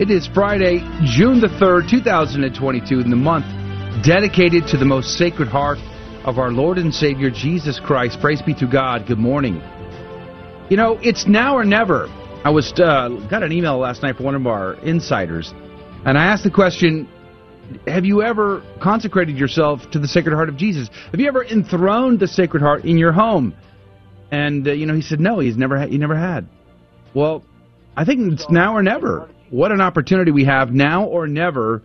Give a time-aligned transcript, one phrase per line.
[0.00, 3.44] It is Friday, June the 3rd, 2022, in the month
[4.02, 5.76] dedicated to the most sacred heart
[6.24, 8.18] of our Lord and Savior Jesus Christ.
[8.18, 9.06] Praise be to God.
[9.06, 9.60] Good morning.
[10.70, 12.06] You know, it's now or never.
[12.44, 15.52] I was uh, got an email last night from one of our insiders,
[16.06, 17.06] and I asked the question:
[17.86, 20.88] Have you ever consecrated yourself to the Sacred Heart of Jesus?
[21.10, 23.54] Have you ever enthroned the Sacred Heart in your home?
[24.32, 25.40] And uh, you know, he said no.
[25.40, 25.90] He's never had.
[25.90, 26.48] He never had.
[27.12, 27.44] Well,
[27.98, 29.28] I think it's now or never.
[29.50, 31.82] What an opportunity we have now or never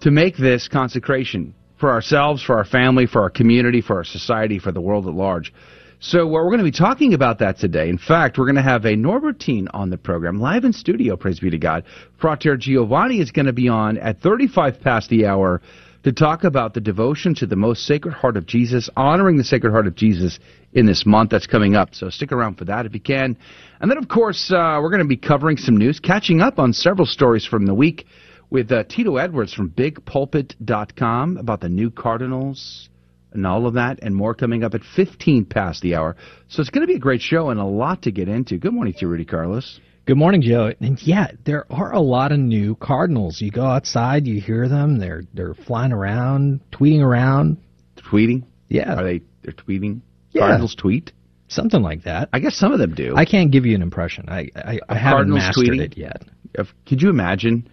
[0.00, 4.58] to make this consecration for ourselves, for our family, for our community, for our society,
[4.58, 5.52] for the world at large.
[6.00, 7.88] So uh, we're going to be talking about that today.
[7.88, 11.40] In fact, we're going to have a Norbertine on the program, live in studio, praise
[11.40, 11.84] be to God.
[12.20, 15.62] Frater Giovanni is going to be on at 35 past the hour
[16.02, 19.70] to talk about the devotion to the most sacred heart of Jesus, honoring the sacred
[19.70, 20.38] heart of Jesus
[20.74, 21.94] in this month that's coming up.
[21.94, 23.36] So stick around for that if you can.
[23.80, 26.72] And then, of course, uh, we're going to be covering some news, catching up on
[26.72, 28.06] several stories from the week
[28.50, 32.88] with uh, Tito Edwards from BigPulpit.com about the new Cardinals
[33.32, 36.16] and all of that and more coming up at 15 past the hour.
[36.48, 38.58] So it's going to be a great show and a lot to get into.
[38.58, 39.80] Good morning to you, Rudy Carlos.
[40.06, 40.72] Good morning, Joe.
[40.80, 43.40] And yeah, there are a lot of new cardinals.
[43.40, 44.98] You go outside, you hear them.
[44.98, 47.56] They're they're flying around, tweeting around.
[47.96, 48.44] Tweeting?
[48.68, 49.00] Yeah.
[49.00, 50.02] Are they they're tweeting?
[50.34, 50.42] Yeah.
[50.42, 51.12] Cardinals tweet?
[51.48, 52.28] Something like that.
[52.32, 53.14] I guess some of them do.
[53.16, 54.26] I can't give you an impression.
[54.28, 55.80] I I, I haven't Cardinals mastered tweeting?
[55.80, 56.22] it yet.
[56.54, 57.68] if, could you imagine,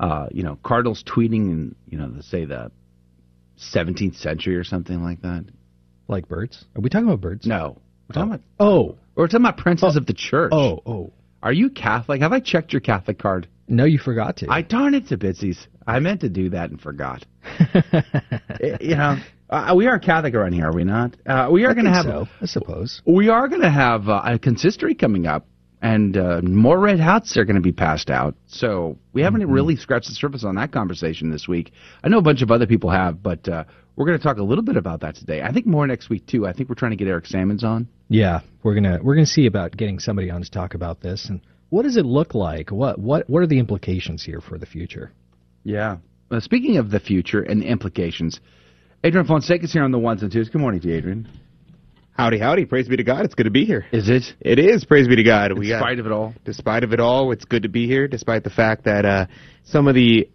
[0.00, 2.70] uh, you know, Cardinals tweeting in, you know, say the
[3.58, 5.44] 17th century or something like that?
[6.08, 6.64] Like birds.
[6.76, 7.46] Are we talking about birds?
[7.46, 7.78] No.
[8.08, 8.96] We're talking about, Oh.
[9.16, 10.52] we're talking about princes of the church.
[10.52, 10.80] Oh.
[10.86, 11.12] Oh.
[11.42, 12.20] Are you Catholic?
[12.22, 13.48] Have I checked your Catholic card?
[13.68, 14.46] No, you forgot to.
[14.48, 15.66] I darn it to bitsies.
[15.86, 17.26] I meant to do that and forgot.
[18.62, 19.16] Eh, you know,
[19.50, 21.16] uh, we are Catholic around here, are we not?
[21.26, 23.02] Uh, we are going to have so, I suppose.
[23.06, 25.46] we are going to have uh, a consistory coming up,
[25.82, 28.34] and uh, more red hats are going to be passed out.
[28.46, 29.52] So we haven't Mm-hmm.
[29.52, 31.72] really scratched the surface on that conversation this week.
[32.02, 33.64] I know a bunch of other people have, but uh,
[33.94, 35.42] we're going to talk a little bit about that today.
[35.42, 36.46] I think more next week too.
[36.46, 37.88] I think we're trying to get Eric Sammons on.
[38.08, 41.40] Yeah, we're gonna we're gonna see about getting somebody on to talk about this and
[41.70, 42.70] what does it look like?
[42.70, 45.10] What what what are the implications here for the future?
[45.64, 45.96] Yeah.
[46.30, 48.38] Uh, speaking of the future and the implications,
[49.06, 50.48] Adrian Fonseca's here on the ones and twos.
[50.48, 51.28] Good morning to you, Adrian.
[52.18, 52.64] Howdy, howdy.
[52.64, 53.24] Praise be to God.
[53.24, 53.86] It's good to be here.
[53.92, 54.24] Is it?
[54.40, 54.84] It is.
[54.84, 55.56] Praise be to God.
[55.56, 56.34] We got- of it all.
[56.44, 59.26] despite of it all, it's good to be here, despite the fact that uh,
[59.62, 60.28] some of the,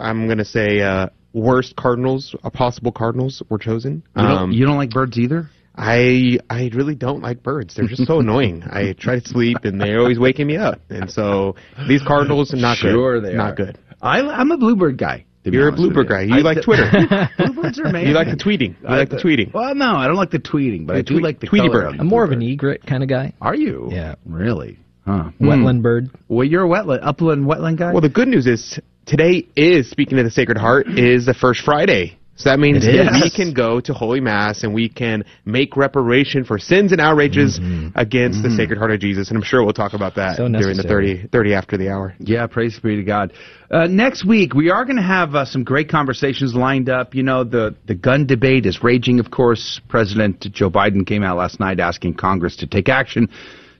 [0.00, 4.02] I'm going to say, uh, worst cardinals, uh, possible cardinals, were chosen.
[4.16, 5.48] You don't, Um, you don't like birds either?
[5.76, 7.76] I I really don't like birds.
[7.76, 8.64] They're just so annoying.
[8.64, 10.80] I try to sleep and they're always waking me up.
[10.90, 11.54] And so
[11.86, 13.30] these cardinals are not sure good.
[13.30, 13.54] they not are.
[13.54, 13.78] good.
[14.02, 15.24] I, I'm a bluebird guy.
[15.48, 16.22] To be You're a honest with bluebird guy.
[16.22, 16.90] You I- like Twitter.
[17.38, 18.08] Bluebirds are amazing.
[18.08, 18.80] You like the tweeting.
[18.82, 19.52] You like the tweeting.
[19.52, 21.90] Well, no, I don't like the tweeting, but I do tweet- like the Tweety color
[21.90, 22.00] bird.
[22.00, 23.32] I'm more of an egret kind of guy.
[23.40, 23.88] Are you?
[23.90, 24.14] Yeah.
[24.24, 24.78] Really?
[25.04, 25.30] Huh.
[25.38, 25.48] Hmm.
[25.48, 26.10] Wetland bird.
[26.28, 27.92] Well, you're a wetland, upland wetland guy.
[27.92, 31.62] Well, the good news is today is speaking of the Sacred Heart is the first
[31.64, 32.17] Friday.
[32.38, 36.44] So that means that we can go to Holy Mass and we can make reparation
[36.44, 37.58] for sins and outrages
[37.96, 39.28] against the Sacred Heart of Jesus.
[39.28, 42.14] And I'm sure we'll talk about that So during the 30, 30 after the hour.
[42.20, 43.32] Yeah, praise be to God.
[43.72, 47.12] Uh, next week, we are going to have uh, some great conversations lined up.
[47.12, 49.80] You know, the, the gun debate is raging, of course.
[49.88, 53.28] President Joe Biden came out last night asking Congress to take action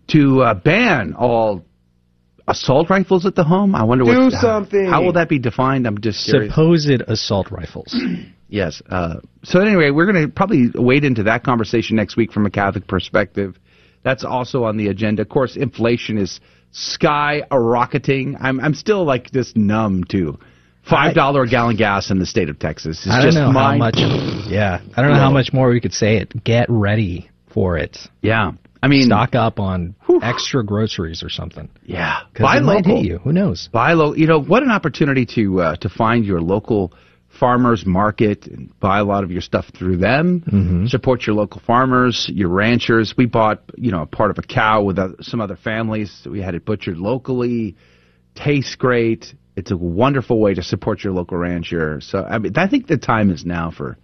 [0.08, 1.64] to uh, ban all
[2.48, 3.76] assault rifles at the home.
[3.76, 4.86] I wonder Do what, something.
[4.86, 5.86] How will that be defined?
[5.86, 6.52] I'm just curious.
[6.52, 7.94] Supposed assault rifles.
[8.48, 8.82] Yes.
[8.88, 12.50] Uh, so anyway, we're going to probably wade into that conversation next week from a
[12.50, 13.58] Catholic perspective.
[14.02, 15.22] That's also on the agenda.
[15.22, 18.36] Of course, inflation is sky rocketing.
[18.40, 20.38] I'm I'm still like just numb to
[20.88, 22.98] five dollar a gallon gas in the state of Texas.
[23.04, 23.96] It's I don't just know how much.
[23.98, 26.44] Yeah, I don't know how much more we could say it.
[26.44, 27.98] Get ready for it.
[28.22, 28.52] Yeah.
[28.80, 31.68] I mean, Stock up on extra groceries or something.
[31.84, 32.96] Yeah, Buy it might local.
[32.98, 33.18] hit you.
[33.18, 33.68] Who knows?
[33.72, 34.14] buy low.
[34.14, 36.92] You know what an opportunity to uh, to find your local
[37.38, 40.42] farmers market and buy a lot of your stuff through them.
[40.88, 43.14] Support your local farmers, your ranchers.
[43.16, 46.26] We bought you know a part of a cow with uh, some other families.
[46.28, 47.76] We had it butchered locally.
[48.34, 49.34] Tastes great.
[49.56, 52.00] It's a wonderful way to support your local rancher.
[52.00, 53.98] So I mean, I think the time is now for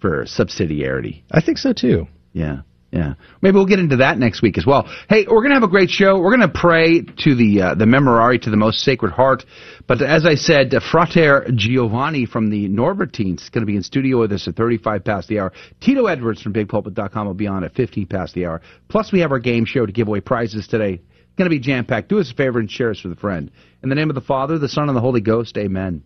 [0.00, 1.22] for subsidiarity.
[1.30, 2.06] I think so too.
[2.32, 2.60] Yeah.
[2.92, 4.88] Yeah, maybe we'll get into that next week as well.
[5.08, 6.18] Hey, we're gonna have a great show.
[6.18, 9.44] We're gonna pray to the uh, the Memorare to the Most Sacred Heart.
[9.86, 13.84] But as I said, uh, Frater Giovanni from the Norbertines is going to be in
[13.84, 15.52] studio with us at 35 past the hour.
[15.80, 18.60] Tito Edwards from BigPulpit.com will be on at 15 past the hour.
[18.88, 20.94] Plus, we have our game show to give away prizes today.
[20.94, 22.08] It's Going to be jam packed.
[22.08, 23.50] Do us a favor and share us with a friend.
[23.82, 25.56] In the name of the Father, the Son, and the Holy Ghost.
[25.56, 26.02] Amen.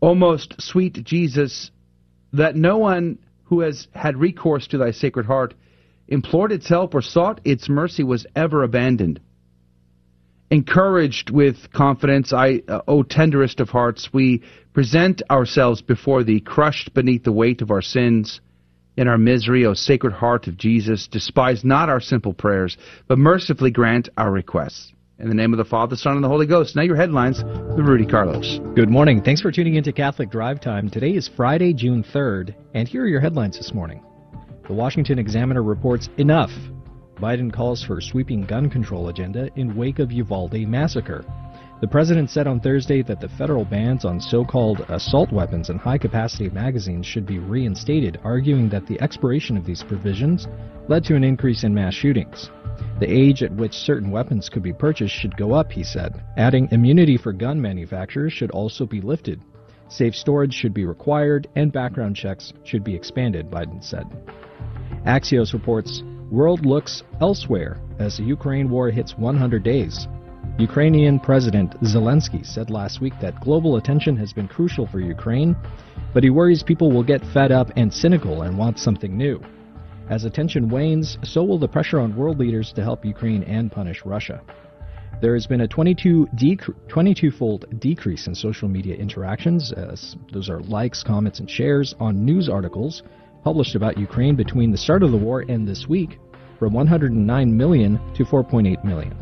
[0.00, 1.70] O most sweet Jesus,
[2.32, 5.54] that no one who has had recourse to thy sacred heart
[6.08, 9.20] implored its help or sought its mercy was ever abandoned.
[10.50, 16.94] Encouraged with confidence, I, uh, O tenderest of hearts, we present ourselves before thee, crushed
[16.94, 18.40] beneath the weight of our sins.
[18.96, 23.70] In our misery, O sacred heart of Jesus, despise not our simple prayers, but mercifully
[23.70, 24.92] grant our requests.
[25.18, 26.76] In the name of the Father, Son, and the Holy Ghost.
[26.76, 28.60] Now your headlines with Rudy Carlos.
[28.74, 29.20] Good morning.
[29.20, 30.88] Thanks for tuning in to Catholic Drive Time.
[30.88, 34.02] Today is Friday, June 3rd, and here are your headlines this morning.
[34.68, 36.52] The Washington Examiner reports enough.
[37.16, 41.24] Biden calls for sweeping gun control agenda in wake of Uvalde massacre.
[41.80, 45.80] The president said on Thursday that the federal bans on so called assault weapons and
[45.80, 50.46] high capacity magazines should be reinstated, arguing that the expiration of these provisions
[50.86, 52.50] led to an increase in mass shootings.
[53.00, 56.68] The age at which certain weapons could be purchased should go up, he said, adding
[56.72, 59.40] immunity for gun manufacturers should also be lifted.
[59.88, 64.04] Safe storage should be required, and background checks should be expanded, Biden said.
[65.06, 70.06] Axios reports world looks elsewhere as the Ukraine war hits 100 days.
[70.58, 75.56] Ukrainian President Zelensky said last week that global attention has been crucial for Ukraine,
[76.12, 79.40] but he worries people will get fed up and cynical and want something new.
[80.10, 84.04] As attention wanes, so will the pressure on world leaders to help Ukraine and punish
[84.04, 84.40] Russia.
[85.20, 91.02] There has been a 22 22-fold decrease in social media interactions, as those are likes,
[91.02, 93.02] comments, and shares on news articles
[93.42, 96.18] published about Ukraine between the start of the war and this week
[96.58, 99.16] from 109 million to 4.8 million.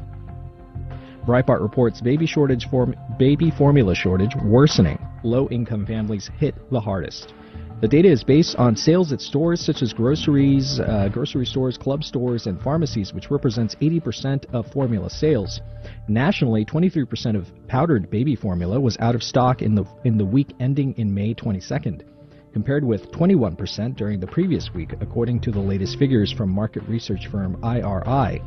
[1.27, 4.99] Breitbart reports baby shortage form, baby formula shortage worsening.
[5.25, 7.35] Low-income families hit the hardest.
[7.81, 12.05] The data is based on sales at stores such as groceries, uh, grocery stores, club
[12.05, 15.61] stores, and pharmacies, which represents 80% of formula sales.
[16.09, 20.55] Nationally, 23% of powdered baby formula was out of stock in the in the week
[20.59, 22.16] ending in May 22nd
[22.57, 27.27] compared with 21% during the previous week, according to the latest figures from market research
[27.27, 28.41] firm IRI.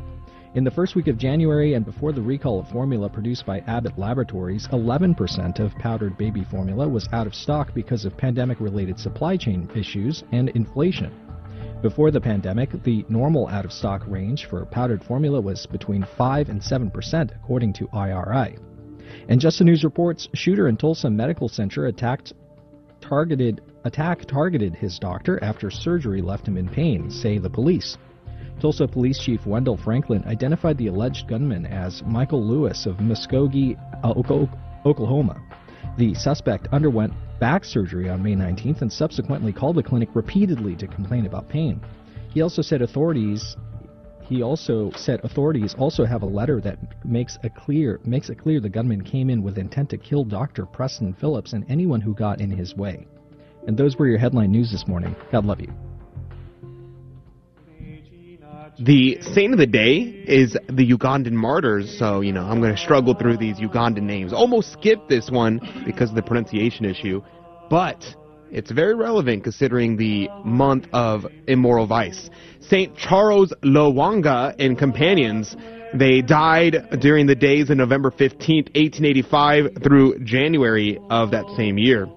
[0.56, 3.96] In the first week of January and before the recall of formula produced by Abbott
[3.96, 9.36] Laboratories, 11% of powdered baby formula was out of stock because of pandemic related supply
[9.36, 11.14] chain issues and inflation.
[11.80, 16.48] Before the pandemic, the normal out of stock range for powdered formula was between 5
[16.48, 18.58] and 7%, according to IRI.
[19.28, 22.32] And Just the News reports shooter in Tulsa Medical Center attacked
[23.00, 27.96] targeted attack targeted his doctor after surgery left him in pain, say the police.
[28.60, 34.88] Tulsa Police Chief Wendell Franklin identified the alleged gunman as Michael Lewis of Muskogee, uh,
[34.88, 35.40] Oklahoma.
[35.96, 40.86] The suspect underwent back surgery on May 19th and subsequently called the clinic repeatedly to
[40.86, 41.80] complain about pain.
[42.32, 43.56] He also said authorities
[44.30, 48.60] he also said authorities also have a letter that makes a clear makes it clear
[48.60, 50.66] the gunman came in with intent to kill Dr.
[50.66, 53.08] Preston Phillips and anyone who got in his way.
[53.66, 55.14] And those were your headline news this morning.
[55.30, 55.72] God love you.
[58.78, 62.80] The saint of the day is the Ugandan martyrs, so, you know, I'm going to
[62.80, 64.32] struggle through these Ugandan names.
[64.32, 67.20] Almost skipped this one because of the pronunciation issue,
[67.68, 68.02] but
[68.50, 72.30] it's very relevant considering the month of immoral vice.
[72.60, 75.54] Saint Charles Lwanga and companions,
[75.92, 82.08] they died during the days of November 15th, 1885 through January of that same year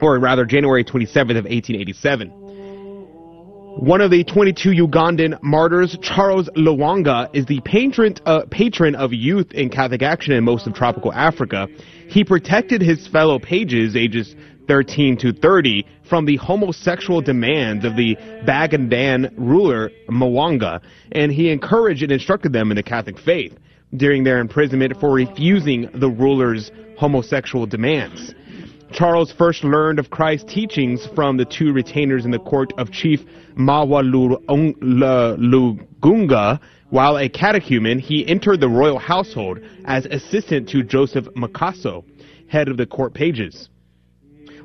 [0.00, 2.30] or rather January 27th of 1887.
[3.76, 9.52] One of the 22 Ugandan martyrs, Charles Lwanga, is the patron, uh, patron of youth
[9.52, 11.68] in Catholic action in most of tropical Africa.
[12.06, 14.36] He protected his fellow pages, ages
[14.68, 18.14] 13 to 30, from the homosexual demands of the
[18.46, 20.82] Bagandan ruler Mwanga,
[21.12, 23.54] and he encouraged and instructed them in the Catholic faith
[23.96, 28.34] during their imprisonment for refusing the ruler's homosexual demands.
[28.92, 33.20] Charles first learned of Christ's teachings from the two retainers in the court of Chief
[33.56, 34.20] Lugunga.
[36.90, 42.04] While a catechumen, he entered the royal household as assistant to Joseph Mukasa,
[42.48, 43.70] head of the court pages.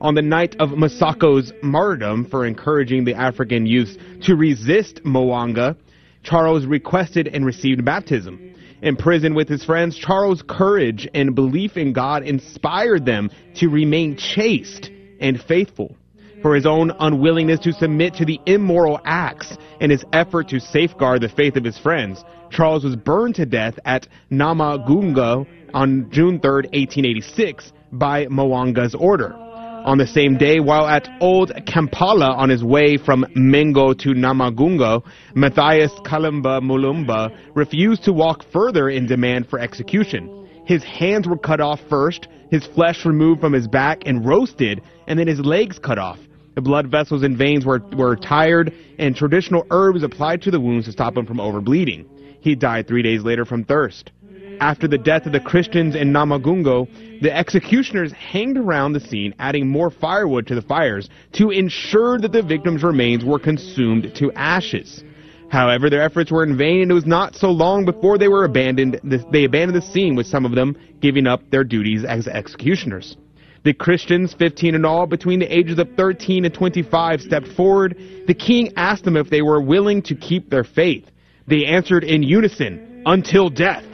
[0.02, 5.78] On the night of Masako's martyrdom for encouraging the African youths to resist Mwanga,
[6.24, 8.47] Charles requested and received baptism.
[8.82, 14.16] In prison with his friends, Charles' courage and belief in God inspired them to remain
[14.16, 15.96] chaste and faithful.
[16.42, 21.20] for his own unwillingness to submit to the immoral acts and his effort to safeguard
[21.20, 26.52] the faith of his friends, Charles was burned to death at Namagunga on June 3,
[26.52, 29.47] 1886, by Mwanga's order.
[29.88, 35.02] On the same day, while at Old Kampala on his way from Mengo to Namagunga,
[35.34, 40.46] Matthias Kalimba Mulumba refused to walk further in demand for execution.
[40.66, 45.18] His hands were cut off first, his flesh removed from his back and roasted, and
[45.18, 46.20] then his legs cut off.
[46.56, 50.88] The blood vessels and veins were, were tired, and traditional herbs applied to the wounds
[50.88, 52.08] to stop him from overbleeding.
[52.42, 54.12] He died three days later from thirst.
[54.60, 56.88] After the death of the Christians in Namagungo,
[57.22, 62.32] the executioners hanged around the scene, adding more firewood to the fires to ensure that
[62.32, 65.04] the victims' remains were consumed to ashes.
[65.50, 68.46] However, their efforts were in vain, and it was not so long before they were
[68.46, 69.00] abandoned.
[69.32, 73.16] They abandoned the scene, with some of them giving up their duties as executioners.
[73.64, 77.96] The Christians, 15 in all, between the ages of 13 and 25, stepped forward.
[78.28, 81.06] The king asked them if they were willing to keep their faith.
[81.48, 83.86] They answered in unison, until death.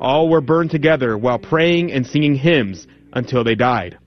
[0.00, 3.98] All were burned together while praying and singing hymns until they died.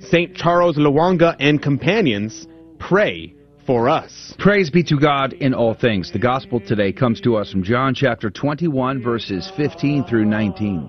[0.00, 0.34] St.
[0.34, 2.46] Charles Lwanga and companions
[2.78, 3.34] pray
[3.66, 4.34] for us.
[4.38, 6.10] Praise be to God in all things.
[6.12, 10.88] The gospel today comes to us from John chapter 21, verses 15 through 19.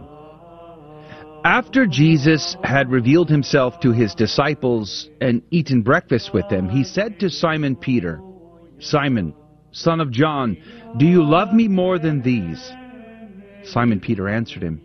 [1.46, 7.20] After Jesus had revealed himself to his disciples and eaten breakfast with them, he said
[7.20, 8.22] to Simon Peter,
[8.80, 9.36] Simon,
[9.72, 10.58] son of John,
[10.98, 12.72] do you love me more than these?
[13.66, 14.82] Simon Peter answered him,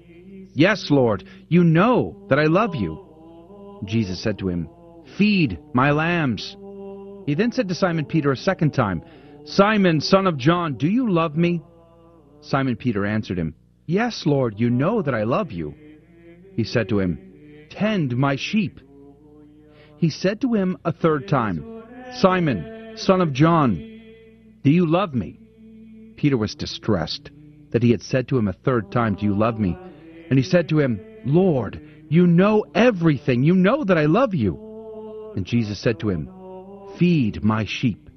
[0.54, 3.80] Yes, Lord, you know that I love you.
[3.84, 4.68] Jesus said to him,
[5.16, 6.56] Feed my lambs.
[7.26, 9.02] He then said to Simon Peter a second time,
[9.44, 11.62] Simon, son of John, do you love me?
[12.40, 13.54] Simon Peter answered him,
[13.86, 15.74] Yes, Lord, you know that I love you.
[16.54, 18.80] He said to him, Tend my sheep.
[19.96, 21.82] He said to him a third time,
[22.14, 23.76] Simon, son of John,
[24.62, 25.38] do you love me?
[26.16, 27.30] Peter was distressed
[27.70, 29.76] that he had said to him a third time, Do you love me?
[30.30, 33.42] And he said to him, Lord, you know everything.
[33.42, 35.32] You know that I love you.
[35.36, 36.30] And Jesus said to him,
[36.98, 38.08] Feed my sheep.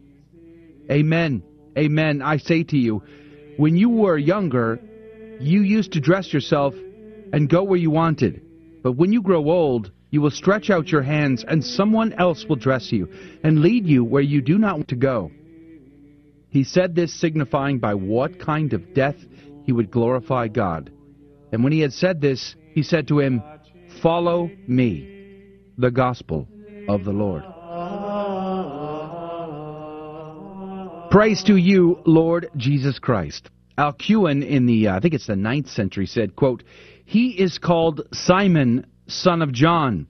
[0.89, 1.43] Amen.
[1.77, 2.21] Amen.
[2.21, 3.03] I say to you,
[3.57, 4.79] when you were younger,
[5.39, 6.73] you used to dress yourself
[7.33, 8.41] and go where you wanted.
[8.83, 12.57] But when you grow old, you will stretch out your hands, and someone else will
[12.57, 13.07] dress you
[13.43, 15.31] and lead you where you do not want to go.
[16.49, 19.15] He said this signifying by what kind of death
[19.65, 20.91] he would glorify God.
[21.51, 23.41] And when he had said this, he said to him,
[24.01, 25.45] Follow me,
[25.77, 26.47] the gospel
[26.87, 27.43] of the Lord.
[31.11, 33.49] Praise to you, Lord Jesus Christ.
[33.77, 36.63] Alcuin in the, uh, I think it's the ninth century, said, quote,
[37.03, 40.07] He is called Simon, son of John.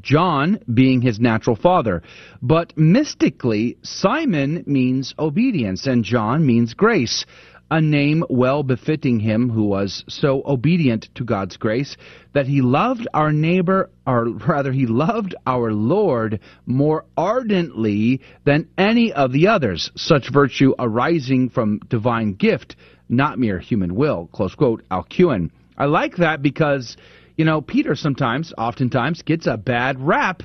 [0.00, 2.02] John being his natural father.
[2.40, 7.26] But mystically, Simon means obedience and John means grace
[7.72, 11.96] a name well befitting him who was so obedient to God's grace
[12.34, 19.10] that he loved our neighbor, or rather, he loved our Lord more ardently than any
[19.14, 22.76] of the others, such virtue arising from divine gift,
[23.08, 24.28] not mere human will.
[24.34, 25.50] Close quote, Alcuin.
[25.78, 26.98] I like that because,
[27.38, 30.42] you know, Peter sometimes, oftentimes, gets a bad rap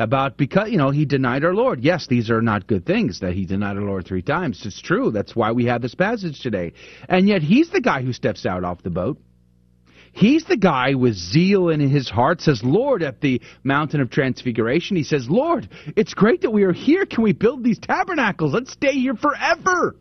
[0.00, 1.80] about because you know he denied our Lord.
[1.80, 4.64] Yes, these are not good things that he denied our Lord three times.
[4.64, 5.10] It's true.
[5.10, 6.72] That's why we have this passage today.
[7.08, 9.18] And yet he's the guy who steps out off the boat.
[10.12, 14.96] He's the guy with zeal in his heart says, Lord, at the mountain of transfiguration,
[14.96, 17.06] he says, Lord, it's great that we are here.
[17.06, 18.52] Can we build these tabernacles?
[18.52, 19.96] Let's stay here forever.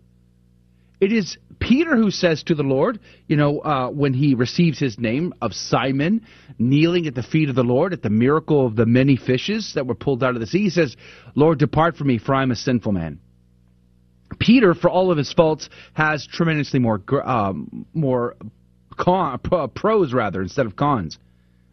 [0.99, 4.97] It is Peter who says to the Lord, you know, uh, when he receives his
[4.97, 6.25] name of Simon,
[6.57, 9.85] kneeling at the feet of the Lord at the miracle of the many fishes that
[9.85, 10.95] were pulled out of the sea, he says,
[11.35, 13.19] Lord, depart from me, for I am a sinful man.
[14.39, 18.35] Peter, for all of his faults, has tremendously more um, more
[18.95, 21.17] con, pros rather instead of cons.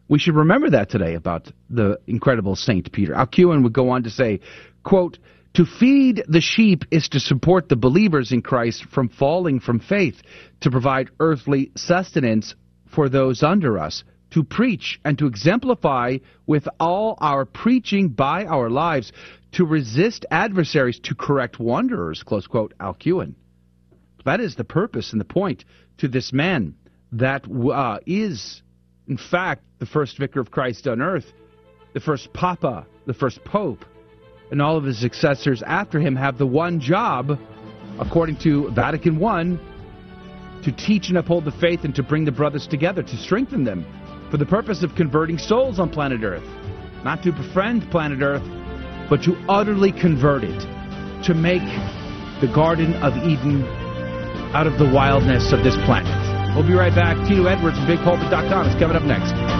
[0.09, 3.13] We should remember that today about the incredible Saint Peter.
[3.13, 4.39] Alcuin would go on to say,
[4.83, 5.17] quote,
[5.57, 10.21] to feed the sheep is to support the believers in Christ from falling from faith,
[10.61, 12.53] to provide earthly sustenance
[12.93, 18.69] for those under us, to preach and to exemplify with all our preaching by our
[18.69, 19.11] lives,
[19.53, 23.33] to resist adversaries, to correct wanderers, close quote, Alcuin.
[24.25, 25.65] That is the purpose and the point
[25.97, 26.75] to this man
[27.13, 28.61] that uh, is,
[29.07, 31.25] in fact, the first vicar of Christ on earth,
[31.95, 33.83] the first papa, the first pope,
[34.51, 37.37] and all of his successors after him have the one job,
[37.99, 39.57] according to Vatican I,
[40.63, 43.85] to teach and uphold the faith and to bring the brothers together, to strengthen them,
[44.31, 46.47] for the purpose of converting souls on planet Earth.
[47.03, 48.43] Not to befriend planet Earth,
[49.09, 50.59] but to utterly convert it,
[51.23, 51.63] to make
[52.41, 53.63] the Garden of Eden
[54.53, 56.55] out of the wildness of this planet.
[56.55, 57.17] We'll be right back.
[57.27, 59.56] Tito Edwards from BigPulpit.com is coming up next.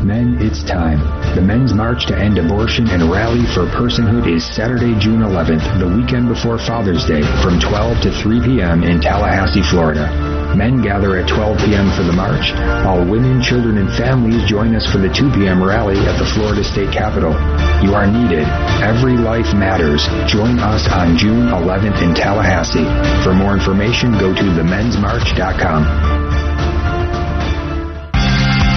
[0.00, 0.96] Men, it's time.
[1.36, 5.92] The Men's March to End Abortion and Rally for Personhood is Saturday, June 11th, the
[5.92, 8.80] weekend before Father's Day, from 12 to 3 p.m.
[8.82, 10.08] in Tallahassee, Florida.
[10.56, 11.92] Men gather at 12 p.m.
[11.92, 12.48] for the march,
[12.80, 15.60] while women, children, and families join us for the 2 p.m.
[15.62, 17.36] rally at the Florida State Capitol.
[17.84, 18.48] You are needed.
[18.80, 20.08] Every life matters.
[20.24, 22.88] Join us on June 11th in Tallahassee.
[23.20, 26.49] For more information, go to themensmarch.com.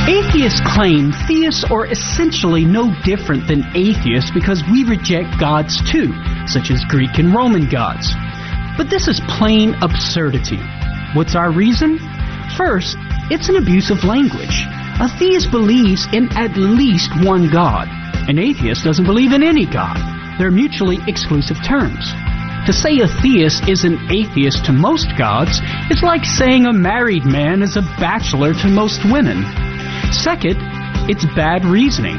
[0.07, 6.11] Atheists claim theists are essentially no different than atheists because we reject gods too,
[6.45, 8.11] such as Greek and Roman gods.
[8.75, 10.59] But this is plain absurdity.
[11.15, 11.99] What's our reason?
[12.57, 12.97] First,
[13.31, 14.67] it's an abuse of language.
[14.99, 17.87] A theist believes in at least one God.
[18.27, 19.95] An atheist doesn't believe in any God.
[20.37, 22.11] They're mutually exclusive terms.
[22.67, 27.23] To say a theist is an atheist to most gods is like saying a married
[27.23, 29.71] man is a bachelor to most women.
[30.13, 30.57] Second,
[31.09, 32.17] it's bad reasoning.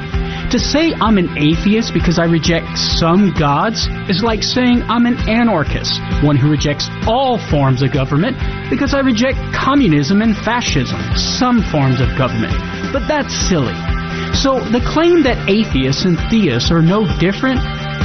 [0.50, 5.16] To say I'm an atheist because I reject some gods is like saying I'm an
[5.28, 8.36] anarchist, one who rejects all forms of government
[8.68, 12.52] because I reject communism and fascism, some forms of government.
[12.92, 13.74] But that's silly.
[14.34, 17.60] So the claim that atheists and theists are no different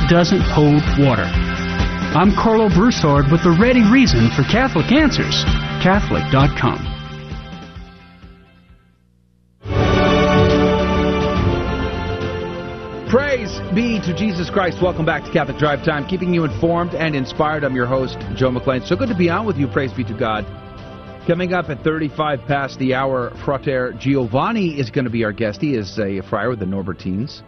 [0.08, 1.28] doesn't hold water.
[2.14, 5.44] I'm Karlo Broussard with the ready reason for Catholic Answers,
[5.84, 6.99] Catholic.com.
[13.10, 14.84] Praise be to Jesus Christ.
[14.84, 17.64] Welcome back to Catholic Drive Time, keeping you informed and inspired.
[17.64, 18.86] I'm your host, Joe McClain.
[18.88, 19.68] So good to be on with you.
[19.68, 20.46] Praise be to God.
[21.26, 25.60] Coming up at 35 past the hour, Frater Giovanni is going to be our guest.
[25.60, 27.42] He is a friar with the Norbertines.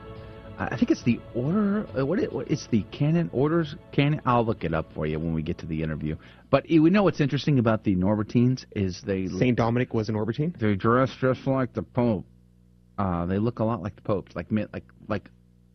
[0.57, 1.85] I think it's the order.
[1.95, 4.21] uh, What, it, it's the canon orders canon.
[4.25, 6.15] I'll look it up for you when we get to the interview.
[6.49, 10.57] But we know what's interesting about the Norbertines is they Saint Dominic was a Norbertine.
[10.59, 12.25] they dress just like the Pope.
[12.97, 15.29] Uh, they look a lot like the popes, like like like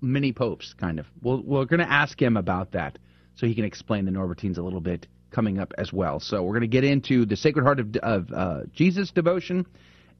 [0.06, 1.06] mini popes, kind of.
[1.22, 2.98] We'll, we're going to ask him about that,
[3.34, 6.20] so he can explain the Norbertines a little bit coming up as well.
[6.20, 9.66] So we're going to get into the Sacred Heart of, of uh, Jesus devotion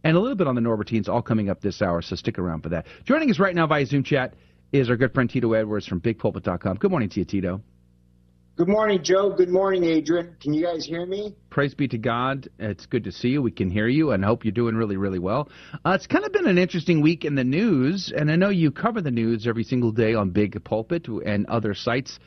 [0.05, 2.03] and a little bit on the Norbertines, all coming up this hour.
[2.03, 2.87] So stick around for that.
[3.05, 4.35] Joining us right now via Zoom chat
[4.73, 6.77] is our good friend Tito Edwards from BigPulpit.com.
[6.77, 7.63] Good morning to you, Tito.
[8.57, 9.35] Good morning, Joe.
[9.37, 10.35] Good morning, Adrian.
[10.41, 11.37] Can you guys hear me?
[11.51, 12.49] Praise be to God.
[12.59, 13.43] It's good to see you.
[13.43, 15.51] We can hear you and hope you're doing really, really well.
[15.85, 18.71] Uh, it's kind of been an interesting week in the news, and I know you
[18.71, 22.19] cover the news every single day on Big Pulpit and other sites.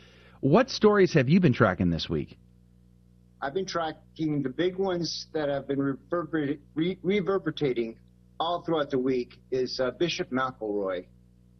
[0.42, 2.38] What stories have you been tracking this week?
[3.42, 7.98] I've been tracking the big ones that have been reverber- re- reverberating
[8.40, 11.08] all throughout the week is uh, Bishop McElroy.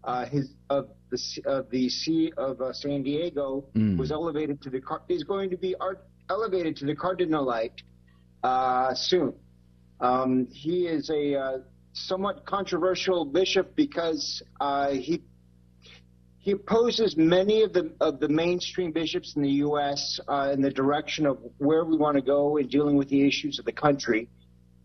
[0.04, 3.98] Uh, his of the of the See of uh, San Diego Mm.
[3.98, 7.80] was elevated to the is going to be art- elevated to the cardinalate
[8.44, 9.34] uh, soon.
[10.00, 11.58] Um, he is a uh,
[11.94, 15.22] somewhat controversial bishop because uh, he
[16.42, 20.20] he opposes many of the of the mainstream bishops in the U.S.
[20.28, 23.60] Uh, in the direction of where we want to go in dealing with the issues
[23.60, 24.30] of the country.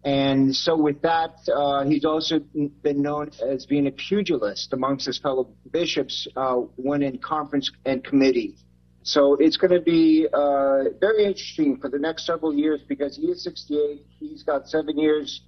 [0.05, 2.41] And so, with that, uh, he's also
[2.83, 8.05] been known as being a pugilist amongst his fellow bishops uh, when in conference and
[8.05, 8.57] committee.
[9.03, 13.29] So it's going to be uh, very interesting for the next several years because he
[13.29, 14.05] is 68.
[14.19, 15.43] He's got seven years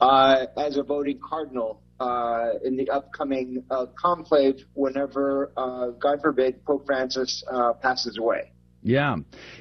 [0.00, 5.52] uh, as a voting cardinal uh, in the upcoming uh, conclave whenever,
[5.98, 7.42] God forbid, Pope Francis
[7.80, 8.53] passes away.
[8.86, 9.16] Yeah,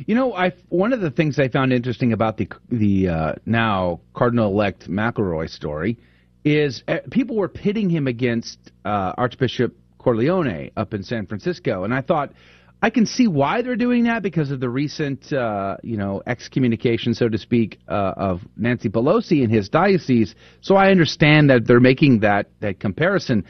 [0.05, 4.01] you know, I one of the things I found interesting about the the uh, now
[4.13, 5.97] Cardinal elect McElroy story
[6.43, 11.93] is uh, people were pitting him against uh, Archbishop Cordileone up in San Francisco, and
[11.93, 12.33] I thought
[12.81, 17.13] I can see why they're doing that because of the recent, uh, you know, excommunication,
[17.13, 20.35] so to speak, uh, of Nancy Pelosi in his diocese.
[20.59, 23.45] So I understand that they're making that that comparison,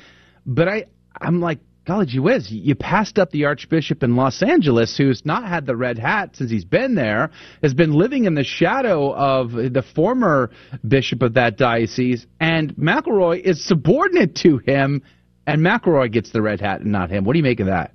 [0.45, 0.85] but I
[1.19, 5.47] I'm like, golly gee whiz, you passed up the Archbishop in Los Angeles, who's not
[5.47, 7.29] had the red hat since he's been there,
[7.61, 10.49] has been living in the shadow of the former
[10.87, 15.01] bishop of that diocese, and McElroy is subordinate to him,
[15.45, 17.25] and McElroy gets the red hat and not him.
[17.25, 17.91] What do you make of that?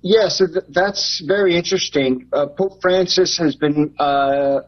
[0.00, 2.26] Yeah, so th- that's very interesting.
[2.32, 4.60] Uh, Pope Francis has been, uh,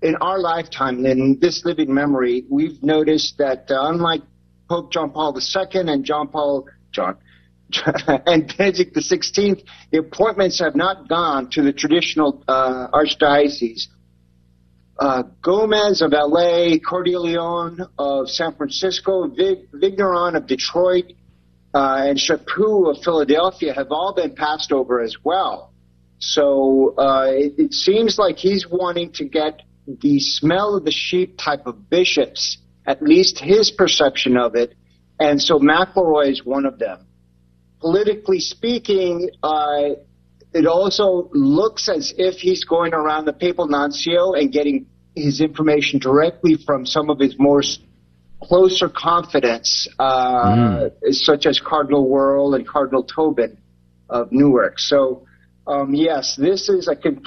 [0.00, 4.22] in our lifetime, in this living memory, we've noticed that uh, unlike
[4.70, 7.16] Pope John Paul II and John Paul John
[8.26, 13.84] and Benedict XVI, the appointments have not gone to the traditional uh, archdiocese.
[14.98, 21.06] uh, Gomez of LA, Cordileone of San Francisco, Vig- Vigneron of Detroit,
[21.74, 25.72] uh, and Chaput of Philadelphia have all been passed over as well.
[26.20, 31.38] So uh, it, it seems like he's wanting to get the smell of the sheep
[31.38, 34.74] type of bishops, at least his perception of it,
[35.18, 37.06] and so McElroy is one of them.
[37.80, 39.90] Politically speaking, uh,
[40.52, 45.98] it also looks as if he's going around the papal nuncio and getting his information
[45.98, 47.62] directly from some of his more
[48.42, 51.14] closer confidants, uh, mm.
[51.14, 53.56] such as Cardinal Wuerl and Cardinal Tobin
[54.10, 54.78] of Newark.
[54.78, 55.26] So,
[55.66, 57.22] um, yes, this is a com-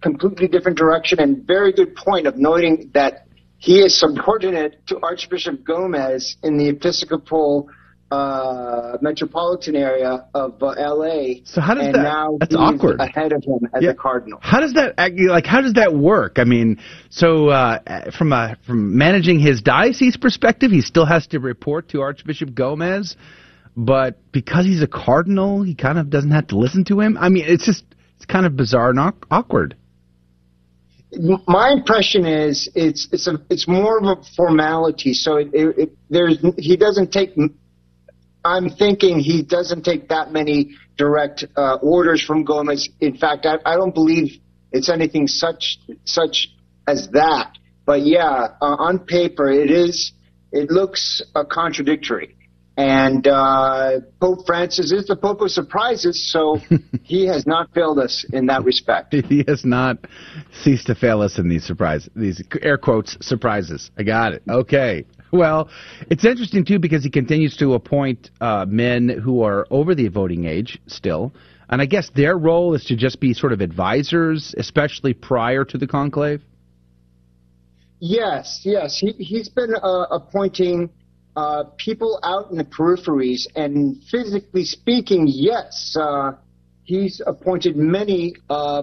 [0.00, 3.26] completely different direction and very good point of noting that
[3.64, 7.70] he is subordinate to Archbishop Gomez in the Episcopal
[8.10, 11.40] uh, metropolitan area of uh, L.A.
[11.46, 12.02] So how does and that?
[12.02, 13.00] Now that's awkward.
[13.00, 13.90] Ahead of him as yeah.
[13.90, 14.38] a cardinal.
[14.42, 15.46] How does that like?
[15.46, 16.34] How does that work?
[16.36, 21.40] I mean, so uh, from a from managing his diocese perspective, he still has to
[21.40, 23.16] report to Archbishop Gomez,
[23.74, 27.16] but because he's a cardinal, he kind of doesn't have to listen to him.
[27.18, 27.82] I mean, it's just
[28.16, 29.74] it's kind of bizarre and awkward.
[31.46, 35.14] My impression is it's it's a it's more of a formality.
[35.14, 37.36] So it, it, it, there's he doesn't take
[38.44, 42.88] I'm thinking he doesn't take that many direct uh, orders from Gomez.
[43.00, 44.38] In fact, I, I, don't believe
[44.70, 46.50] it's anything such such
[46.86, 47.56] as that.
[47.86, 50.12] But yeah, uh, on paper, it is.
[50.52, 52.36] It looks uh, contradictory.
[52.76, 56.58] And uh, Pope Francis is the Pope of surprises, so
[57.02, 59.14] he has not failed us in that respect.
[59.34, 59.98] He has not
[60.62, 63.90] ceased to fail us in these surprises, these air quotes surprises.
[63.96, 64.42] I got it.
[64.48, 65.04] Okay.
[65.32, 65.68] Well,
[66.10, 70.44] it's interesting too because he continues to appoint uh, men who are over the voting
[70.44, 71.32] age still,
[71.68, 75.78] and I guess their role is to just be sort of advisors, especially prior to
[75.78, 76.42] the conclave.
[78.00, 80.90] Yes, yes, he he's been uh, appointing
[81.36, 86.32] uh, people out in the peripheries, and physically speaking, yes, uh,
[86.84, 88.82] he's appointed many uh,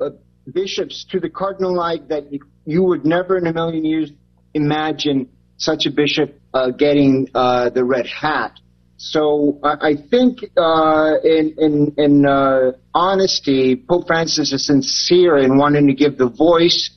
[0.00, 0.10] uh,
[0.52, 4.12] bishops to the cardinalate that you, you would never in a million years
[4.54, 8.52] imagine such a bishop uh, getting uh, the red hat.
[8.96, 16.18] So I, think, in in, in honesty, Pope Francis is sincere in wanting to give
[16.18, 16.90] the voice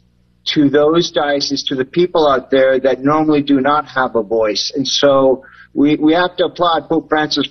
[0.46, 4.72] to those dioceses, to the people out there that normally do not have a voice,
[4.76, 7.48] and so we we have to applaud Pope Francis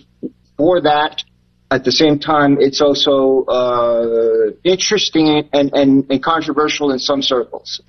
[0.56, 1.22] for that.
[1.70, 7.80] At the same time, it's also uh, interesting and, and, and controversial in some circles.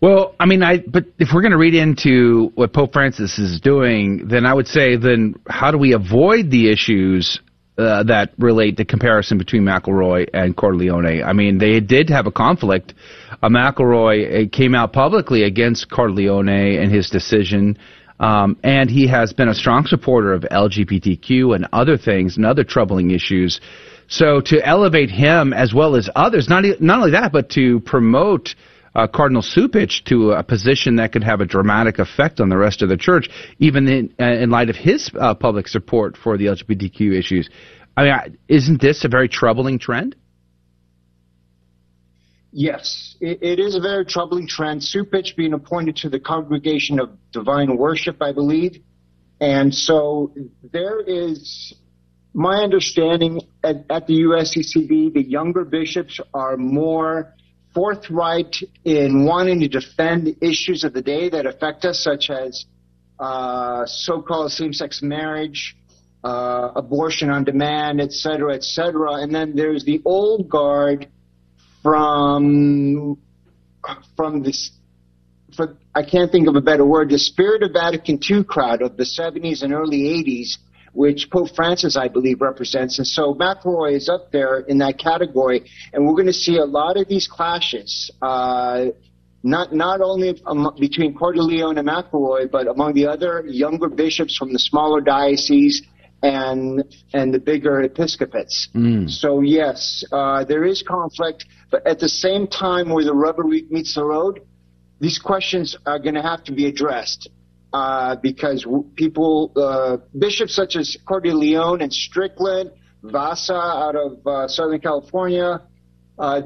[0.00, 3.60] Well, I mean, I but if we're going to read into what Pope Francis is
[3.60, 7.40] doing, then I would say, then how do we avoid the issues
[7.78, 11.24] uh, that relate the comparison between McElroy and Cordileone?
[11.24, 12.94] I mean, they did have a conflict.
[13.42, 17.78] Uh, McElroy uh, came out publicly against Cordileone and his decision.
[18.20, 22.62] Um, and he has been a strong supporter of LGBTQ and other things and other
[22.62, 23.60] troubling issues.
[24.08, 28.54] So to elevate him as well as others, not not only that, but to promote
[28.94, 32.82] uh, Cardinal Cupich to a position that could have a dramatic effect on the rest
[32.82, 33.28] of the church,
[33.58, 37.48] even in, uh, in light of his uh, public support for the LGBTQ issues.
[37.96, 40.16] I mean, isn't this a very troubling trend?
[42.52, 44.82] Yes, it, it is a very troubling trend.
[44.82, 48.82] Cupich being appointed to the Congregation of Divine Worship, I believe.
[49.40, 50.34] And so
[50.70, 51.74] there is
[52.34, 57.34] my understanding at, at the USCCB, the younger bishops are more
[57.74, 62.66] forthright in wanting to defend issues of the day that affect us, such as
[63.18, 65.76] uh, so-called same-sex marriage,
[66.24, 69.14] uh, abortion on demand, et cetera, et cetera.
[69.14, 71.08] And then there's the old guard
[71.82, 73.18] from
[74.16, 74.70] from this.
[75.56, 77.10] For, I can't think of a better word.
[77.10, 80.56] The Spirit of Vatican II crowd of the 70s and early 80s
[80.92, 82.98] which Pope Francis, I believe, represents.
[82.98, 86.64] And so McElroy is up there in that category, and we're going to see a
[86.64, 88.10] lot of these clashes.
[88.20, 88.86] Uh,
[89.42, 90.40] not not only
[90.78, 95.82] between Cordileone and McElroy, but among the other younger bishops from the smaller dioceses
[96.22, 98.68] and and the bigger episcopates.
[98.74, 99.10] Mm.
[99.10, 103.94] So yes, uh, there is conflict, but at the same time, where the rubber meets
[103.94, 104.40] the road,
[105.00, 107.28] these questions are going to have to be addressed
[107.72, 112.70] uh, because people, uh, bishops such as Cordileone and Strickland,
[113.02, 115.62] Vasa out of uh, Southern California,
[116.18, 116.42] uh,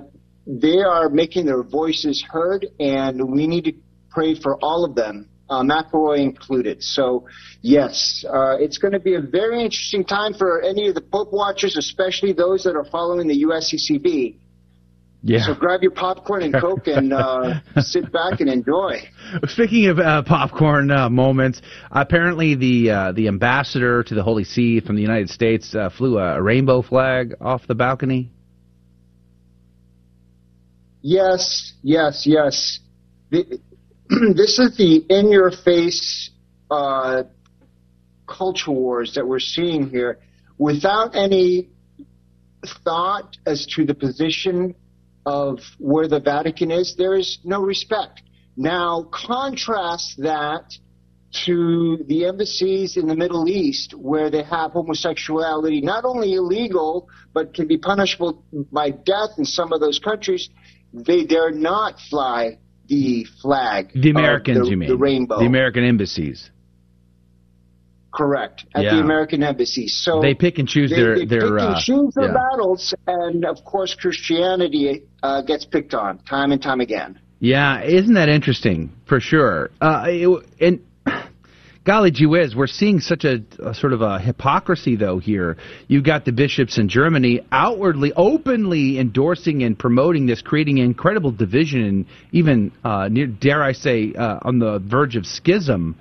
[0.47, 3.73] they are making their voices heard, and we need to
[4.11, 6.83] pray for all of them, uh, McElroy included.
[6.83, 7.27] So,
[7.61, 11.33] yes, uh, it's going to be a very interesting time for any of the Pope
[11.33, 14.37] watchers, especially those that are following the USCCB.
[15.27, 15.45] Yeah.
[15.45, 19.03] So grab your popcorn and Coke and uh, sit back and enjoy.
[19.49, 24.79] Speaking of uh, popcorn uh, moments, apparently the uh, the ambassador to the Holy See
[24.79, 28.31] from the United States uh, flew a, rainbow flag off the balcony.
[31.03, 32.79] Yes, yes, yes.
[33.31, 33.59] The,
[34.37, 36.31] this is the in-your-face
[36.71, 37.25] uh,
[38.29, 40.21] culture wars that we're seeing here,
[40.57, 41.71] without any
[42.85, 44.77] thought as to the position
[45.27, 46.95] of where the Vatican is.
[46.97, 48.23] There is no respect.
[48.57, 50.73] Now, contrast that
[51.45, 57.53] to the embassies in the Middle East where they have homosexuality not only illegal but
[57.53, 60.49] can be punishable by death in some of those countries.
[60.95, 63.91] They dare not fly the flag.
[63.95, 64.89] The Americans, the, you mean?
[64.89, 65.41] The rainbow.
[65.41, 66.51] The American embassies.
[68.17, 68.65] Correct.
[68.75, 68.95] At Yeah.
[68.95, 69.89] the American embassy.
[69.89, 72.33] So They pick and choose they, their- they their, pick and uh, choose their yeah.
[72.51, 77.19] battles, and of course Christianity uh, gets picked on time and time again.
[77.41, 78.91] Yeah, isn't that interesting?
[79.07, 79.71] For sure.
[79.81, 80.81] Uh, it- and
[81.85, 85.59] golly gee whiz, we're seeing such a, a sort of a hypocrisy though here.
[85.87, 91.83] You've got the bishops in Germany outwardly, openly endorsing and promoting this, creating incredible division
[91.85, 95.97] and even, uh, near, dare I say, uh, on the verge of schism.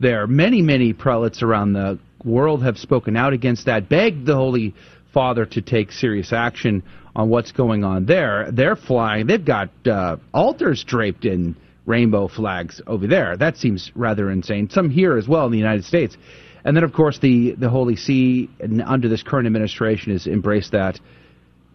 [0.00, 4.74] There, many, many prelates around the world have spoken out against that, begged the Holy
[5.12, 6.82] Father to take serious action
[7.14, 8.50] on what's going on there.
[8.50, 9.26] They're flying.
[9.26, 13.36] They've got uh, altars draped in rainbow flags over there.
[13.36, 14.70] That seems rather insane.
[14.70, 16.16] Some here as well in the United States.
[16.64, 18.48] And then, of course, the, the Holy See,
[18.86, 20.98] under this current administration, has embraced that.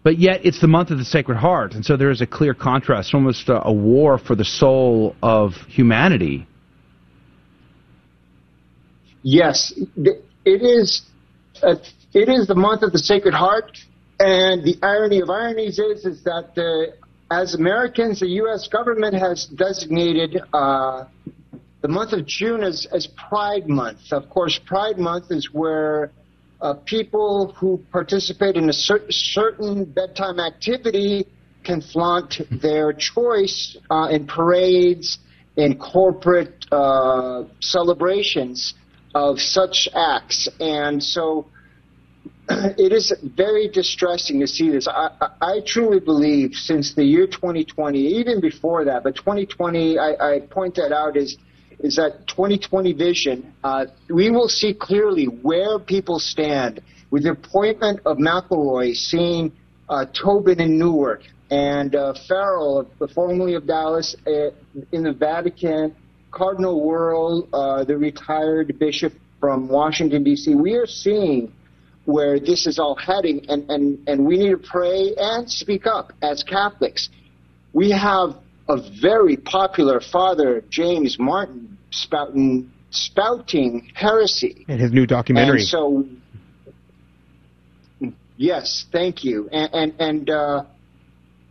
[0.02, 2.54] But yet, it's the month of the Sacred Heart, and so there is a clear
[2.54, 6.46] contrast, almost a, a war for the soul of humanity.
[9.28, 10.22] Yes, it
[10.62, 11.02] is.
[11.60, 11.72] A,
[12.14, 13.76] it is the month of the Sacred Heart,
[14.20, 16.92] and the irony of ironies is is that the,
[17.32, 18.68] as Americans, the U.S.
[18.68, 21.06] government has designated uh,
[21.80, 24.12] the month of June as, as Pride Month.
[24.12, 26.12] Of course, Pride Month is where
[26.60, 31.26] uh, people who participate in a cer- certain bedtime activity
[31.64, 35.18] can flaunt their choice uh, in parades,
[35.56, 38.74] in corporate uh, celebrations
[39.16, 40.46] of such acts.
[40.60, 41.46] And so
[42.50, 44.86] it is very distressing to see this.
[44.86, 45.08] I,
[45.40, 50.74] I, truly believe since the year 2020, even before that, but 2020, I, I point
[50.74, 51.38] that out is
[51.78, 53.52] is that 2020 vision.
[53.62, 59.52] Uh, we will see clearly where people stand with the appointment of McElroy, seeing
[59.90, 64.50] uh, Tobin in Newark and uh, Farrell, formerly of Dallas, uh,
[64.92, 65.94] in the Vatican,
[66.36, 70.54] Cardinal Wuerl, uh, the retired bishop from Washington D.C.
[70.54, 71.50] We are seeing
[72.04, 76.12] where this is all heading, and, and, and we need to pray and speak up
[76.22, 77.08] as Catholics.
[77.72, 78.36] We have
[78.68, 84.66] a very popular Father James Martin spouting spouting heresy.
[84.68, 85.60] And his new documentary.
[85.60, 86.04] And so,
[88.36, 89.48] yes, thank you.
[89.50, 90.64] And and, and uh,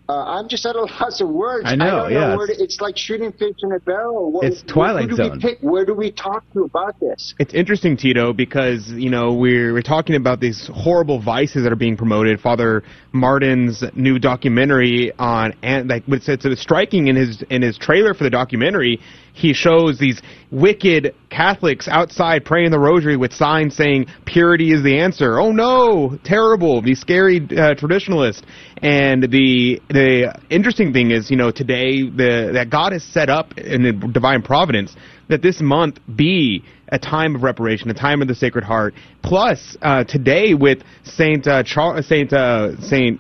[0.07, 1.63] uh, I'm just at a loss of words.
[1.67, 4.31] I know, don't yeah, know where to, it's- it's like shooting fish in a barrel.
[4.31, 5.31] What, It's Twilight do Zone.
[5.33, 5.59] We pick?
[5.61, 7.33] Where do we talk to about this?
[7.39, 11.75] It's interesting, Tito, because you know we're we're talking about these horrible vices that are
[11.77, 12.39] being promoted.
[12.39, 18.13] Father Martin's new documentary on and like it's, it's striking in his in his trailer
[18.13, 18.99] for the documentary.
[19.33, 24.99] He shows these wicked Catholics outside praying the Rosary with signs saying "Purity is the
[24.99, 26.81] answer." Oh no, terrible!
[26.81, 28.43] These scary uh, traditionalists.
[28.81, 33.57] And the the interesting thing is, you know, today the that God has set up
[33.57, 34.95] in the divine providence
[35.29, 38.93] that this month be a time of reparation, a time of the Sacred Heart.
[39.23, 43.19] Plus, uh, today with Saint uh, Char- Saint uh, Saint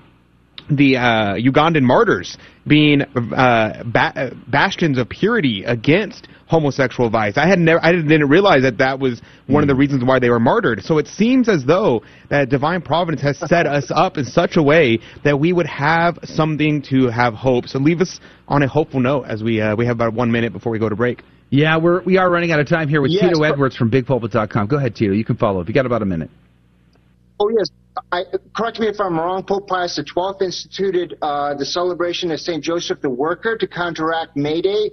[0.69, 2.37] the uh, Ugandan martyrs
[2.67, 7.37] being uh, ba- uh, bastions of purity against homosexual vice.
[7.37, 10.29] I had never, I didn't realize that that was one of the reasons why they
[10.29, 10.83] were martyred.
[10.83, 14.63] So it seems as though that divine providence has set us up in such a
[14.63, 17.67] way that we would have something to have hope.
[17.67, 20.53] So leave us on a hopeful note as we uh, we have about one minute
[20.53, 21.23] before we go to break.
[21.49, 23.89] Yeah, we're we are running out of time here with Yes, Tito but- Edwards from
[23.89, 24.67] BigPulpit.com.
[24.67, 25.13] Go ahead, Tito.
[25.13, 25.61] You can follow.
[25.61, 26.29] If you got about a minute.
[27.39, 27.69] Oh yes.
[28.11, 28.23] I,
[28.55, 29.43] correct me if I'm wrong.
[29.43, 34.61] Pope Pius XII instituted uh, the celebration of Saint Joseph the Worker to counteract May
[34.61, 34.91] Day.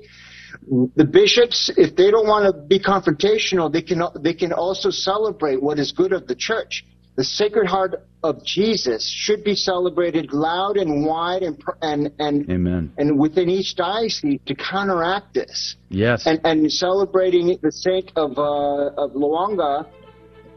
[0.96, 5.62] The bishops, if they don't want to be confrontational, they can they can also celebrate
[5.62, 6.84] what is good of the church.
[7.14, 12.92] The Sacred Heart of Jesus should be celebrated loud and wide and and and Amen.
[12.96, 16.26] and within each diocese to counteract this Yes.
[16.26, 19.86] and, and celebrating the saint of uh, of Lwanga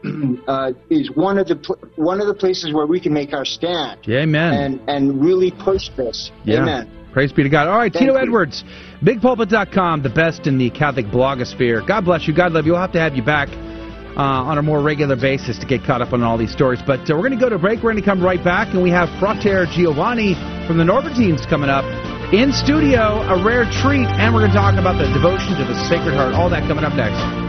[0.48, 3.44] uh, is one of the pl- one of the places where we can make our
[3.44, 4.00] stand.
[4.06, 4.54] Yeah, amen.
[4.54, 6.30] And and really push this.
[6.44, 6.62] Yeah.
[6.62, 6.95] Amen.
[7.16, 7.66] Praise be to God.
[7.66, 8.18] All right, Thank Tito you.
[8.18, 8.62] Edwards,
[9.00, 11.80] bigpulpit.com, the best in the Catholic blogosphere.
[11.88, 12.36] God bless you.
[12.36, 12.72] God love you.
[12.72, 16.02] We'll have to have you back uh, on a more regular basis to get caught
[16.02, 16.80] up on all these stories.
[16.86, 17.78] But uh, we're going to go to break.
[17.82, 20.34] We're going to come right back, and we have Frater Giovanni
[20.68, 21.86] from the Norbertines coming up
[22.34, 25.88] in studio, a rare treat, and we're going to talk about the devotion to the
[25.88, 26.34] Sacred Heart.
[26.34, 27.45] All that coming up next.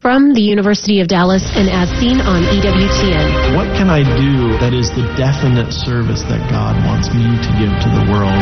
[0.00, 3.52] From the University of Dallas and as seen on EWTN.
[3.52, 7.68] What can I do that is the definite service that God wants me to give
[7.68, 8.32] to the world?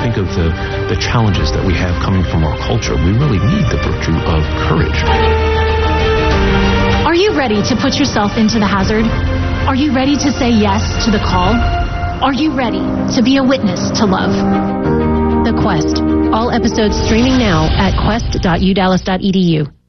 [0.00, 0.48] Think of the,
[0.88, 2.96] the challenges that we have coming from our culture.
[2.96, 4.96] We really need the virtue of courage.
[7.04, 9.04] Are you ready to put yourself into the hazard?
[9.68, 11.52] Are you ready to say yes to the call?
[12.24, 12.80] Are you ready
[13.12, 14.32] to be a witness to love?
[15.44, 16.00] The Quest.
[16.32, 19.83] All episodes streaming now at quest.udallas.edu.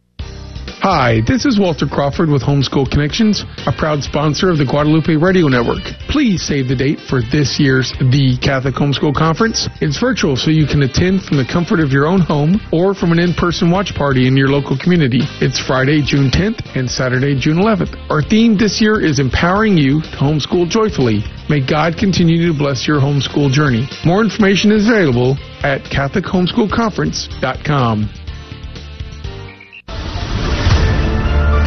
[0.86, 5.48] Hi, this is Walter Crawford with Homeschool Connections, a proud sponsor of the Guadalupe Radio
[5.48, 5.82] Network.
[6.10, 9.67] Please save the date for this year's The Catholic Homeschool Conference.
[9.82, 13.12] It's virtual, so you can attend from the comfort of your own home or from
[13.12, 15.21] an in-person watch party in your local community.
[15.41, 17.98] It's Friday, June 10th and Saturday, June 11th.
[18.12, 21.24] Our theme this year is empowering you to homeschool joyfully.
[21.50, 23.89] May God continue to bless your homeschool journey.
[24.06, 28.24] More information is available at CatholicHomeschoolConference.com.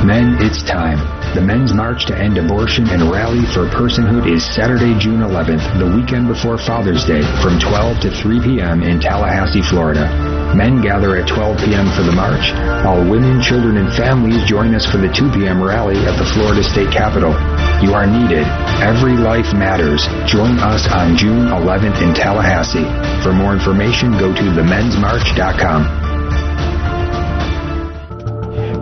[0.06, 1.02] Men, it's time.
[1.34, 5.90] The Men's March to End Abortion and Rally for Personhood is Saturday, June 11th, the
[5.90, 8.82] weekend before Father's Day, from 12 to 3 p.m.
[8.86, 10.06] in Tallahassee, Florida.
[10.54, 11.90] Men gather at 12 p.m.
[11.98, 12.54] for the march,
[12.86, 15.60] while women, children, and families join us for the 2 p.m.
[15.60, 17.34] rally at the Florida State Capitol.
[17.82, 18.46] You are needed.
[18.78, 20.06] Every life matters.
[20.30, 22.86] Join us on June 11th in Tallahassee.
[23.26, 26.08] For more information, go to themensmarch.com.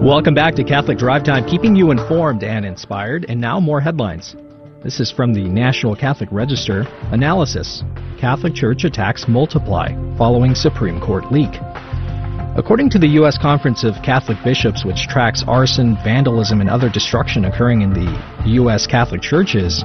[0.02, 3.24] Welcome back to Catholic Drive Time, keeping you informed and inspired.
[3.28, 4.36] And now more headlines.
[4.84, 6.82] This is from the National Catholic Register.
[7.10, 7.82] Analysis
[8.20, 11.50] Catholic Church attacks multiply following Supreme Court leak.
[12.56, 13.38] According to the U.S.
[13.38, 18.86] Conference of Catholic Bishops, which tracks arson, vandalism, and other destruction occurring in the U.S.
[18.86, 19.82] Catholic churches,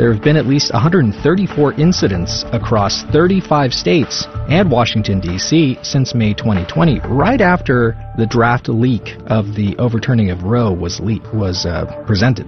[0.00, 5.76] there have been at least 134 incidents across 35 states and Washington, D.C.
[5.82, 11.02] since May 2020, right after the draft leak of the overturning of Roe was,
[11.34, 12.46] was uh, presented.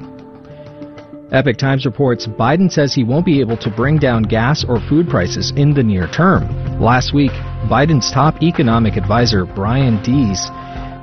[1.30, 5.06] Epoch Times reports Biden says he won't be able to bring down gas or food
[5.10, 6.48] prices in the near term.
[6.80, 7.32] Last week,
[7.68, 10.48] Biden's top economic advisor, Brian Deese,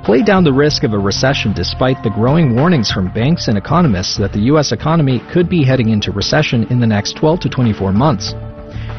[0.04, 4.16] played down the risk of a recession despite the growing warnings from banks and economists
[4.16, 4.72] that the U.S.
[4.72, 8.32] economy could be heading into recession in the next 12 to 24 months.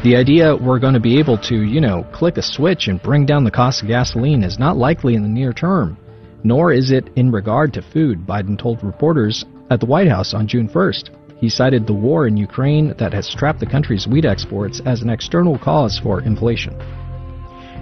[0.04, 3.26] The idea we're going to be able to, you know, click a switch and bring
[3.26, 5.98] down the cost of gasoline is not likely in the near term,
[6.44, 10.48] nor is it in regard to food, Biden told reporters at the White House on
[10.48, 11.10] June 1st.
[11.40, 15.10] He cited the war in Ukraine that has strapped the country's wheat exports as an
[15.10, 16.80] external cause for inflation.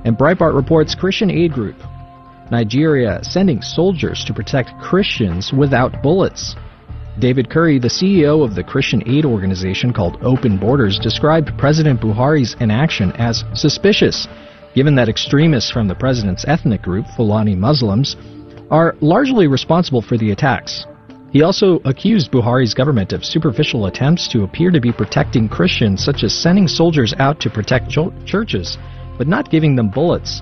[0.06, 1.76] And Breitbart reports Christian Aid Group,
[2.52, 6.56] Nigeria sending soldiers to protect Christians without bullets.
[7.20, 12.56] David Curry, the CEO of the Christian aid organization called Open Borders, described President Buhari's
[12.62, 14.28] inaction as suspicious,
[14.74, 18.16] given that extremists from the president's ethnic group, Fulani Muslims,
[18.72, 20.86] are largely responsible for the attacks.
[21.32, 26.24] He also accused Buhari's government of superficial attempts to appear to be protecting Christians, such
[26.24, 28.78] as sending soldiers out to protect ch- churches,
[29.18, 30.42] but not giving them bullets.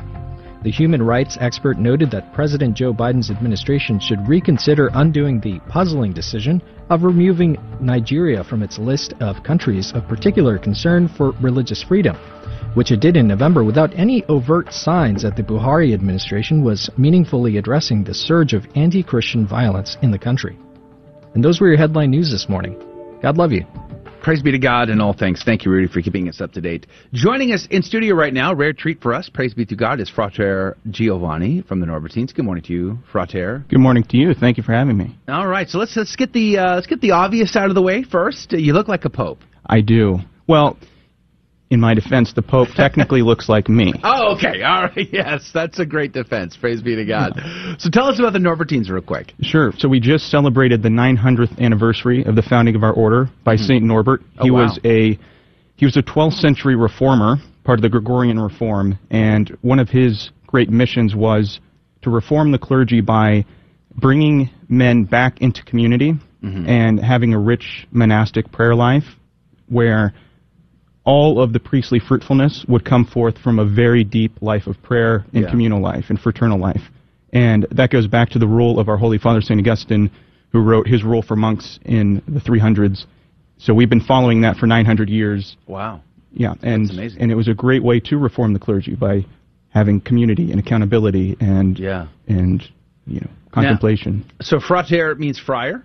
[0.63, 6.13] The human rights expert noted that President Joe Biden's administration should reconsider undoing the puzzling
[6.13, 12.15] decision of removing Nigeria from its list of countries of particular concern for religious freedom,
[12.74, 17.58] which it did in November without any overt signs that the Buhari administration was meaningfully
[17.58, 20.58] addressing the surge of anti Christian violence in the country.
[21.36, 22.82] And those were your headline news this morning.
[23.22, 23.87] God love you.
[24.28, 25.42] Praise be to God in all things.
[25.46, 26.86] Thank you, Rudy, for keeping us up to date.
[27.13, 30.10] Joining us in studio right now, rare treat for us, praise be to God, is
[30.10, 32.36] Frater Giovanni from the Norbertines.
[32.36, 33.63] Good morning to you, Frater.
[33.70, 34.34] Good morning to you.
[34.34, 35.18] Thank you for having me.
[35.30, 37.82] All right, so let's let's get the uh, let's get the obvious out of the
[37.82, 38.52] way first.
[38.52, 39.40] You look like a pope.
[39.66, 40.18] I do.
[40.46, 40.78] Well,
[41.69, 43.93] in my defense, the Pope technically looks like me.
[44.03, 44.62] Oh, okay.
[44.63, 45.08] All right.
[45.12, 46.56] Yes, that's a great defense.
[46.56, 47.34] Praise be to God.
[47.77, 49.34] So tell us about the Norbertines real quick.
[49.41, 49.73] Sure.
[49.77, 53.63] So we just celebrated the 900th anniversary of the founding of our order by Hmm.
[53.63, 54.21] Saint Norbert.
[54.39, 54.63] Oh, he wow.
[54.63, 55.19] was a
[55.75, 60.31] he was a 12th century reformer, part of the Gregorian reform, and one of his
[60.48, 61.60] great missions was
[62.02, 63.46] to reform the clergy by
[63.96, 66.13] bringing men back into community
[66.44, 66.69] Mm-hmm.
[66.69, 69.06] and having a rich monastic prayer life
[69.69, 70.13] where
[71.08, 75.25] all of the priestly fruitfulness would come forth from a very deep life of prayer
[75.33, 75.49] and Yeah.
[75.49, 76.91] communal life and fraternal life.
[77.31, 79.58] And that goes back to the rule of our Holy Father, St.
[79.60, 80.12] Augustine,
[80.51, 83.05] who wrote his rule for monks in the 300s.
[83.58, 85.55] So we've been following that for 900 years.
[85.65, 86.01] Wow.
[86.33, 89.25] Yeah, and and it was a great way to reform the clergy by
[89.69, 92.08] having community and accountability and Yeah.
[92.27, 92.62] and
[93.08, 94.25] you know contemplation.
[94.41, 95.83] So frater means friar.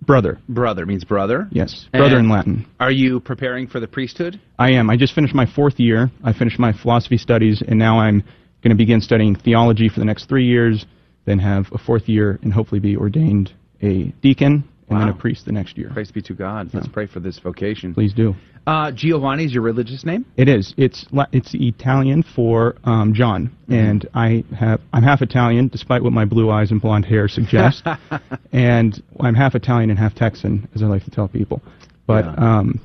[0.00, 1.48] Brother, Brother means brother.
[1.50, 2.66] yes, brother And in Latin.
[2.80, 4.40] Are you preparing for the priesthood?
[4.58, 4.88] I am.
[4.90, 6.10] I just finished my fourth year.
[6.24, 8.22] I finished my philosophy studies, and now I'm
[8.62, 10.86] going to begin studying theology for the next three years.
[11.26, 15.18] Then have a fourth year, and hopefully be ordained a deacon and then a Wow.
[15.18, 15.90] priest the next year.
[15.92, 16.70] Praise be to God.
[16.72, 17.94] Let's pray for this vocation.
[17.94, 18.34] Please do.
[18.66, 20.26] Uh, Giovanni is your religious name?
[20.36, 20.74] It is.
[20.76, 23.72] It's it's Italian for um, John, Mm-hmm.
[23.74, 27.82] and I have I'm half Italian, despite what my blue eyes and blonde hair suggest,
[28.52, 31.62] and I'm half Italian and half Texan, as I like to tell people.
[32.06, 32.58] But Yeah.
[32.58, 32.80] um,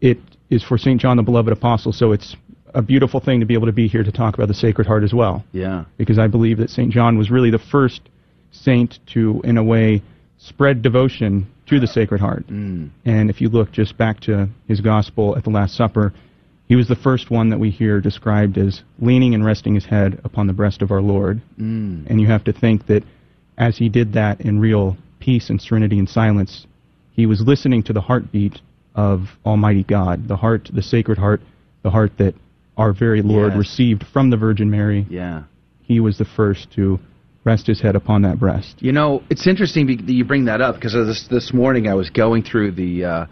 [0.00, 0.18] it
[0.50, 2.34] is for Saint John the Beloved Apostle, so it's
[2.74, 5.02] a beautiful thing to be able to be here to talk about the Sacred Heart
[5.04, 5.84] as well, Yeah.
[5.96, 8.00] because I believe that Saint John was really the first
[8.50, 10.02] saint to, in a way,
[10.38, 12.46] spread devotion to the Sacred Heart.
[12.46, 12.90] Mm.
[13.04, 16.12] And if you look just back to his gospel at the Last Supper,
[16.66, 20.20] he was the first one that we hear described as leaning and resting his head
[20.24, 21.40] upon the breast of our Lord.
[21.58, 22.06] Mm.
[22.08, 23.04] And you have to think that
[23.56, 26.66] as he did that in real peace and serenity and silence,
[27.12, 28.60] he was listening to the heartbeat
[28.94, 31.40] of Almighty God, the heart, the sacred heart,
[31.82, 32.34] the heart that
[32.76, 33.58] our very Lord Yes.
[33.58, 35.06] received from the Virgin Mary.
[35.10, 35.42] Yeah.
[35.82, 37.00] He was the first to
[37.48, 38.76] rest his head upon that breast.
[38.80, 42.10] You know, it's interesting that you bring that up because this this morning I was
[42.10, 43.26] going through the uh,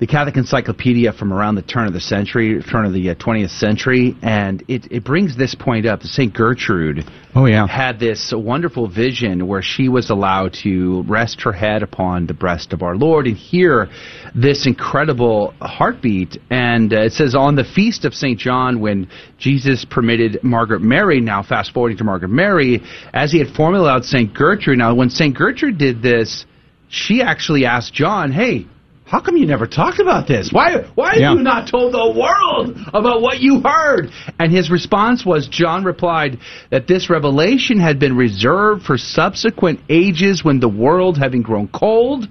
[0.00, 3.50] the Catholic Encyclopedia from around the turn of the century, turn of the uh, 20th
[3.58, 6.02] century, and it, it brings this point up.
[6.04, 7.66] Saint Gertrude Oh yeah.
[7.66, 12.72] had this wonderful vision where she was allowed to rest her head upon the breast
[12.72, 13.88] of our Lord and hear
[14.36, 16.38] this incredible heartbeat.
[16.48, 18.38] And uh, it says, on the feast of St.
[18.38, 22.82] John, when Jesus permitted Margaret Mary, now fast forwarding to Margaret Mary,
[23.12, 24.32] as he had formerly allowed St.
[24.32, 24.78] Gertrude.
[24.78, 25.36] Now, when St.
[25.36, 26.46] Gertrude did this,
[26.88, 28.66] she actually asked John, hey,
[29.08, 30.52] how come you never talked about this?
[30.52, 31.32] Why why have Yeah.
[31.32, 34.10] you not told the world about what you heard?
[34.38, 36.38] And his response was John replied
[36.70, 42.28] that this revelation had been reserved for subsequent ages when the world, having grown cold,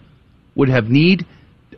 [0.56, 1.26] would have need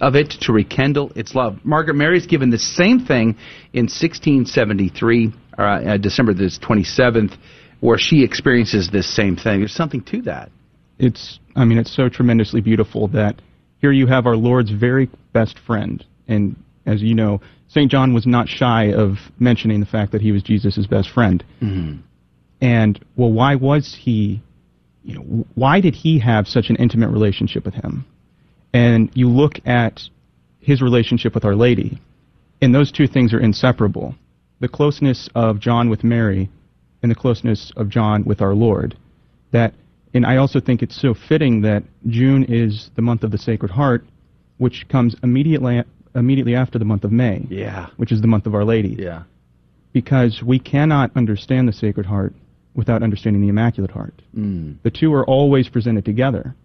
[0.02, 1.58] of it to rekindle its love.
[1.64, 3.36] Margaret Mary's given the same thing
[3.74, 7.38] in 1673, uh, uh, December the 27th,
[7.80, 9.60] where she experiences this same thing.
[9.60, 10.52] There's something to that.
[11.00, 13.36] it's I mean it's so tremendously beautiful that
[13.80, 16.56] here you have our Lord's very best friend and
[16.86, 17.92] as you know St.
[17.92, 21.44] John was not shy of mentioning the fact that he was Jesus' best friend.
[21.62, 22.02] Mm-hmm.
[22.62, 24.42] And well why was he
[25.04, 28.06] you know why did he have such an intimate relationship with him?
[28.74, 30.02] And you look at
[30.60, 32.00] his relationship with Our Lady
[32.62, 34.16] and those two things are inseparable.
[34.60, 36.50] The closeness of John with Mary
[37.02, 38.98] and the closeness of John with our Lord.
[39.52, 39.74] That
[40.14, 43.72] and I also think it's so fitting that June is the month of the Sacred
[43.72, 44.06] Heart,
[44.58, 45.84] which comes immediately
[46.16, 47.88] immediately after the month of May, Yeah.
[47.98, 48.96] which is the month of Our Lady.
[48.98, 49.24] Yeah.
[49.94, 52.34] Because we cannot understand the Sacred Heart
[52.74, 54.22] without understanding the Immaculate Heart.
[54.36, 54.78] Mm.
[54.82, 56.56] The two are always presented together.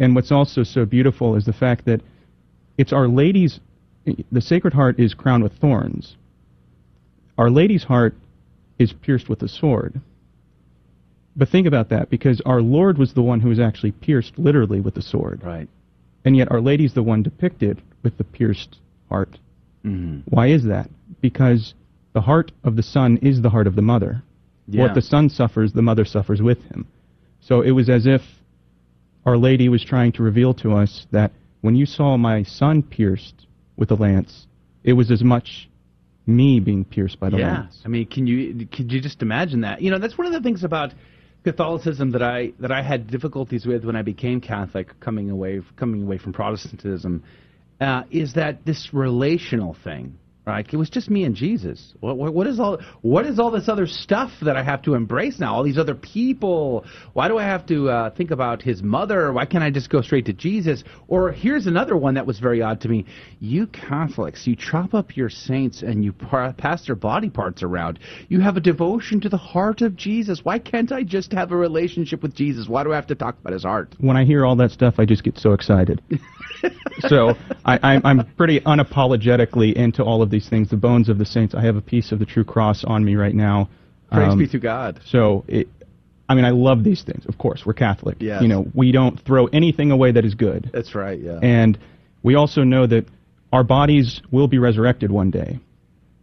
[0.00, 2.00] And what's also so beautiful is the fact that
[2.78, 3.60] it's Our Lady's
[4.32, 6.16] the Sacred Heart is crowned with thorns.
[7.38, 8.14] Our Lady's heart
[8.78, 10.00] is pierced with a sword.
[11.36, 14.80] But think about that, because our Lord was the one who was actually pierced literally
[14.80, 15.42] with the sword.
[15.44, 15.68] Right.
[16.24, 18.78] And yet our Lady's the one depicted with the pierced
[19.08, 19.38] heart.
[19.84, 20.22] Mm.
[20.26, 20.90] Why is that?
[21.20, 21.74] Because
[22.12, 24.22] the heart of the son is the heart of the mother.
[24.66, 24.82] Yeah.
[24.82, 26.86] What the son suffers, the mother suffers with him.
[27.40, 28.22] So it was as if
[29.24, 33.46] Our Lady was trying to reveal to us that when you saw my son pierced
[33.76, 34.46] with a lance,
[34.84, 35.68] it was as much
[36.26, 37.60] me being pierced by the yeah.
[37.60, 37.80] lance.
[37.84, 39.82] I mean, can you could you just imagine that?
[39.82, 40.92] You know, that's one of the things about
[41.44, 46.02] Catholicism that I that I had difficulties with when I became Catholic, coming away coming
[46.02, 47.24] away from Protestantism,
[47.80, 50.18] uh, is that this relational thing.
[50.46, 50.66] Right?
[50.72, 51.92] It was just me and Jesus.
[52.00, 54.94] What, what, what is all what is all this other stuff that I have to
[54.94, 55.54] embrace now?
[55.54, 56.86] All these other people.
[57.12, 59.32] Why do I have to uh, think about his mother?
[59.32, 60.82] Why can't I just go straight to Jesus?
[61.08, 63.04] Or here's another one that was very odd to me.
[63.38, 67.98] You Catholics, you chop up your saints and you pa- pass their body parts around.
[68.28, 70.40] You have a devotion to the heart of Jesus.
[70.42, 72.66] Why can't I just have a relationship with Jesus?
[72.66, 73.94] Why do I have to talk about his heart?
[73.98, 76.02] When I hear all that stuff, I just get so excited.
[77.08, 77.34] so
[77.64, 80.70] I, I'm, I'm pretty unapologetically into all of these things.
[80.70, 81.54] The bones of the saints.
[81.54, 83.68] I have a piece of the true cross on me right now.
[84.12, 85.00] Praise Um, be to God.
[85.04, 85.68] So, it,
[86.28, 87.26] I mean, I love these things.
[87.26, 88.16] Of course, we're Catholic.
[88.20, 88.42] Yes.
[88.42, 90.70] You know, we don't throw anything away that is good.
[90.72, 91.18] That's right.
[91.18, 91.38] Yeah.
[91.42, 91.78] And
[92.22, 93.06] we also know that
[93.52, 95.58] our bodies will be resurrected one day.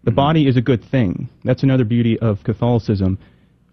[0.04, 1.28] The body is a good thing.
[1.44, 3.18] That's another beauty of Catholicism.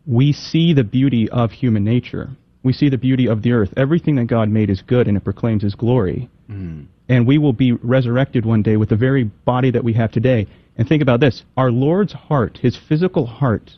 [0.06, 2.30] we see the beauty of human nature.
[2.64, 3.72] We see the beauty of the earth.
[3.76, 6.28] Everything that God made is good and it proclaims His glory.
[6.48, 6.86] Mm.
[7.08, 10.46] And we will be resurrected one day with the very body that we have today.
[10.76, 13.72] And think about this our Lord's heart, His physical heart,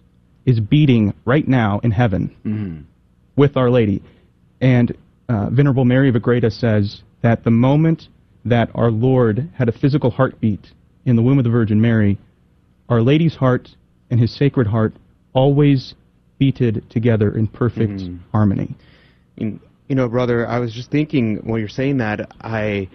[0.44, 2.84] is beating right now in heaven Mm.
[3.36, 4.02] with Our Lady.
[4.60, 4.96] And
[5.28, 8.08] uh, Venerable Mary of Agreda says that the moment
[8.44, 10.70] that our Lord had a physical heartbeat
[11.04, 12.18] in the womb of the Virgin Mary,
[12.88, 13.70] Our Lady's heart
[14.10, 14.94] and His sacred heart
[15.32, 15.94] always
[16.38, 18.02] beated together in perfect
[18.32, 18.74] harmony.
[19.36, 22.88] You you know, brother, I was just thinking when you're saying that, I,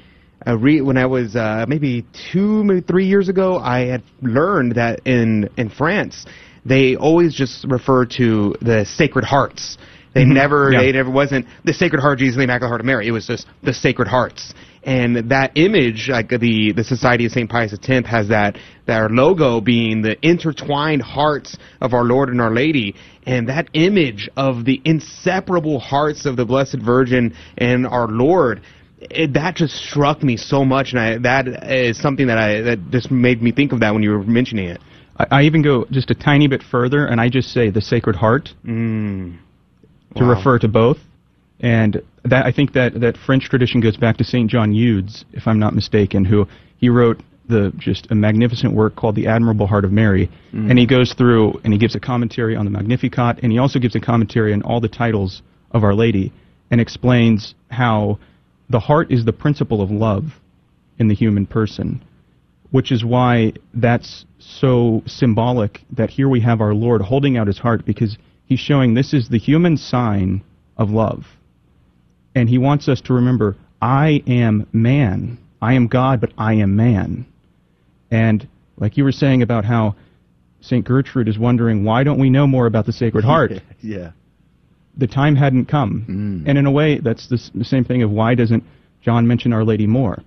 [0.46, 4.76] I re- when I was uh, maybe two, maybe three years ago, I had learned
[4.76, 6.26] that in in France,
[6.66, 9.78] they always just refer to the Sacred Hearts.
[10.14, 10.34] They Mhm.
[10.34, 10.82] never, Yeah.
[10.82, 13.08] they never wasn't the Sacred Heart of Jesus, the Immaculate Heart of Mary.
[13.08, 14.54] It was just the Sacred Hearts.
[14.84, 18.58] And that image, like the the Society of Saint Pius X, has that
[18.88, 22.96] their logo being the intertwined hearts of our Lord and Our Lady,
[23.28, 28.62] and that image of the inseparable hearts of the Blessed Virgin and our Lord.
[29.02, 32.90] It, that just struck me so much, and I, that is something that I that
[32.90, 34.82] just made me think of that when you were mentioning it.
[35.18, 38.16] I, I even go just a tiny bit further, and I just say the Sacred
[38.16, 39.38] Heart Mm.
[40.16, 40.30] to Wow.
[40.36, 40.98] refer to both.
[41.62, 45.48] And that I think that that French tradition goes back to Saint John Eudes, if
[45.48, 46.48] I'm not mistaken, who
[46.78, 50.70] he wrote the just a magnificent work called The Admirable Heart of Mary, Mm.
[50.72, 53.80] and he goes through and he gives a commentary on the Magnificat, and he also
[53.80, 55.42] gives a commentary on all the titles
[55.72, 56.32] of Our Lady,
[56.72, 58.18] and explains how
[58.70, 60.40] the heart is the principle of love
[60.98, 62.02] in the human person,
[62.72, 67.60] which is why that's so symbolic that here we have our Lord holding out his
[67.60, 70.42] heart because he's showing this is the human sign
[70.78, 71.26] of love.
[72.36, 75.38] And he wants us to remember, I am man.
[75.62, 77.26] I am God, but I am man.
[78.10, 79.96] And like you were saying about how
[80.62, 80.86] St.
[80.86, 83.54] Gertrude is wondering, why don't we know more about the Sacred Heart?
[83.82, 84.12] yeah.
[84.98, 86.44] the time hadn't come.
[86.48, 88.64] And in a way, that's the, s- the same thing of why doesn't
[89.02, 90.22] John mention Our Lady more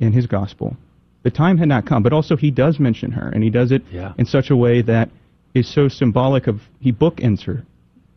[0.00, 0.76] in his gospel?
[1.22, 3.82] The time had not come, but also he does mention her, and he does it
[3.90, 4.12] Yeah.
[4.18, 5.08] in such a way that
[5.54, 7.62] is so symbolic of he bookends her.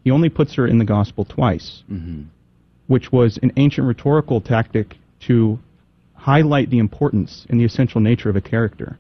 [0.04, 2.24] He only puts her in the gospel twice, Mm-hmm.
[2.88, 4.96] Which was an ancient rhetorical tactic
[5.28, 5.60] to
[6.14, 8.98] highlight the importance and the essential nature of a character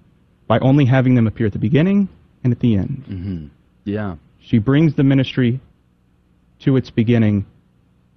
[0.47, 2.07] by only having them appear at the beginning
[2.43, 3.03] and at the end.
[3.09, 3.47] Mm-hmm.
[3.83, 4.15] Yeah.
[4.39, 5.59] She brings the ministry
[6.59, 7.45] to its beginning,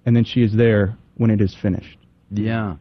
[0.05, 1.97] and then she is there when it is finished.
[2.31, 2.75] Yeah.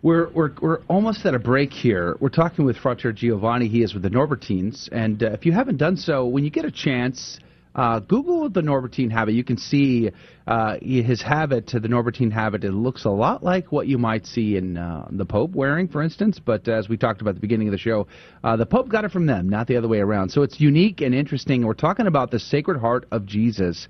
[0.00, 2.16] We're, we're, we're almost at a break here.
[2.20, 3.68] We're talking with Frater Giovanni.
[3.68, 4.88] He is with the Norbertines.
[4.92, 7.40] And uh, if you haven't done so, when you get a chance,
[7.74, 9.34] uh, Google the Norbertine habit.
[9.34, 10.10] You can see
[10.46, 12.64] uh, his habit, the Norbertine habit.
[12.64, 16.02] It looks a lot like what you might see in uh, the Pope wearing, for
[16.02, 16.40] instance.
[16.44, 18.06] But as we talked about at the beginning of the show,
[18.42, 20.30] uh, the Pope got it from them, not the other way around.
[20.30, 21.64] So it's unique and interesting.
[21.66, 23.88] We're talking about the Sacred Heart of Jesus.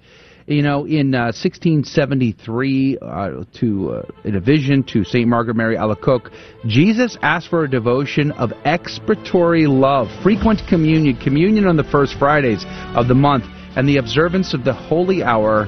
[0.48, 5.76] You know, in uh, 1673, uh, to uh, in a vision to Saint Margaret Mary
[5.76, 6.30] Alacoque,
[6.66, 12.64] Jesus asked for a devotion of expiatory love, frequent communion, communion on the first Fridays
[12.96, 13.44] of the month,
[13.78, 15.62] and the observance of the holy hour.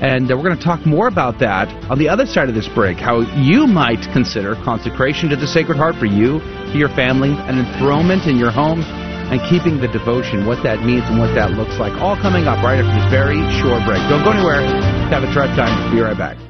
[0.00, 2.66] And uh, we're going to talk more about that on the other side of this
[2.68, 2.96] break.
[2.96, 6.40] How you might consider consecration to the Sacred Heart for you,
[6.72, 11.04] for your family, an enthronement in your home, and keeping the devotion, what that means
[11.04, 11.92] and what that looks like.
[12.00, 14.00] All coming up right after this very short break.
[14.08, 14.64] Don't go anywhere.
[15.12, 15.94] Have a drive time.
[15.94, 16.49] Be right back.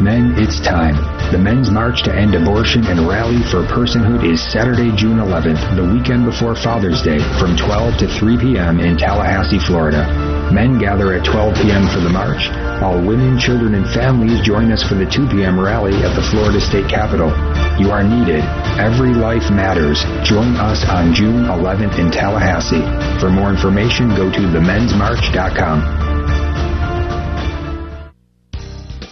[0.00, 0.94] Men, it's time.
[1.32, 5.88] The Men's March to End Abortion and Rally for Personhood is Saturday, June 11th, the
[5.88, 8.78] weekend before Father's Day, from 12 to 3 p.m.
[8.78, 10.04] in Tallahassee, Florida.
[10.52, 11.88] Men gather at 12 p.m.
[11.88, 12.52] for the march,
[12.84, 15.58] while women, children, and families join us for the 2 p.m.
[15.58, 17.32] rally at the Florida State Capitol.
[17.80, 18.44] You are needed.
[18.76, 20.04] Every life matters.
[20.28, 22.84] Join us on June 11th in Tallahassee.
[23.18, 26.05] For more information, go to themensmarch.com.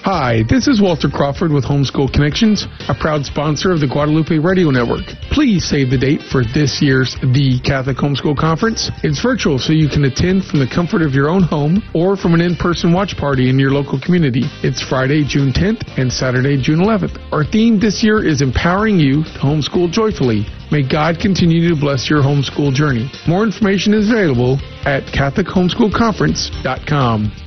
[0.05, 4.69] Hi, this is Walter Crawford with Homeschool Connections, a proud sponsor of the Guadalupe Radio
[4.69, 5.07] Network.
[5.33, 8.91] Please save the date for this year's The Catholic Homeschool Conference.
[9.03, 12.35] It's virtual, so you can attend from the comfort of your own home or from
[12.35, 14.43] an in-person watch party in your local community.
[14.63, 17.19] It's Friday, June 10th and Saturday, June 11th.
[17.33, 20.45] Our theme this year is empowering you to homeschool joyfully.
[20.71, 23.11] May God continue to bless your homeschool journey.
[23.27, 27.44] More information is available at CatholicHomeschoolConference.com.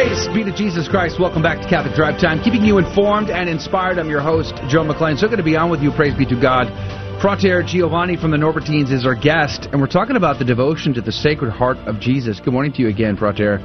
[0.00, 1.20] Praise be to Jesus Christ.
[1.20, 3.98] Welcome back to Catholic Drive Time, keeping you informed and inspired.
[3.98, 5.18] I'm your host, Joe McClain.
[5.18, 5.90] So good to be on with you.
[5.90, 6.68] Praise be to God.
[7.20, 11.02] Frater Giovanni from the Norbertines is our guest, and we're talking about the devotion to
[11.02, 12.40] the Sacred Heart of Jesus.
[12.40, 13.56] Good morning to you again, Frater,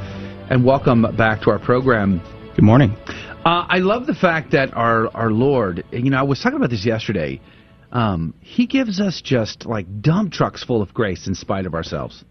[0.49, 2.19] and welcome back to our program.
[2.53, 2.97] Good morning.
[3.45, 6.69] Uh, I love the fact that our our Lord, you know, I was talking about
[6.69, 7.39] this yesterday.
[7.93, 12.25] Um, he gives us just like dump trucks full of grace in spite of ourselves.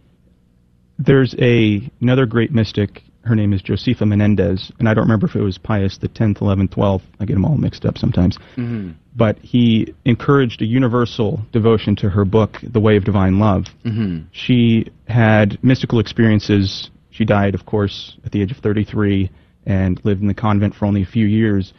[0.98, 3.02] There's a another great mystic.
[3.24, 6.38] Her name is Josefa Menendez, and I don't remember if it was Pius the 10th,
[6.40, 7.02] 11th, 12th.
[7.20, 8.36] I get them all mixed up sometimes.
[8.56, 8.90] Mm-hmm.
[9.16, 13.64] But he encouraged a universal devotion to her book, The Way of Divine Love.
[13.84, 14.26] Mm-hmm.
[14.32, 16.90] She had mystical experiences.
[17.10, 19.30] She died, of course, at the age of 33
[19.64, 21.72] and lived in the convent for only a few years.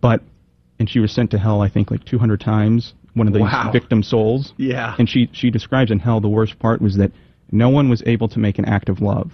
[0.00, 0.22] But
[0.78, 2.94] and she was sent to hell, I think, like 200 times.
[3.12, 3.70] One of the Wow.
[3.70, 4.54] victim souls.
[4.56, 4.94] Yeah.
[4.98, 7.12] And she she describes in hell the worst part was that
[7.52, 9.32] no one was able to make an act of love.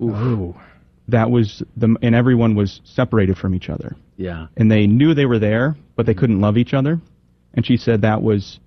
[0.00, 0.54] Ooh.
[1.08, 3.96] That was the and everyone was separated from each other.
[4.16, 4.48] Yeah.
[4.56, 6.20] And they knew they were there, but they mm-hmm.
[6.20, 7.00] couldn't love each other.
[7.54, 8.60] And she said that was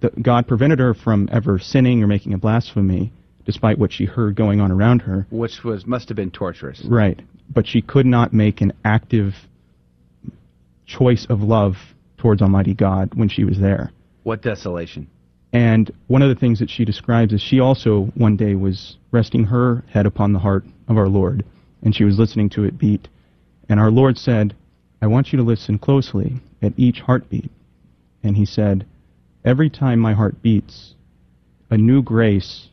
[0.00, 3.12] that God prevented her from ever sinning or making a blasphemy,
[3.44, 5.26] despite what she heard going on around her.
[5.30, 6.84] Which was must have been torturous.
[6.84, 7.20] Right.
[7.52, 9.34] But she could not make an active
[10.86, 11.76] choice of love
[12.16, 13.92] towards Almighty God when she was there.
[14.24, 15.08] What desolation.
[15.52, 19.44] And one of the things that she describes is she also one day was resting
[19.44, 21.44] her head upon the heart of our Lord,
[21.82, 23.08] and she was listening to it beat.
[23.68, 24.54] And our Lord said,
[25.00, 27.50] I want you to listen closely at each heartbeat.
[28.22, 28.86] And he said,
[29.44, 30.94] Every time my heart beats,
[31.70, 32.68] a new grace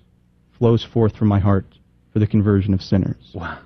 [0.58, 1.66] flows forth from my heart
[2.12, 3.32] for the conversion of sinners.
[3.34, 3.60] Wow.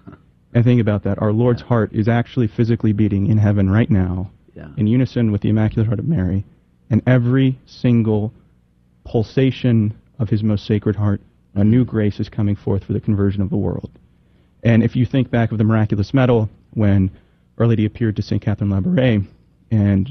[0.53, 1.21] And think about that.
[1.21, 4.69] Our Lord's heart is actually physically beating in heaven right now, Yeah.
[4.77, 6.43] in unison with the Immaculate Heart of Mary,
[6.89, 8.33] and every single
[9.05, 11.21] pulsation of His most sacred heart,
[11.53, 11.91] a new mm-hmm.
[11.91, 13.91] grace is coming forth for the conversion of the world.
[14.63, 17.11] And if you think back of the miraculous medal, when
[17.57, 18.41] Our Lady appeared to St.
[18.41, 19.25] Catherine Labouré,
[19.71, 20.09] and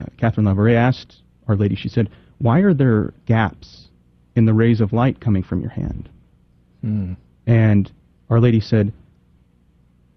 [0.00, 3.88] uh, Catherine Labouré asked Our Lady, she said, Why are there gaps
[4.36, 6.08] in the rays of light coming from your hand?
[6.82, 7.14] Hmm.
[7.46, 7.90] And
[8.28, 8.92] Our Lady said,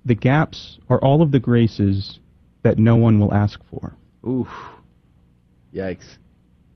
[0.06, 2.20] The gaps are all of the graces
[2.62, 3.94] that no one will ask for.
[4.28, 4.48] Oof.
[5.74, 6.18] Yikes.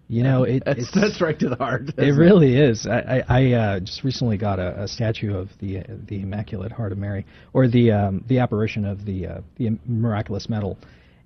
[0.09, 1.89] You know, it, That's, it's, that's right to the heart.
[1.97, 2.87] It really is.
[2.87, 6.93] I I, I uh, just recently got a, a statue of the the Immaculate Heart
[6.93, 10.77] of Mary, or the um, the apparition of the uh, the miraculous medal,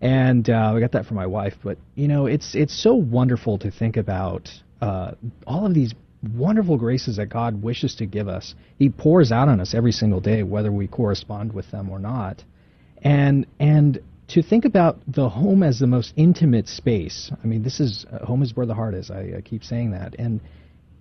[0.01, 1.53] and uh, I got that for my wife.
[1.63, 4.49] But you know, it's it's so wonderful to think about
[4.82, 5.11] uh,
[5.45, 5.93] all of these
[6.36, 8.55] wonderful graces that God wishes to give us.
[8.79, 12.43] He pours out on us every single day, whether we correspond with them or not,
[13.03, 14.01] and and
[14.34, 17.32] to think about the home as the most intimate space.
[17.43, 19.11] I mean, this is uh, home is where the heart is.
[19.11, 20.39] I, I keep saying that, and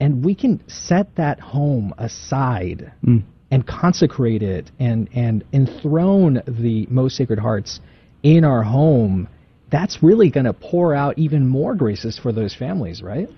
[0.00, 3.22] and we can set that home aside Mm.
[3.50, 7.80] and consecrate it and and enthrone the most sacred hearts
[8.22, 9.28] in our home.
[9.70, 13.28] That's really going to pour out even more graces for those families, right?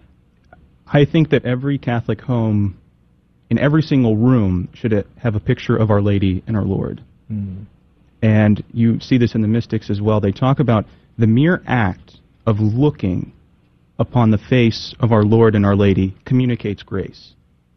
[0.86, 2.78] I think that every Catholic home,
[3.50, 7.02] in every single room, should have a picture of Our Lady and our Lord.
[7.30, 7.66] Mm.
[8.22, 10.20] And you see this in the mystics as well.
[10.20, 10.86] They talk about
[11.18, 13.32] the mere act of looking
[13.98, 17.32] upon the face of our Lord and Our Lady communicates grace.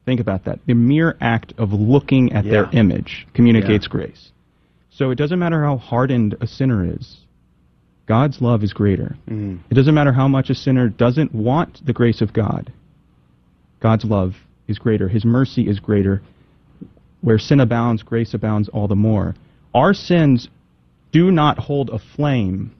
[0.05, 0.59] Think about that.
[0.67, 3.91] The mere act of looking at their image communicates Yeah.
[3.91, 4.31] grace.
[4.91, 7.17] So it doesn't matter how hardened a sinner is,
[8.05, 9.17] God's love is greater.
[9.27, 9.59] Mm.
[9.69, 12.71] It doesn't matter how much a sinner doesn't want the grace of God.
[13.79, 14.35] God's love
[14.67, 15.07] is greater.
[15.07, 16.21] His mercy is greater.
[17.21, 19.35] Where sin abounds, grace abounds all the more.
[19.75, 20.47] Our sins
[21.11, 22.73] do not hold a flame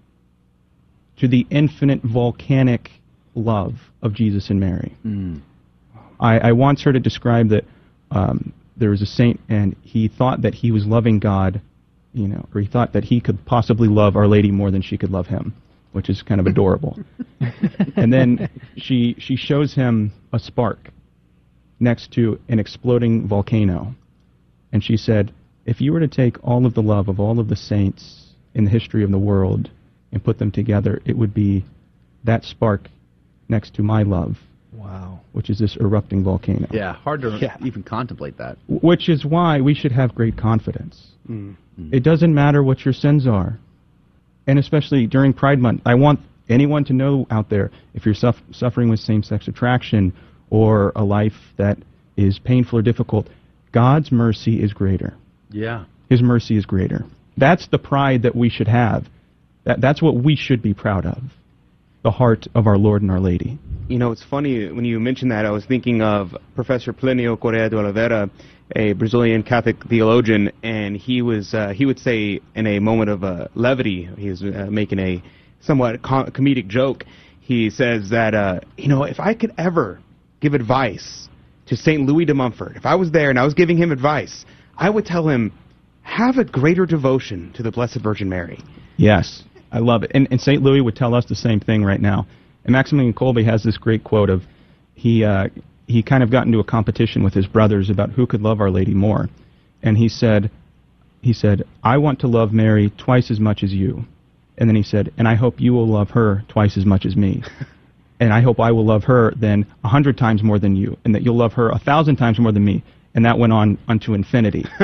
[1.18, 2.90] to the infinite volcanic
[3.36, 4.96] love of Jesus and Mary.
[5.06, 5.42] Mm.
[6.22, 7.66] I, I once heard it described that
[8.12, 11.60] um, there was a saint and he thought that he was loving God,
[12.14, 14.98] you know, or he thought that he could possibly love Our Lady more than she
[14.98, 15.54] could love him,
[15.92, 16.98] which is kind of adorable.
[17.98, 20.92] and then she she shows him a spark
[21.78, 23.94] next to an exploding volcano,
[24.72, 25.34] and she said,
[25.66, 28.66] "If you were to take all of the love of all of the saints in
[28.66, 29.70] the history of the world
[30.12, 31.66] and put them together, it would be
[32.24, 32.90] that spark
[33.50, 34.38] next to my love
[34.74, 35.20] Wow.
[35.34, 36.68] which is this erupting volcano.
[36.72, 37.56] Yeah, hard to Yeah.
[37.64, 38.58] even contemplate that.
[38.68, 41.12] Which is why we should have great confidence.
[41.30, 41.56] Mm.
[41.92, 43.58] It doesn't matter what your sins are.
[44.48, 48.44] And especially during Pride Month, I want anyone to know out there if you're suff-
[48.52, 50.14] suffering with same sex attraction
[50.50, 51.78] or a life that
[52.16, 53.28] is painful or difficult,
[53.72, 55.14] God's mercy is greater.
[55.52, 55.86] Yeah.
[56.10, 57.06] His mercy is greater.
[57.38, 59.08] That's the pride that we should have.
[59.66, 61.18] That, that's what we should be proud of.
[62.04, 63.58] The heart of our Lord and our Lady.
[63.88, 65.46] You know, it's funny when you mentioned that.
[65.46, 68.30] I was thinking of Professor Plinio Correa de Oliveira,
[68.76, 73.24] a Brazilian Catholic theologian, and he was uh, he would say in a moment of
[73.24, 75.22] uh, levity, he was uh, making a
[75.62, 77.06] somewhat com- comedic joke.
[77.42, 80.00] He says that uh, you know, if I could ever
[80.42, 81.28] give advice
[81.68, 84.46] to Saint Louis de Montfort, if I was there and I was giving him advice,
[84.78, 85.52] I would tell him
[86.02, 88.60] have a greater devotion to the Blessed Virgin Mary.
[88.98, 90.12] Yes, I love it.
[90.14, 90.62] And, and St.
[90.62, 92.28] Louis would tell us the same thing right now.
[92.64, 94.44] And Maximilian Kolbe has this great quote of
[94.94, 95.50] he uh,
[95.88, 98.72] he kind of got into a competition with his brothers about who could love Our
[98.72, 99.30] Lady more,
[99.84, 100.50] and he said
[101.22, 104.06] he said I want to love Mary twice as much as you,
[104.58, 107.16] and then he said and I hope you will love her twice as much as
[107.16, 107.44] me.
[108.18, 111.14] And I hope I will love her then a hundred times more than you, and
[111.14, 112.82] that you'll love her a thousand times more than me.
[113.16, 114.66] And that went on unto infinity.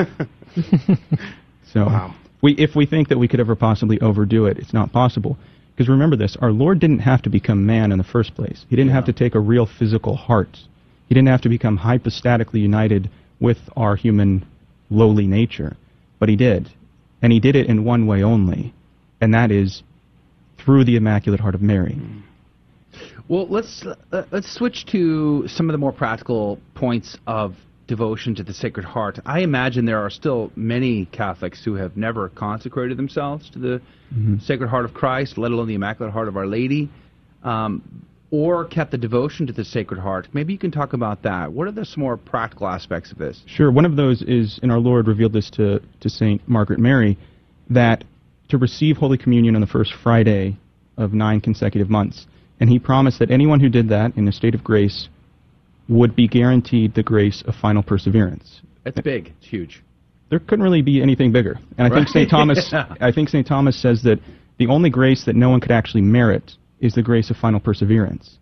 [1.72, 2.12] So
[2.42, 5.38] we, if we think that we could ever possibly overdo it, it's not possible.
[5.74, 8.66] Because remember this, our Lord didn't have to become man in the first place.
[8.68, 10.58] He didn't have to take a real physical heart.
[11.08, 13.10] He didn't have to become hypostatically united
[13.40, 14.46] with our human
[14.90, 15.76] lowly nature.
[16.18, 16.68] But he did.
[17.22, 18.74] And he did it in one way only,
[19.20, 19.82] and that is
[20.58, 21.96] through the Immaculate Heart of Mary.
[23.28, 27.54] Well, let's uh, let's switch to some of the more practical points of
[27.86, 29.20] devotion to the Sacred Heart.
[29.26, 33.82] I imagine there are still many Catholics who have never consecrated themselves to the
[34.40, 36.90] Sacred Heart of Christ, let alone the Immaculate Heart of Our Lady,
[37.42, 40.28] um, or kept the devotion to the Sacred Heart.
[40.32, 41.52] Maybe you can talk about that.
[41.52, 43.42] What are the some more practical aspects of this?
[43.46, 43.70] Sure.
[43.70, 46.46] One of those is, and our Lord revealed this to, to St.
[46.48, 47.18] Margaret Mary,
[47.68, 48.04] that
[48.48, 50.56] to receive Holy Communion on the first Friday
[50.96, 52.26] of nine consecutive months,
[52.60, 55.08] and he promised that anyone who did that in a state of grace
[55.88, 58.62] would be guaranteed the grace of final perseverance.
[58.84, 59.32] That's big.
[59.38, 59.82] It's huge.
[60.30, 61.58] There couldn't really be anything bigger.
[61.76, 62.30] And I think St.
[62.36, 62.94] Thomas Yeah.
[63.00, 63.46] I think St.
[63.46, 64.18] Thomas says that
[64.58, 68.38] the only grace that no one could actually merit is the grace of final perseverance.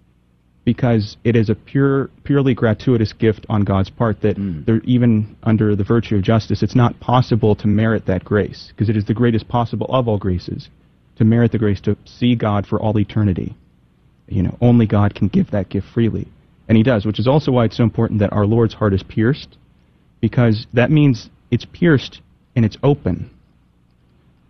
[0.64, 4.64] Because it is a pure purely gratuitous gift on God's part that mm.
[4.66, 8.90] there even under the virtue of justice it's not possible to merit that grace because
[8.90, 10.68] it is the greatest possible of all graces
[11.16, 13.56] to merit the grace to see God for all eternity.
[14.28, 16.28] You know, only God can give that gift freely.
[16.70, 19.02] And he does, which is also why it's so important that our Lord's heart is
[19.02, 19.58] pierced,
[20.20, 22.20] because that means it's pierced
[22.54, 23.28] and it's open.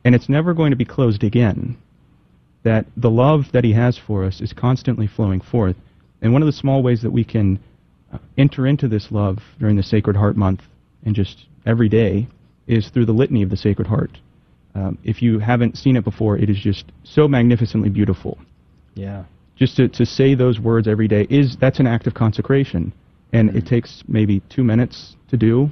[0.05, 1.79] And it's never going to be closed again.
[2.63, 5.77] That the love that he has for us is constantly flowing forth.
[6.21, 7.59] And one of the small ways that we can
[8.13, 10.61] uh, enter into this love during the Sacred Heart Month
[11.07, 12.27] and just every day
[12.67, 14.19] is through the Litany of the Sacred Heart.
[14.75, 18.37] Um, if you haven't seen it before, it is just so magnificently beautiful
[18.95, 19.25] Yeah.
[19.61, 22.93] Just to, to say those words every day is that's an act of consecration.
[23.33, 25.71] And it takes maybe two minutes to do.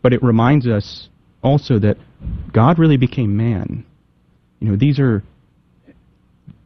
[0.00, 1.08] But it reminds us
[1.42, 1.98] also that
[2.52, 3.84] god really became man.
[4.60, 5.22] You know these are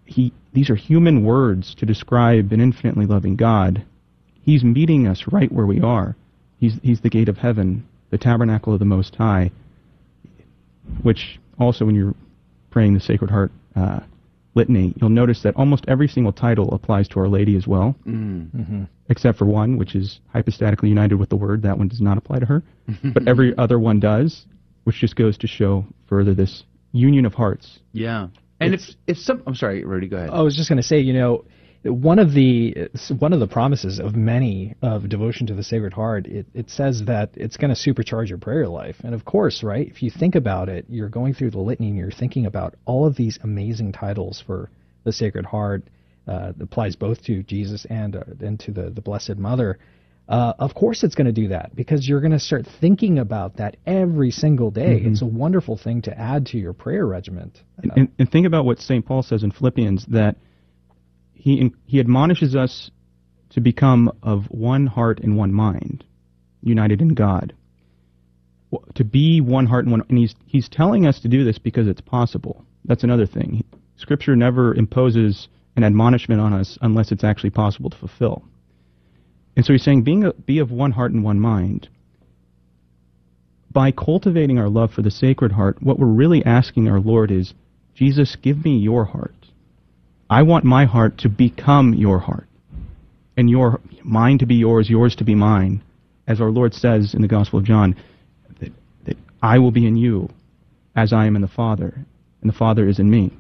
[0.05, 3.85] he these are human words to describe an infinitely loving god.
[4.43, 6.15] He's meeting us right where we are.
[6.59, 9.51] He's he's the gate of heaven the tabernacle of the most high
[11.03, 12.15] which also when you're
[12.71, 14.01] praying the sacred heart uh,
[14.55, 18.85] litany, you'll notice that almost every single title applies to Our Lady as well, Mm-hmm.
[19.09, 21.63] except for one, which is hypostatically united with the Word.
[21.63, 22.63] That one does not apply to her,
[23.15, 24.47] but every other one does,
[24.85, 27.79] which just goes to show further this union of hearts.
[27.93, 28.29] Yeah.
[28.61, 30.31] And if if some, I'm sorry, Rudy, go ahead.
[30.31, 31.45] I was just going to say, you know,
[31.89, 36.27] one of the one of the promises of many of devotion to the Sacred Heart,
[36.27, 38.97] it, it says that it's going to supercharge your prayer life.
[39.05, 41.97] And of course, right, if you think about it, you're going through the litany and
[41.97, 44.71] you're thinking about all of these amazing titles for
[45.05, 45.85] the Sacred Heart.
[46.27, 49.79] Uh, applies both to Jesus and uh, and to the the Blessed Mother.
[50.29, 53.57] Uh, of course, it's going to do that because you're going to start thinking about
[53.57, 55.01] that every single day.
[55.01, 55.07] Mhm.
[55.13, 57.63] It's a wonderful thing to add to your prayer regiment.
[57.83, 59.07] And, and, and think about what St.
[59.07, 60.37] Paul says in Philippians that
[61.49, 62.91] he, he admonishes us
[63.51, 66.05] to become of one heart and one mind,
[66.63, 67.55] united in God.
[68.97, 71.89] To be one heart and one, and he's, he's telling us to do this because
[71.89, 72.67] it's possible.
[72.85, 73.65] That's another thing.
[73.97, 78.43] Scripture never imposes an admonishment on us unless it's actually possible to fulfill.
[79.57, 81.89] And so he's saying, being a, be of one heart and one mind.
[83.71, 87.55] By cultivating our love for the Sacred Heart, what we're really asking our Lord is,
[87.95, 89.38] Jesus, give me your heart.
[90.31, 92.47] I want my heart to become your heart.
[93.39, 95.81] and your mine to be yours, yours to be mine,
[96.27, 97.95] as our Lord says in the Gospel of John,
[98.61, 98.73] that,
[99.07, 100.29] that I will be in you
[100.97, 101.95] as I am in the Father,
[102.41, 103.33] and the Father is in me.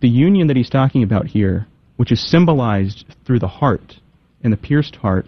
[0.00, 1.66] The union that he's talking about here,
[1.98, 4.00] which is symbolized through the heart,
[4.42, 5.26] and the pierced heart,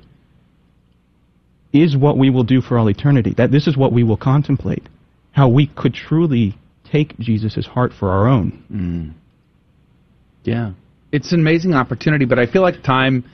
[1.72, 3.34] is what we will do for all eternity.
[3.36, 4.88] That this is what we will contemplate.
[5.32, 6.56] How we could truly
[6.90, 8.64] take Jesus' heart for our own.
[8.72, 9.25] Mm.
[10.46, 10.72] Yeah.
[11.10, 13.24] It's an amazing opportunity, but I feel like time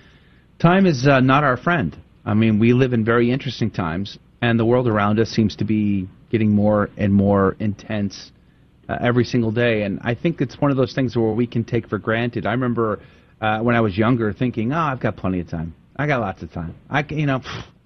[0.58, 1.96] time is uh, not our friend.
[2.24, 5.64] I mean, we live in very interesting times, and the world around us seems to
[5.64, 8.30] be getting more and more intense
[8.88, 9.82] uh, every single day.
[9.82, 12.46] And I think it's one of those things where we can take for granted.
[12.46, 13.00] I remember
[13.40, 15.74] uh, when I was younger thinking, "Oh, I've got plenty of time.
[15.96, 16.74] I got lots of time.
[16.88, 17.42] I, can, you know,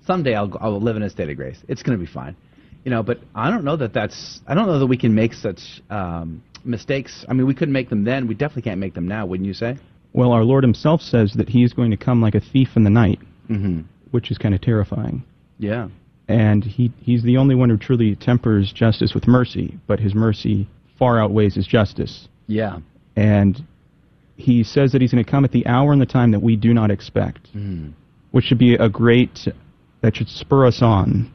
[0.07, 1.59] someday I'll I'll live in a state of grace.
[1.68, 2.37] It's going to be fine."
[2.85, 5.33] You know, but I don't know that that's I don't know that we can make
[5.33, 5.59] such
[5.91, 7.25] um, mistakes.
[7.29, 8.27] I mean, we couldn't make them then.
[8.27, 9.79] We definitely can't make them now, wouldn't you say?
[10.12, 12.85] Well, our Lord Himself says that He is going to come like a thief in
[12.85, 13.83] the night, mm-hmm.
[14.11, 15.25] which is kind of terrifying.
[15.59, 15.89] Yeah.
[16.29, 20.69] And He He's the only one who truly tempers justice with mercy, but His mercy
[20.99, 22.29] far outweighs His justice.
[22.47, 22.79] Yeah.
[23.14, 23.62] And
[24.37, 26.57] He says that He's going to come at the hour and the time that we
[26.57, 27.93] do not expect, mm.
[28.31, 29.47] which should be a great
[30.01, 31.31] that should spur us on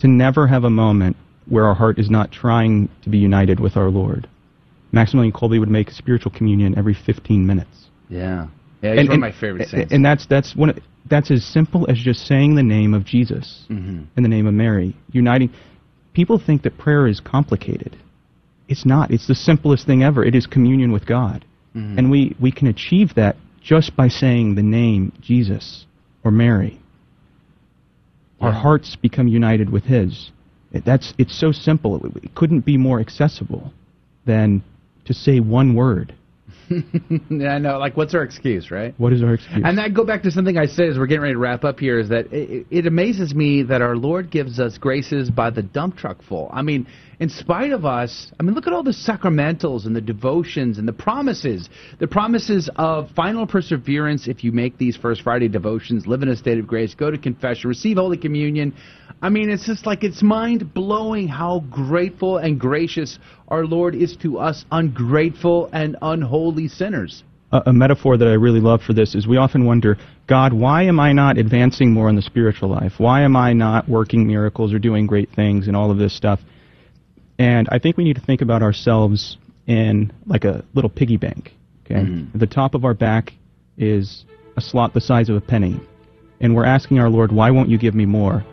[0.00, 1.16] to never have a moment
[1.46, 4.28] where our heart is not trying to be united with our Lord.
[4.92, 7.86] Maximilian Kolbe would make spiritual communion every 15 minutes.
[8.08, 8.48] Yeah,
[8.82, 9.92] yeah, he's and, one of my favorite saints.
[9.92, 10.70] And that's that's one.
[10.70, 10.78] Of,
[11.08, 14.04] that's as simple as just saying the name of Jesus mm-hmm.
[14.16, 15.50] and the name of Mary, uniting.
[16.12, 17.96] People think that prayer is complicated.
[18.68, 19.10] It's not.
[19.10, 20.24] It's the simplest thing ever.
[20.24, 21.98] It is communion with God, mm-hmm.
[21.98, 25.86] and we we can achieve that just by saying the name Jesus
[26.24, 26.80] or Mary.
[28.40, 28.46] Yeah.
[28.46, 30.30] Our hearts become united with His.
[30.72, 31.96] It, that's it's so simple.
[32.04, 33.72] It, it couldn't be more accessible
[34.26, 34.62] than
[35.08, 36.14] to say one word.
[37.30, 37.78] yeah, I know.
[37.78, 38.94] Like, what's our excuse, right?
[38.98, 39.62] What is our excuse?
[39.64, 41.80] And I go back to something I said as we're getting ready to wrap up
[41.80, 45.62] here is that it, it amazes me that our Lord gives us graces by the
[45.62, 46.50] dump truck full.
[46.52, 46.86] I mean,
[47.20, 50.86] in spite of us, I mean, look at all the sacramentals and the devotions and
[50.86, 51.68] the promises.
[51.98, 56.36] The promises of final perseverance if you make these First Friday devotions, live in a
[56.36, 58.72] state of grace, go to confession, receive Holy Communion.
[59.20, 64.16] I mean, it's just like it's mind blowing how grateful and gracious our Lord is
[64.18, 67.24] to us ungrateful and unholy sinners.
[67.50, 69.96] A, a, metaphor that I really love for this is we often wonder,
[70.28, 72.92] God, why am I not advancing more in the spiritual life?
[72.98, 76.38] Why am I not working miracles or doing great things and all of this stuff?
[77.38, 81.54] And I think we need to think about ourselves in like a little piggy bank.
[81.84, 82.38] Okay, mm-hmm.
[82.38, 83.32] the top of our back
[83.76, 84.24] is
[84.56, 85.80] a slot the size of a penny,
[86.40, 88.44] and we're asking our Lord, why won't you give me more?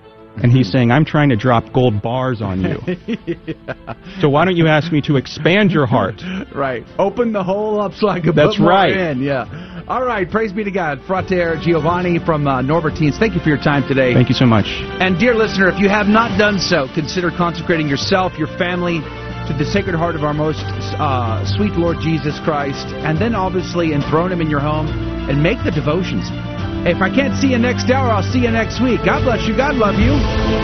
[0.42, 2.80] And he's saying, I'm trying to drop gold bars on you.
[3.26, 3.96] yeah.
[4.20, 6.22] So why don't you ask me to expand your heart?
[6.56, 6.86] Right.
[6.98, 8.96] Open the hole up so I can That's put right.
[8.96, 9.22] more in.
[9.22, 9.84] Yeah.
[9.88, 10.30] All right.
[10.30, 11.02] Praise be to God.
[11.06, 14.14] Frater Giovanni from uh, Norbertines, thank you for your time today.
[14.14, 14.66] Thank you so much.
[14.68, 19.00] And dear listener, if you have not done so, consider consecrating yourself, your family,
[19.48, 20.64] to the Sacred Heart of our most
[20.98, 24.88] uh, sweet Lord Jesus Christ, and then obviously enthrone Him in your home
[25.30, 26.26] and make the devotions.
[26.86, 29.02] If I can't see you next hour, I'll see you next week.
[29.04, 29.58] God bless you.
[29.58, 30.14] God love you.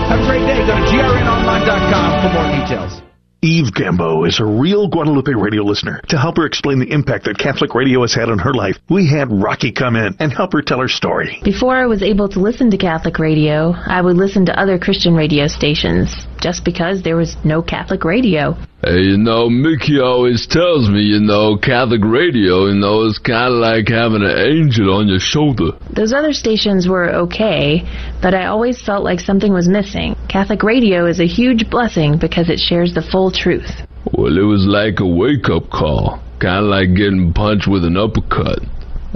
[0.06, 0.62] Have a great day.
[0.70, 3.02] Go to grnonline.com for more details.
[3.44, 6.00] Eve Gambo is a real Guadalupe radio listener.
[6.10, 9.10] To help her explain the impact that Catholic radio has had on her life, we
[9.10, 11.42] had Rocky come in and help her tell her story.
[11.44, 15.16] Before I was able to listen to Catholic radio, I would listen to other Christian
[15.16, 18.56] radio stations just because there was no Catholic radio.
[18.84, 23.54] Hey, you know, Mickey always tells me, you know, Catholic radio, you know, is kind
[23.54, 25.78] of like having an angel on your shoulder.
[25.96, 27.86] Those other stations were okay,
[28.24, 30.16] but I always felt like something was missing.
[30.28, 33.70] Catholic radio is a huge blessing because it shares the full truth.
[34.14, 37.98] Well, it was like a wake up call, kind of like getting punched with an
[37.98, 38.66] uppercut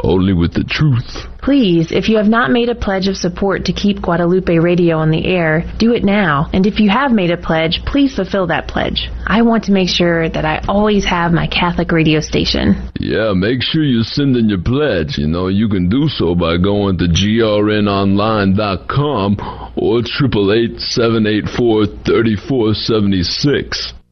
[0.06, 1.26] only with the truth.
[1.41, 5.12] Please, if you have not made a pledge of support to keep Guadalupe Radio on
[5.12, 6.49] the air, do it now.
[6.53, 9.10] And if you have made a pledge, please fulfill that pledge.
[9.28, 12.89] I want to make sure that I always have my Catholic radio station.
[12.99, 15.18] Yeah, make sure you send in your pledge.
[15.18, 19.38] You know, you can do so by going to grnonline.com
[19.76, 24.05] or 888 784 3476.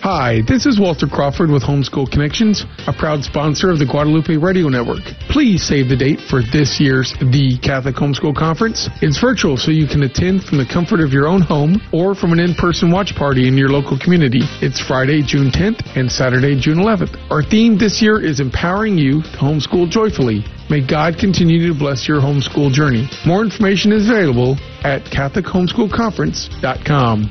[0.00, 4.68] Hi, this is Walter Crawford with Homeschool Connections, a proud sponsor of the Guadalupe Radio
[4.68, 5.02] Network.
[5.28, 8.88] Please save the date for this year's The Catholic Homeschool Conference.
[9.02, 12.32] It's virtual, so you can attend from the comfort of your own home or from
[12.32, 14.42] an in-person watch party in your local community.
[14.62, 17.18] It's Friday, June 10th and Saturday, June 11th.
[17.28, 20.44] Our theme this year is empowering you to homeschool joyfully.
[20.70, 23.10] May God continue to bless your homeschool journey.
[23.26, 27.30] More information is available at CatholicHomeschoolConference.com.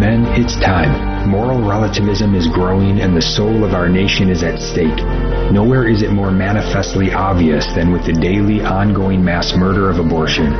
[0.00, 1.28] Men, it's time.
[1.28, 4.96] moral relativism is growing and the soul of our nation is at stake.
[5.52, 10.54] Nowhere is it more manifestly obvious than with the daily ongoing mass murder of abortion.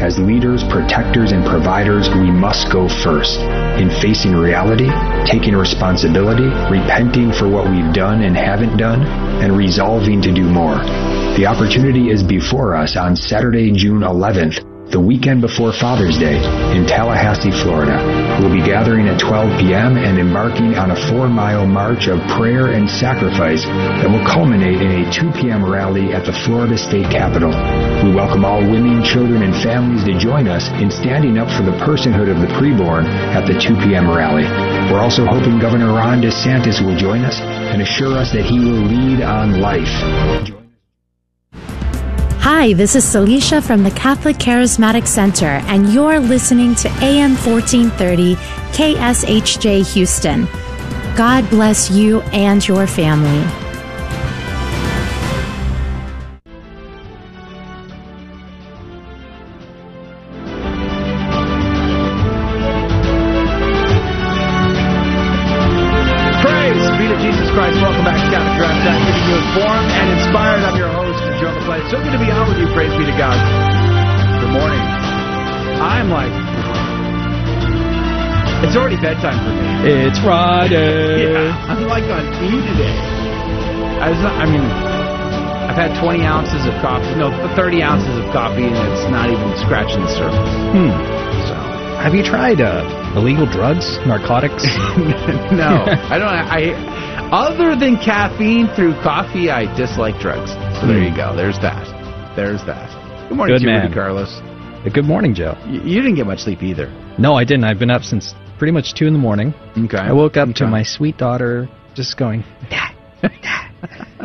[0.00, 3.38] As leaders, protectors, and providers, we must go first
[3.76, 4.88] in facing reality,
[5.30, 9.04] taking responsibility, repenting for what we've done and haven't done,
[9.44, 10.80] and resolving to do more.
[11.36, 16.38] The opportunity is before us on Saturday, June 11th the weekend before Father's Day
[16.76, 17.98] in Tallahassee, Florida.
[18.38, 19.98] We'll be gathering at 12 p.m.
[19.98, 25.02] and embarking on a four mile march of prayer and sacrifice that will culminate in
[25.02, 25.66] a 2 p.m.
[25.66, 27.50] rally at the Florida State Capitol.
[28.06, 31.74] We welcome all women, children, and families to join us in standing up for the
[31.82, 34.06] personhood of the preborn at the 2 p.m.
[34.06, 34.46] rally.
[34.92, 38.86] We're also hoping Governor Ron DeSantis will join us and assure us that he will
[38.86, 40.65] lead on life.
[42.48, 48.36] Hi, this is Celicia from the Catholic Charismatic Center, and you're listening to AM 1430
[48.70, 50.46] KSHJ Houston.
[51.16, 53.65] God bless you and your family.
[78.96, 79.92] It's already bedtime for me.
[80.08, 81.32] It's Friday.
[81.32, 82.96] Yeah, I'm like on E today.
[84.00, 88.24] I, was not, I mean, I've had 20 ounces of coffee, no, 30 ounces of
[88.32, 90.52] coffee, and it's not even scratching the surface.
[90.72, 90.92] Hmm.
[91.48, 91.54] So,
[92.00, 92.84] have you tried uh,
[93.16, 94.64] illegal drugs, narcotics?
[95.52, 96.32] no, I don't.
[96.32, 96.96] I
[97.32, 100.52] other than caffeine through coffee, I dislike drugs.
[100.80, 101.34] So there you go.
[101.34, 101.84] There's that.
[102.36, 102.86] There's that.
[103.28, 103.80] Good morning, Good to you.
[103.80, 104.40] Rudy Carlos.
[104.92, 105.58] Good morning, Joe.
[105.66, 106.86] You, you didn't get much sleep either.
[107.18, 107.64] No, I didn't.
[107.64, 109.54] I've been up since pretty much 2 in the morning.
[109.76, 109.98] Okay.
[109.98, 112.44] I woke up to my sweet daughter just going,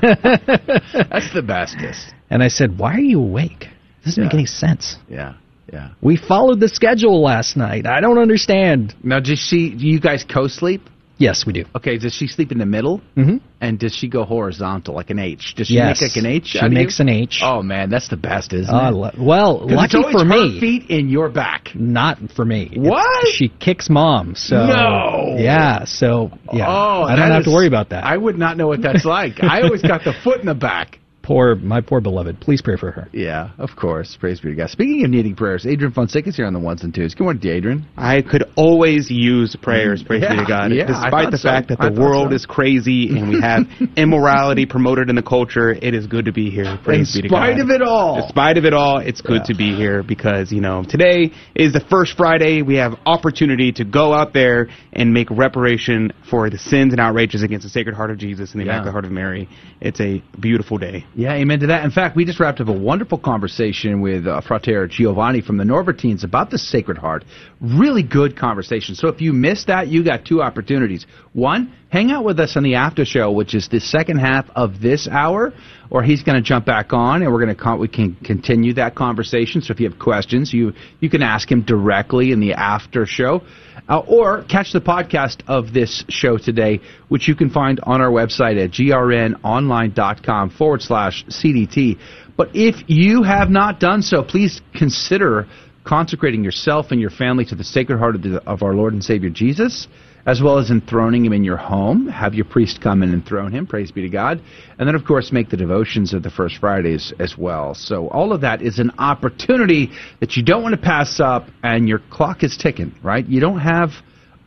[0.02, 2.14] That's the bestest.
[2.30, 3.68] and I said, Why are you awake?
[4.04, 4.98] This doesn't make any sense.
[5.10, 5.34] Yeah.
[5.72, 5.92] Yeah.
[6.02, 7.86] We followed the schedule last night.
[7.86, 8.94] I don't understand.
[9.04, 9.70] Now, does she?
[9.76, 10.82] Do you guys co-sleep?
[11.22, 11.66] Yes, we do.
[11.76, 11.98] Okay.
[11.98, 13.00] Does she sleep in the middle?
[13.16, 13.38] Mm-hmm.
[13.62, 15.54] And does she go horizontal like an H?
[15.56, 16.02] Does she Yes.
[16.02, 16.46] make like an H?
[16.48, 16.78] She of you?
[16.80, 17.42] makes an H.
[17.44, 19.20] Oh man, that's the best, isn't Uh, it?
[19.20, 20.60] well, lucky it's always for her me.
[20.60, 21.70] feet in your back.
[21.76, 22.64] Not for me.
[22.72, 23.28] It's- What?
[23.36, 24.34] she kicks mom.
[24.36, 25.36] So No.
[25.38, 25.84] Yeah.
[25.86, 26.66] So yeah.
[26.68, 28.04] Oh, I don't have to worry about that.
[28.04, 29.44] I would not know what that's like.
[29.44, 30.98] I always got the foot in the back.
[31.24, 32.40] Poor my poor beloved.
[32.40, 33.08] Please pray for her.
[33.12, 34.18] Yeah, of course.
[34.20, 34.70] Praise be to God.
[34.70, 37.14] Speaking of needing prayers, Adrian Fonseca is here on the ones and twos.
[37.14, 37.86] Good morning, to Adrian.
[37.98, 40.72] I could always use prayers, praise be to God.
[40.74, 41.48] yeah, Despite the so.
[41.50, 42.36] fact that the world so.
[42.36, 43.64] is crazy and we have
[43.98, 46.78] immorality promoted in the culture, it is good to be here.
[46.84, 47.44] Praise In be to God.
[47.46, 48.22] spite of it all.
[48.22, 51.80] Despite of it all, it's good to be here because, you know, today is the
[51.90, 52.62] first Friday.
[52.62, 57.44] We have opportunity to go out there and make reparation for the sins and outrages
[57.44, 58.72] against the Sacred Heart of Jesus and the Yeah.
[58.74, 59.50] Immaculate Heart of Mary.
[59.80, 61.06] It's a beautiful day.
[61.14, 61.84] Yeah, amen to that.
[61.84, 65.66] In fact, we just wrapped up a wonderful conversation with uh, Frater Giovanni from the
[65.66, 67.26] Norbertines about the Sacred Heart.
[67.60, 68.96] Really good conversation.
[68.96, 71.06] So if you missed that, you got two opportunities.
[71.34, 74.80] One, hang out with us on the after show, which is the second half of
[74.80, 75.54] this hour,
[75.90, 78.74] or he's going to jump back on, and we're going to con- we can continue
[78.74, 79.62] that conversation.
[79.62, 83.42] So if you have questions, you you can ask him directly in the after show.
[83.90, 86.80] Uh, or catch the podcast of this show today,
[87.10, 91.98] which you can find on our website at grnonline.com forward slash CDT.
[92.38, 95.48] But if you have not done so, please consider
[95.84, 99.04] consecrating yourself and your family to the Sacred Heart of, the, of our Lord and
[99.04, 99.88] Savior Jesus,
[100.26, 102.08] as well as enthroning him in your home.
[102.08, 104.42] Have your priest come and enthrone him, praise be to God.
[104.78, 107.74] And then, of course, make the devotions of the First Fridays as well.
[107.74, 111.88] So, all of that is an opportunity that you don't want to pass up, and
[111.88, 113.26] your clock is ticking, right?
[113.26, 113.90] You don't have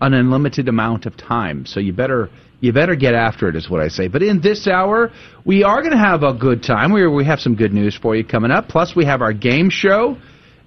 [0.00, 2.30] an unlimited amount of time, so you better.
[2.60, 4.08] You better get after it, is what I say.
[4.08, 5.10] But in this hour,
[5.44, 6.94] we are going to have a good time.
[6.94, 8.68] We, we have some good news for you coming up.
[8.68, 10.16] Plus, we have our game show,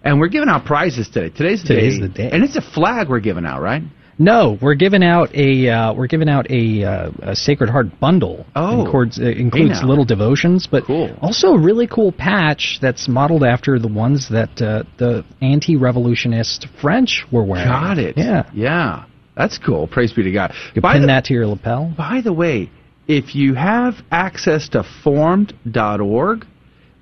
[0.03, 1.35] and we're giving out prizes today.
[1.35, 2.01] Today's the Today's day.
[2.01, 2.29] the day.
[2.31, 3.81] And it's a flag we're giving out, right?
[4.19, 8.45] No, we're giving out a uh, we're giving out a, uh, a Sacred Heart bundle.
[8.55, 8.85] Oh.
[8.85, 9.87] includes, uh, includes now.
[9.87, 11.15] little devotions, but Cool.
[11.21, 17.25] also a really cool patch that's modeled after the ones that uh, the anti-revolutionist French
[17.31, 17.67] were wearing.
[17.67, 18.17] Got it.
[18.17, 19.05] Yeah, Yeah.
[19.35, 19.87] That's cool.
[19.87, 20.51] Praise be to God.
[20.73, 21.93] you By pin the, that to your lapel.
[21.95, 22.71] by the way,
[23.07, 26.45] if you have access to formed.org,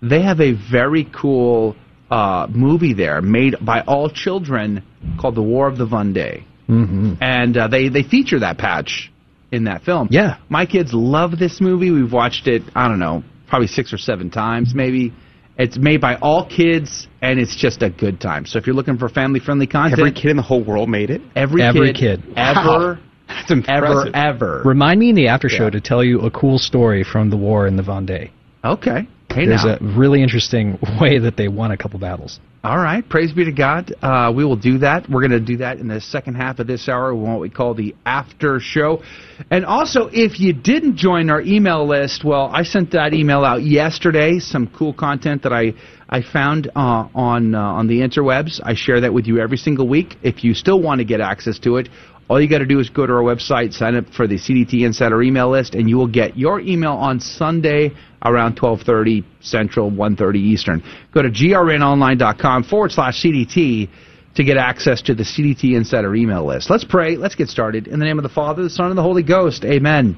[0.02, 1.78] they have a very cool
[2.12, 4.84] uh, movie there made by all children
[5.18, 6.44] called The War of the Vendée.
[6.70, 7.14] Mm-hmm.
[7.22, 9.12] And uh, they, they feature that patch
[9.52, 10.08] in that film.
[10.12, 10.38] Yeah.
[10.50, 11.92] My kids love this movie.
[11.92, 15.14] We've watched it, I don't know, probably six or seven times maybe.
[15.58, 18.46] It's made by all kids, and it's just a good time.
[18.46, 21.10] So if you're looking for family friendly content, Every kid in the whole world made
[21.10, 21.22] it.
[21.34, 22.34] every, Every kid, kid.
[22.36, 23.00] ever
[23.30, 24.14] That's impressive.
[24.14, 24.62] Ever, ever.
[24.66, 25.70] Remind me in the after show Yeah.
[25.70, 28.32] to tell you a cool story from the war in the Vendée.
[28.66, 29.08] Okay.
[29.36, 29.76] Hey There's now.
[29.82, 32.40] a really interesting way that they won a couple battles.
[32.64, 33.08] All right.
[33.08, 33.94] Praise be to God.
[34.02, 35.10] Uh, we will do that.
[35.10, 37.74] We're going to do that in the second half of this hour, what we call
[37.74, 39.04] the after show.
[39.52, 43.62] And also, if you didn't join our email list, well, I sent that email out
[43.62, 44.40] yesterday.
[44.40, 45.74] Some cool content that I
[46.10, 48.62] I found uh, on uh, on the interwebs.
[48.64, 50.16] I share that with you every single week.
[50.24, 51.90] If you still want to get access to it,
[52.28, 54.86] all you got to do is go to our website, sign up for the CDT
[54.86, 57.92] Insider email list, and you will get your email on Sunday
[58.24, 60.84] around 12:30 Central, 1:30 Eastern.
[61.14, 63.90] Go to grnonline.com forward slash CDT
[64.36, 66.70] to get access to the CDT Insider email list.
[66.70, 67.16] Let's pray.
[67.16, 67.88] Let's get started.
[67.88, 69.64] In the name of the Father, the Son, and the Holy Ghost.
[69.64, 70.18] Amen.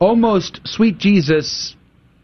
[0.00, 1.76] O most sweet Jesus,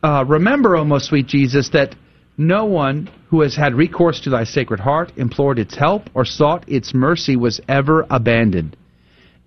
[0.02, 1.94] uh, remember, O most sweet Jesus, that
[2.38, 6.64] no one who has had recourse to thy sacred heart, implored its help, or sought
[6.68, 8.76] its mercy was ever abandoned.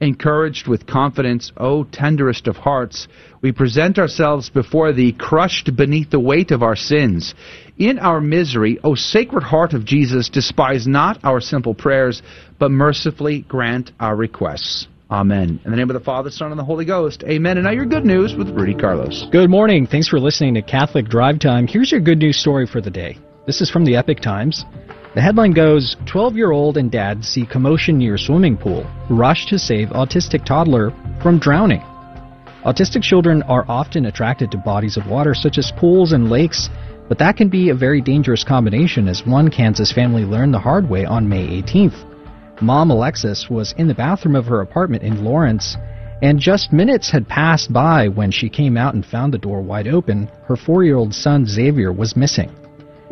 [0.02, 3.08] Encouraged with confidence, O tenderest of hearts,
[3.42, 7.34] we present ourselves before thee, crushed beneath the weight of our sins.
[7.78, 12.22] In our misery, O sacred heart of Jesus, despise not our simple prayers,
[12.60, 14.88] but mercifully grant our requests.
[15.12, 15.60] Amen.
[15.66, 17.24] In the name of the Father, Son, and the Holy Ghost.
[17.26, 17.58] Amen.
[17.58, 19.26] And now your good news with Rudy Carlos.
[19.30, 19.86] Good morning.
[19.86, 21.68] Thanks for listening to Catholic Drive Time.
[21.68, 23.18] Here's your good news story for the day.
[23.46, 24.64] This is from the Epoch Times.
[25.14, 29.60] The headline goes 12 year old and dad see commotion near swimming pool, rush to
[29.60, 30.92] save autistic toddler
[31.22, 31.82] from drowning.
[32.64, 36.70] Autistic children are often attracted to bodies of water such as pools and lakes,
[37.10, 40.90] but that can be a very dangerous combination, as one Kansas family learned the hard
[40.90, 42.11] way on May 18th.
[42.62, 45.78] Mom Alexis was in the bathroom of her apartment in Lawrence,
[46.22, 49.88] and just minutes had passed by when she came out and found the door wide
[49.88, 50.30] open.
[50.46, 52.52] Her four year old son Xavier was missing.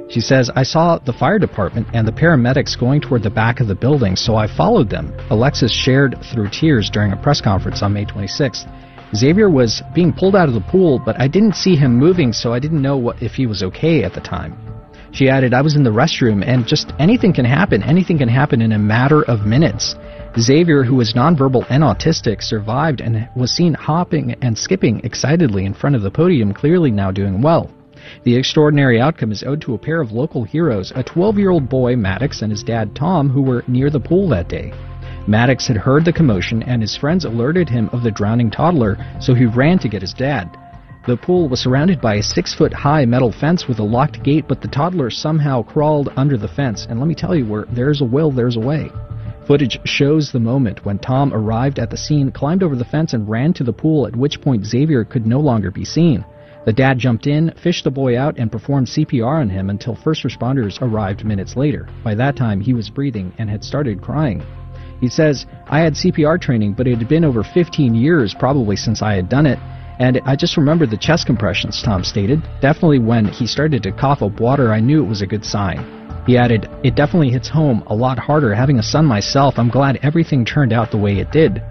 [0.08, 3.68] She says, I saw the fire department and the paramedics going toward the back of
[3.68, 5.16] the building, so I followed them.
[5.32, 8.68] Alexis shared through tears during a press conference on May 26th.
[9.16, 12.54] Xavier was being pulled out of the pool, but I didn't see him moving, so
[12.54, 14.79] I didn't know what, if he was okay at the time.
[15.12, 17.84] She added, I was in the restroom, and just anything can happen.
[17.84, 19.96] Anything can happen in a matter of minutes.
[20.38, 25.74] Xavier, who was nonverbal and autistic, survived and was seen hopping and skipping excitedly in
[25.74, 27.72] front of the podium, clearly now doing well.
[28.24, 31.68] The extraordinary outcome is owed to a pair of local heroes, a 12 year old
[31.68, 34.72] boy, Maddox, and his dad, Tom, who were near the pool that day.
[35.28, 39.34] Maddox had heard the commotion, and his friends alerted him of the drowning toddler, so
[39.34, 40.50] he ran to get his dad.
[41.10, 44.46] The pool was surrounded by a six foot high metal fence with a locked gate,
[44.48, 46.86] but the toddler somehow crawled under the fence.
[46.88, 48.92] And let me tell you, where there's a will, there's a way.
[49.48, 53.28] Footage shows the moment when Tom arrived at the scene, climbed over the fence, and
[53.28, 56.24] ran to the pool, at which point Xavier could no longer be seen.
[56.66, 60.24] The dad jumped in, fished the boy out, and performed CPR on him until first
[60.24, 61.88] responders arrived minutes later.
[62.04, 64.44] By that time, he was breathing and had started crying.
[65.02, 69.02] He says, I had CPR training, but it had been over 15 years probably since
[69.02, 69.58] I had done it.
[70.00, 72.42] And I just remember the chest compressions, Tom stated.
[72.62, 76.24] Definitely when he started to cough up water, I knew it was a good sign.
[76.26, 78.56] He added, It definitely hits home a lot harder.
[78.56, 81.62] Having a son myself, I'm glad everything turned out the way it did.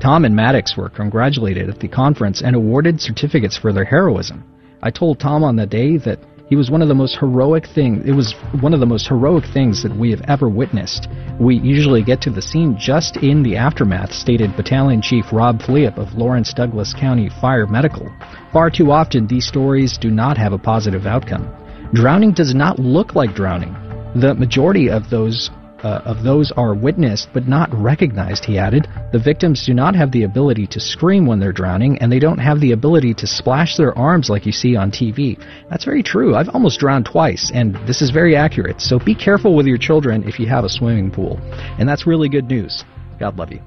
[0.00, 4.44] Tom and Maddox were congratulated at the conference and awarded certificates for their heroism.
[4.82, 8.08] I told Tom on the day that he was one of the most heroic things.
[8.08, 11.06] It was one of the most heroic things that we have ever witnessed.
[11.38, 15.98] We usually get to the scene just in the aftermath, stated Battalion Chief Rob Fleop
[15.98, 18.10] of Lawrence Douglas County Fire Medical.
[18.50, 21.52] Far too often, these stories do not have a positive outcome.
[21.92, 23.76] Drowning does not look like drowning.
[24.14, 25.50] The majority of those
[25.82, 28.88] uh, of those are witnessed but not recognized, he added.
[29.12, 32.38] The victims do not have the ability to scream when they're drowning, and they don't
[32.38, 35.38] have the ability to splash their arms like you see on TV.
[35.70, 36.34] That's very true.
[36.34, 38.80] I've almost drowned twice, and this is very accurate.
[38.80, 41.38] So be careful with your children if you have a swimming pool.
[41.78, 42.84] And that's really good news.
[43.18, 43.60] God love you.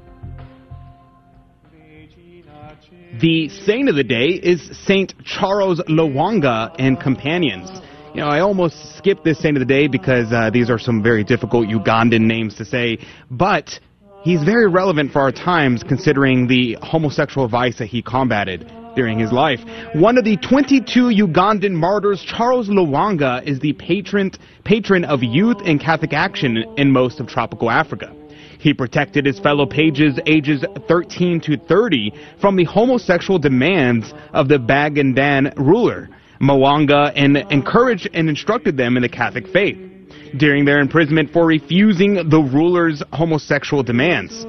[3.19, 7.69] The saint of the day is Saint Charles Lwanga and companions.
[8.13, 11.01] You know, I almost skipped this saint of the day because uh, these are some
[11.01, 12.97] very difficult Ugandan names to say,
[13.29, 13.79] but
[14.21, 19.31] he's very relevant for our times considering the homosexual vice that he combated during his
[19.31, 19.61] life.
[19.95, 24.31] One of the 22 Ugandan martyrs, Charles Lwanga, is the patron,
[24.65, 28.13] patron of youth and Catholic action in most of tropical Africa.
[28.59, 32.11] He protected his fellow pages ages 13 to 30
[32.41, 36.09] from the homosexual demands of the Bagandan ruler.
[36.41, 39.77] Mwanga and encouraged and instructed them in the Catholic faith
[40.37, 44.45] during their imprisonment for refusing the ruler's homosexual demands.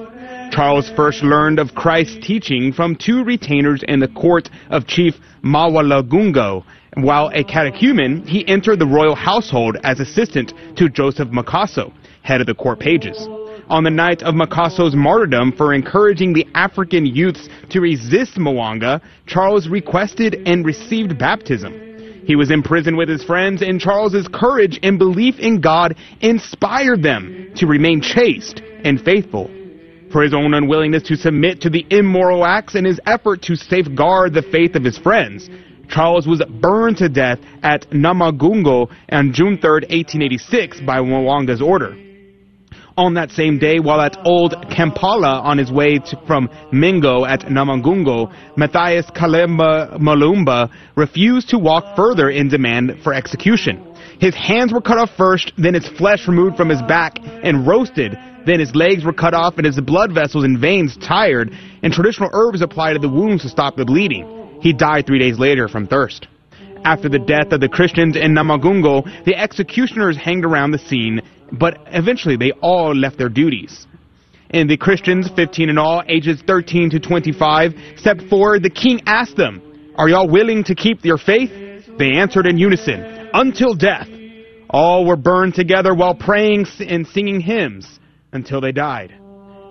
[0.52, 6.64] Charles first learned of Christ's teaching from two retainers in the court of Chief Mawalagungo.
[6.94, 11.90] While a catechumen, he entered the royal household as assistant to Joseph Mukasa,
[12.22, 13.16] head of the court pages.
[13.72, 19.66] On the night of Mukasa's martyrdom for encouraging the African youths to resist Mwanga, Charles
[19.66, 21.72] requested and received baptism.
[22.26, 27.02] He was in prison with his friends, and Charles's courage and belief in God inspired
[27.02, 29.50] them to remain chaste and faithful.
[30.12, 34.34] For his own unwillingness to submit to the immoral acts and his effort to safeguard
[34.34, 35.48] the faith of his friends,
[35.88, 41.96] Charles was burned to death at Namugongo on June 3, 1886, by Mwanga's order.
[43.02, 47.40] On that same day, while at Old Kampala on his way to, from Mengo at
[47.40, 53.84] Namugongo, Matthias Kalemba Mulumba refused to walk further in demand for execution.
[54.20, 58.16] His hands were cut off first, then his flesh removed from his back and roasted,
[58.46, 61.50] then his legs were cut off and his blood vessels and veins tired,
[61.82, 64.60] and traditional herbs applied to the wounds to stop the bleeding.
[64.60, 66.28] He died three days later from thirst.
[66.84, 71.20] After the death of the Christians in Namugongo, the executioners hanged around the scene,
[71.52, 73.86] but eventually they all left their duties.
[74.50, 78.62] And the Christians, 15 in all, ages 13 to 25, stepped forward.
[78.62, 81.50] The king asked them, Are y'all willing to keep your faith?
[81.98, 84.08] They answered in unison, Until death.
[84.68, 87.98] All were burned together while praying and singing hymns
[88.32, 89.14] until they died.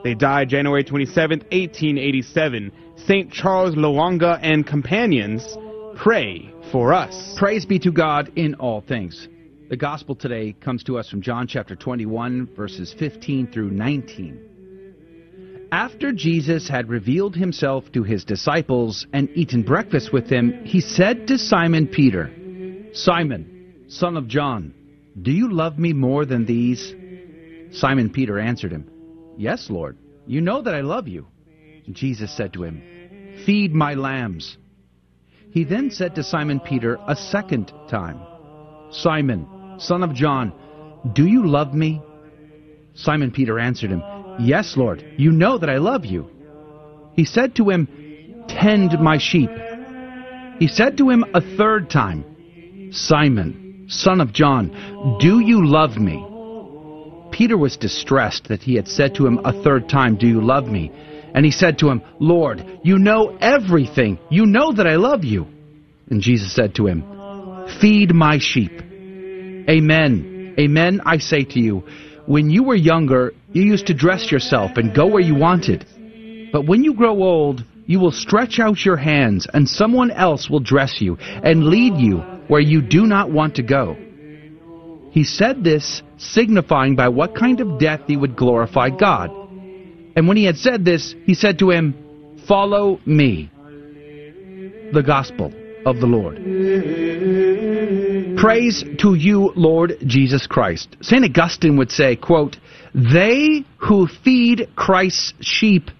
[0.03, 2.71] They died January 27, 1887.
[2.97, 3.31] St.
[3.31, 5.57] Charles Lwanga and companions
[5.95, 7.35] pray for us.
[7.37, 9.27] Praise be to God in all things.
[9.71, 15.69] The gospel today comes to us from John chapter 21, verses 15 through 19.
[15.71, 21.25] After Jesus had revealed himself to his disciples and eaten breakfast with them, he said
[21.27, 22.29] to Simon Peter,
[22.91, 24.73] Simon, son of John,
[25.21, 26.93] do you love me more than these?
[27.71, 28.91] Simon Peter answered him,
[29.37, 31.27] Yes, Lord, you know that I love you.
[31.89, 32.81] Jesus said to him,
[33.45, 34.57] Feed my lambs.
[35.51, 38.19] He then said to Simon Peter a second time,
[38.91, 39.47] Simon,
[39.79, 40.53] son of John,
[41.13, 42.01] do you love me?
[42.93, 44.03] Simon Peter answered him,
[44.39, 46.29] Yes, Lord, you know that I love you.
[47.15, 47.87] He said to him,
[48.47, 49.49] Tend my sheep.
[50.59, 56.27] He said to him a third time, Simon, son of John, do you love me?
[57.31, 60.67] Peter was distressed that he had said to him a third time, Do you love
[60.67, 60.91] me?
[61.33, 64.19] And he said to him, Lord, you know everything.
[64.29, 65.47] You know that I love you.
[66.09, 67.03] And Jesus said to him,
[67.79, 68.90] Feed my sheep.
[69.69, 70.55] Amen.
[70.59, 71.83] Amen, I say to you,
[72.25, 75.85] when you were younger, you used to dress yourself and go where you wanted.
[76.51, 80.59] But when you grow old, you will stretch out your hands, and someone else will
[80.59, 82.17] dress you and lead you
[82.47, 83.97] where you do not want to go.
[85.11, 89.29] He said this, signifying by what kind of death he would glorify God.
[90.15, 93.51] And when he had said this, he said to him, Follow me.
[94.93, 95.53] The Gospel
[95.85, 96.37] of the Lord.
[98.41, 100.97] Praise to you, Lord Jesus Christ.
[101.01, 101.23] St.
[101.23, 102.57] Augustine would say, quote,
[102.93, 105.91] They who feed Christ's sheep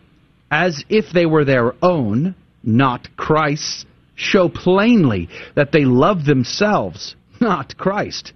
[0.49, 3.85] as if they were their own, not Christ's,
[4.15, 8.33] show plainly that they love themselves, not Christ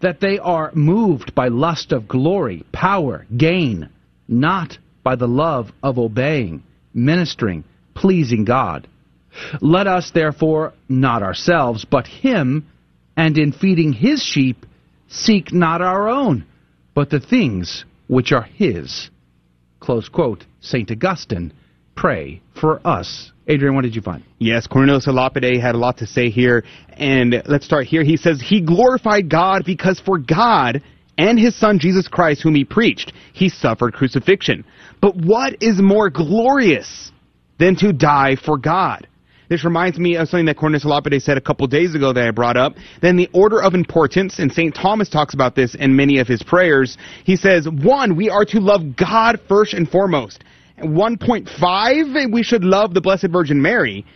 [0.00, 3.88] that they are moved by lust of glory, power, gain,
[4.28, 6.62] not by the love of obeying,
[6.94, 7.64] ministering,
[7.94, 8.86] pleasing God.
[9.60, 12.66] Let us therefore, not ourselves, but Him,
[13.20, 14.64] and in feeding His sheep,
[15.08, 16.46] seek not our own,
[16.94, 19.10] but the things which are His.
[19.78, 20.90] Close quote, St.
[20.90, 21.52] Augustine.
[21.94, 23.30] Pray for us.
[23.46, 24.22] Adrian, what did you find?
[24.38, 26.64] Yes, Cornelius Lapide had a lot to say here,
[26.94, 28.02] and let's start here.
[28.02, 30.82] He says, He glorified God because for God
[31.18, 34.64] and His Son Jesus Christ, whom He preached, He suffered crucifixion.
[35.02, 37.12] But what is more glorious
[37.58, 39.06] than to die for God?
[39.50, 42.30] This reminds me of something that Cornelius Lapide said a couple days ago that I
[42.30, 42.76] brought up.
[43.02, 44.72] Then the order of importance, and St.
[44.72, 46.96] Thomas talks about this in many of his prayers.
[47.24, 50.44] He says, one, we are to love God first and foremost.
[50.78, 54.06] 1.5, we should love the Blessed Virgin Mary.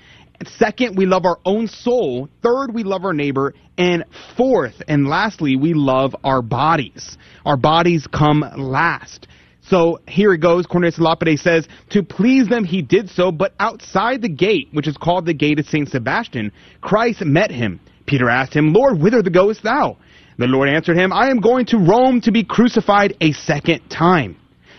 [0.47, 2.29] Second, we love our own soul.
[2.41, 3.55] Third, we love our neighbor.
[3.77, 4.05] And
[4.37, 7.19] fourth, and lastly, we love our bodies.
[7.45, 9.27] Our bodies come last.
[9.67, 10.67] So here it goes.
[10.67, 14.97] Cornelius Lapide says, To please them he did so, but outside the gate, which is
[14.97, 15.89] called the gate of St.
[15.89, 17.81] Sebastian, Christ met him.
[18.07, 19.97] Peter asked him, Lord, whither goest thou?
[20.37, 24.37] The Lord answered him, I am going to Rome to be crucified a second time.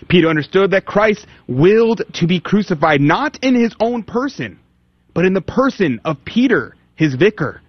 [0.08, 4.60] Peter understood that Christ willed to be crucified not in his own person,
[5.14, 7.62] but in the person of Peter, his vicar.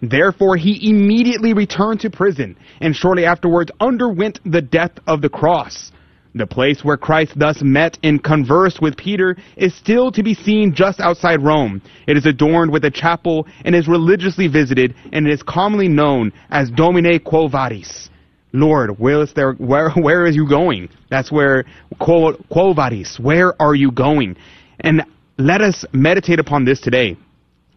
[0.00, 5.92] Therefore, he immediately returned to prison and shortly afterwards underwent the death of the cross.
[6.34, 10.72] The place where Christ thus met and conversed with Peter is still to be seen
[10.74, 11.82] just outside Rome.
[12.06, 16.32] It is adorned with a chapel and is religiously visited, and it is commonly known
[16.50, 18.08] as Domine Quo Vadis.
[18.54, 20.88] Lord, where is there, where, where are you going?
[21.10, 21.64] That's where,
[21.98, 24.36] quo, quo vadis, where are you going?
[24.80, 25.02] And
[25.38, 27.16] let us meditate upon this today.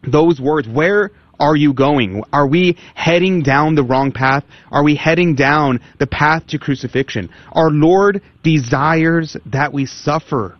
[0.03, 2.23] Those words, where are you going?
[2.31, 4.43] Are we heading down the wrong path?
[4.71, 7.29] Are we heading down the path to crucifixion?
[7.51, 10.57] Our Lord desires that we suffer.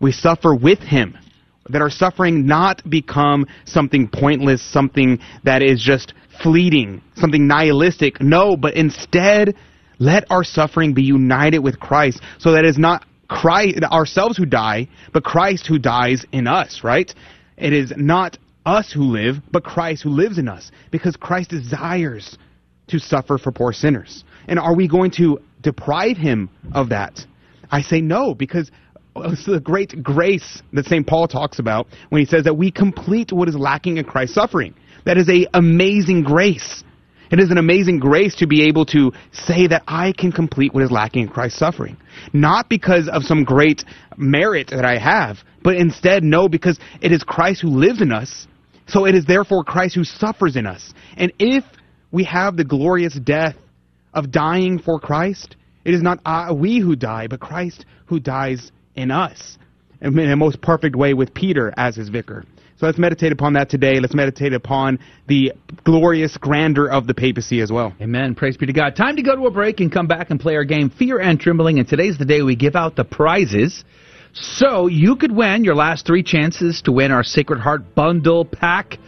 [0.00, 1.18] We suffer with Him.
[1.70, 6.12] That our suffering not become something pointless, something that is just
[6.42, 8.20] fleeting, something nihilistic.
[8.20, 9.54] No, but instead,
[9.98, 14.44] let our suffering be united with Christ so that it is not Christ, ourselves who
[14.44, 17.12] die, but Christ who dies in us, right?
[17.56, 22.38] It is not us who live, but Christ who lives in us, because Christ desires
[22.88, 24.24] to suffer for poor sinners.
[24.48, 27.20] And are we going to deprive him of that?
[27.70, 28.70] I say no, because
[29.16, 31.06] uh, it's the great grace that St.
[31.06, 34.74] Paul talks about when he says that we complete what is lacking in Christ's suffering.
[35.06, 36.82] That is a amazing grace.
[37.30, 40.82] It is an amazing grace to be able to say that I can complete what
[40.82, 41.96] is lacking in Christ's suffering.
[42.32, 43.84] Not because of some great
[44.16, 48.46] merit that I have, but instead, no, because it is Christ who lives in us
[48.86, 50.92] so it is therefore Christ who suffers in us.
[51.16, 51.64] And if
[52.10, 53.56] we have the glorious death
[54.12, 58.70] of dying for Christ, it is not I, we who die, but Christ who dies
[58.94, 59.58] in us.
[60.00, 62.44] In a most perfect way with Peter as his vicar.
[62.76, 64.00] So let's meditate upon that today.
[64.00, 64.98] Let's meditate upon
[65.28, 65.52] the
[65.84, 67.94] glorious grandeur of the papacy as well.
[68.00, 68.34] Amen.
[68.34, 68.96] Praise be to God.
[68.96, 71.40] Time to go to a break and come back and play our game Fear and
[71.40, 71.78] Trembling.
[71.78, 73.84] And today's the day we give out the prizes.
[74.34, 78.98] So you could win your last three chances to win our Sacred Heart Bundle Pack,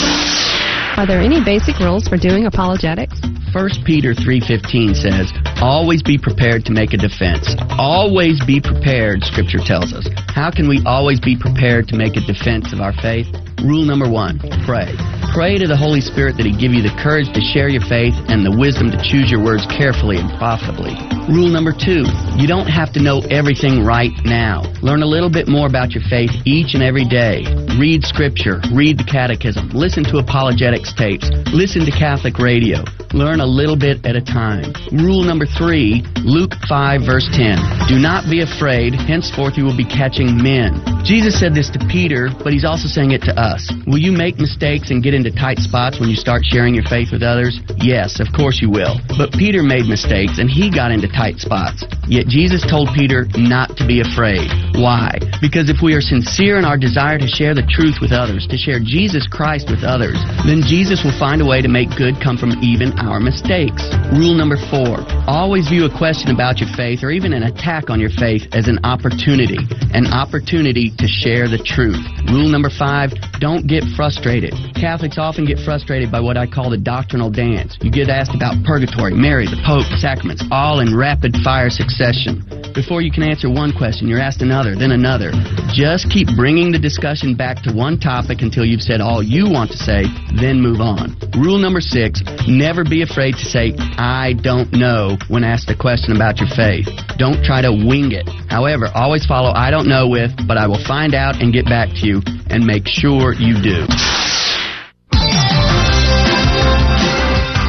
[0.96, 3.20] Are there any basic rules for doing apologetics?
[3.52, 9.58] 1 Peter 3:15 says, "Always be prepared to make a defense." Always be prepared, scripture
[9.58, 10.08] tells us.
[10.28, 13.28] How can we always be prepared to make a defense of our faith?
[13.64, 14.92] Rule number 1, pray.
[15.32, 18.14] Pray to the Holy Spirit that he give you the courage to share your faith
[18.28, 20.96] and the wisdom to choose your words carefully and profitably.
[21.28, 22.08] Rule number 2,
[22.40, 24.64] you don't have to know everything right now.
[24.80, 27.44] Learn a little bit more about your faith each and every day.
[27.76, 32.80] Read scripture, read the catechism, listen to apologetics tapes, listen to Catholic radio.
[33.12, 34.72] Learn a little bit at a time.
[34.92, 37.56] Rule number three, Luke 5, verse 10.
[37.88, 40.80] Do not be afraid, henceforth you will be catching men.
[41.04, 43.45] Jesus said this to Peter, but he's also saying it to us.
[43.86, 47.12] Will you make mistakes and get into tight spots when you start sharing your faith
[47.12, 47.60] with others?
[47.78, 48.98] Yes, of course you will.
[49.14, 51.84] But Peter made mistakes and he got into tight spots.
[52.08, 54.50] Yet Jesus told Peter not to be afraid.
[54.74, 55.14] Why?
[55.40, 58.58] Because if we are sincere in our desire to share the truth with others, to
[58.58, 62.36] share Jesus Christ with others, then Jesus will find a way to make good come
[62.36, 63.86] from even our mistakes.
[64.10, 68.00] Rule number four always view a question about your faith or even an attack on
[68.02, 69.58] your faith as an opportunity,
[69.94, 72.02] an opportunity to share the truth.
[72.26, 74.52] Rule number five don't get frustrated.
[74.74, 77.76] Catholics often get frustrated by what I call the doctrinal dance.
[77.80, 82.44] You get asked about purgatory, Mary, the Pope, sacraments, all in rapid fire succession.
[82.74, 85.32] Before you can answer one question, you're asked another, then another.
[85.72, 89.70] Just keep bringing the discussion back to one topic until you've said all you want
[89.70, 90.04] to say,
[90.40, 91.16] then move on.
[91.36, 96.14] Rule number six never be afraid to say, I don't know, when asked a question
[96.14, 96.86] about your faith.
[97.18, 98.28] Don't try to wing it.
[98.48, 101.88] However, always follow I don't know with, but I will find out and get back
[102.00, 103.82] to you, and make sure you do.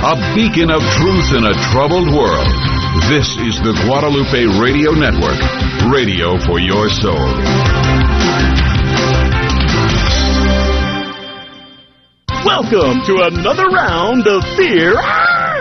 [0.05, 2.47] A beacon of truth in a troubled world.
[3.09, 5.41] This is the Guadalupe Radio Network,
[5.91, 7.17] radio for your soul.
[12.45, 15.36] Welcome to another round of fear ah!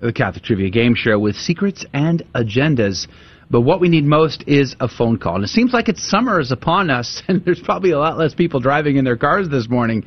[0.00, 3.08] the Catholic Trivia Game Show with secrets and agendas.
[3.50, 5.36] But what we need most is a phone call.
[5.36, 8.34] And it seems like it's summer is upon us, and there's probably a lot less
[8.34, 10.04] people driving in their cars this morning.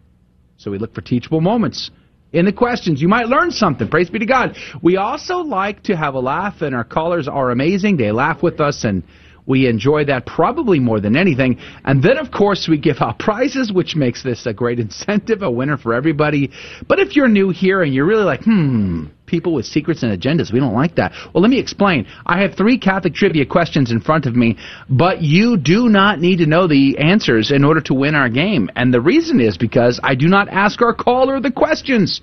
[0.57, 1.91] So we look for teachable moments
[2.33, 3.01] in the questions.
[3.01, 3.89] You might learn something.
[3.89, 4.57] Praise be to God.
[4.83, 7.97] We also like to have a laugh, and our callers are amazing.
[7.97, 9.03] They laugh with us, and
[9.47, 11.59] we enjoy that probably more than anything.
[11.85, 15.51] And then, of course, we give out prizes, which makes this a great incentive, a
[15.51, 16.51] winner for everybody.
[16.87, 20.53] But if you're new here and you're really like, hmm, people with secrets and agendas,
[20.53, 21.13] we don't like that.
[21.33, 22.07] Well, let me explain.
[22.27, 24.57] I have three Catholic trivia questions in front of me,
[24.89, 28.69] but you do not need to know the answers in order to win our game.
[28.77, 32.21] And the reason is because I do not ask our caller the questions.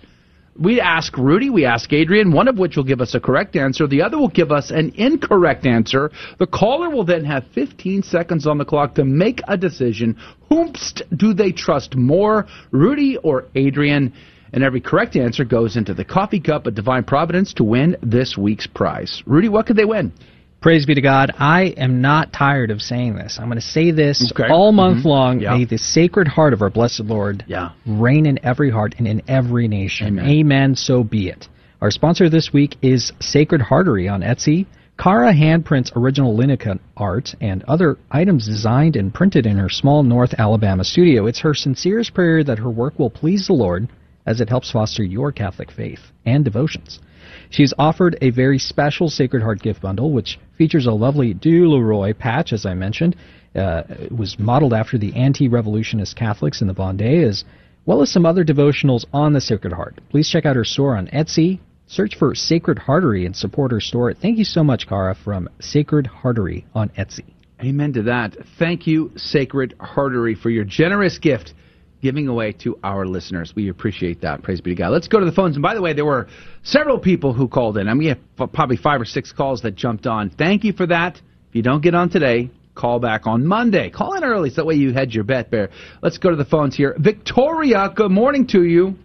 [0.60, 3.86] We ask Rudy, we ask Adrian, one of which will give us a correct answer,
[3.86, 6.10] the other will give us an incorrect answer.
[6.40, 10.18] The caller will then have 15 seconds on the clock to make a decision.
[10.50, 14.14] Whomst do they trust more, Rudy or Adrian?
[14.52, 18.38] And every correct answer goes into the coffee cup of divine providence to win this
[18.38, 19.22] week's prize.
[19.28, 20.12] Rudy, what could they win?
[20.60, 21.32] Praise be to God.
[21.38, 23.38] I am not tired of saying this.
[23.40, 24.50] I'm going to say this Okay.
[24.52, 25.06] all month Mhm.
[25.06, 25.40] long.
[25.40, 25.56] Yeah.
[25.56, 27.70] May the sacred heart of our blessed Lord Yeah.
[27.86, 30.20] reign in every heart and in every nation.
[30.20, 30.76] Amen.
[30.76, 31.48] So be it.
[31.80, 34.66] Our sponsor this week is Sacred Heartery on Etsy.
[34.98, 40.34] Kara handprints original linocut art and other items designed and printed in her small North
[40.40, 41.28] Alabama studio.
[41.28, 43.90] It's her sincerest prayer that her work will please the Lord
[44.26, 47.00] as it helps foster your Catholic faith and devotions.
[47.50, 51.82] She's offered a very special Sacred Heart gift bundle, which features a lovely Dieu le
[51.82, 53.16] Roi patch, as I mentioned.
[53.56, 57.44] Uh, it was modeled after the anti-revolutionist Catholics in the Vendée, as
[57.86, 60.00] well as some other devotionals on the Sacred Heart.
[60.10, 61.60] Please check out her store on Etsy.
[61.88, 64.14] Search for Sacred Heartery and support her store.
[64.14, 67.24] Thank you so much, Cara, from Sacred Heartery on Etsy.
[67.62, 68.36] Amen to that.
[68.60, 71.54] Thank you, Sacred Heartery, for your generous gift
[72.02, 73.54] giving away to our listeners.
[73.56, 74.44] We appreciate that.
[74.44, 74.90] Praise be to God.
[74.90, 75.56] Let's go to the phones.
[75.56, 76.28] And by the way, there were
[76.64, 77.88] several people who called in.
[77.88, 80.30] I mean, we have probably five or six calls that jumped on.
[80.30, 81.18] Thank you for that.
[81.50, 83.90] If you don't get on today, call back on Monday.
[83.90, 85.70] Call in early so that way you hedge your bet there.
[86.02, 86.96] Let's go to the phones here.
[87.00, 88.96] Victoria, good morning to you.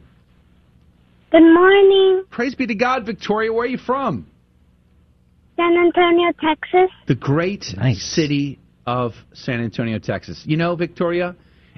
[1.31, 3.51] Good morning, Praise be to God, Victoria.
[3.53, 4.27] Where are you from?
[5.57, 6.91] San Antonio, Texas.
[7.07, 7.65] the great
[7.95, 10.43] city of San Antonio, Texas.
[10.45, 11.35] You know, Victoria,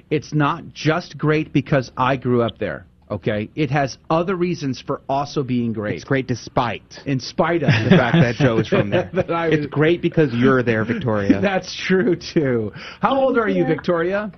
[0.09, 2.85] it's not just great because I grew up there.
[3.09, 5.95] Okay, it has other reasons for also being great.
[5.95, 9.11] It's great despite, in spite of the fact that Joe is from there.
[9.13, 11.39] That I it's great because you're there, Victoria.
[11.41, 12.71] That's true too.
[13.01, 14.31] How old are you, Victoria?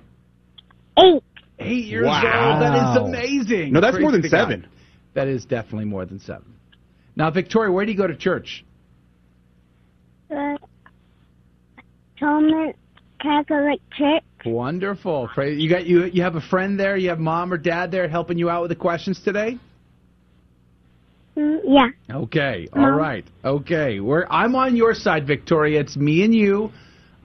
[0.98, 1.22] Eight.
[1.58, 2.52] Eight years Wow.
[2.52, 2.62] old.
[2.62, 3.72] That is amazing.
[3.72, 4.42] No, that's Praise more than be to God.
[4.48, 4.66] seven.
[5.14, 6.54] That is definitely more than seven.
[7.16, 8.64] Now, Victoria, where do you go to church?
[10.28, 10.58] The
[12.16, 12.76] Atonement
[13.20, 14.22] Catholic Church.
[14.44, 15.28] Wonderful.
[15.36, 18.38] You got you you have a friend there, you have mom or dad there helping
[18.38, 19.58] you out with the questions today?
[21.36, 21.88] Mm, yeah.
[22.10, 22.68] Okay.
[22.72, 22.98] All Mom.
[22.98, 23.24] right.
[23.44, 24.00] Okay.
[24.00, 25.80] We're I'm on your side, Victoria.
[25.80, 26.70] It's me and you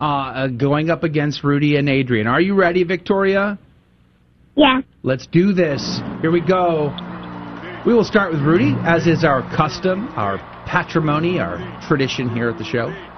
[0.02, 2.27] uh, uh going up against Rudy and Adrian.
[2.27, 3.57] Are you ready, Victoria?
[4.56, 4.81] Yeah.
[5.02, 6.02] Let's do this.
[6.22, 6.95] Here we go.
[7.85, 11.57] We will start with Rudy, as is our custom, our patrimony, our
[11.88, 13.12] tradition here at the show.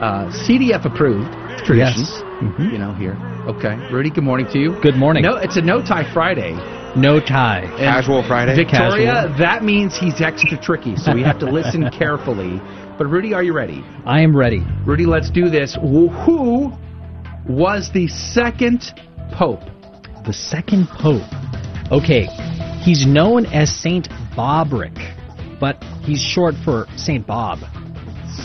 [0.00, 1.30] Uh, CDF approved
[1.66, 2.00] tradition.
[2.00, 2.22] Yes.
[2.58, 3.16] You know, here.
[3.46, 3.76] Okay.
[3.92, 4.80] Rudy, good morning to you.
[4.82, 5.22] Good morning.
[5.22, 6.52] No, it's a no tie Friday.
[6.96, 7.60] No tie.
[7.64, 8.56] And Casual Friday.
[8.56, 9.38] Victoria, Casual.
[9.38, 12.60] that means he's extra tricky, so we have to listen carefully.
[12.98, 13.84] But Rudy, are you ready?
[14.06, 14.64] I am ready.
[14.86, 15.74] Rudy, let's do this.
[15.74, 16.72] Who
[17.46, 18.92] was the second
[19.32, 19.60] pope?
[20.24, 21.22] The second pope.
[21.92, 22.26] Okay,
[22.82, 24.96] he's known as Saint Bobrick,
[25.60, 27.58] but he's short for Saint Bob.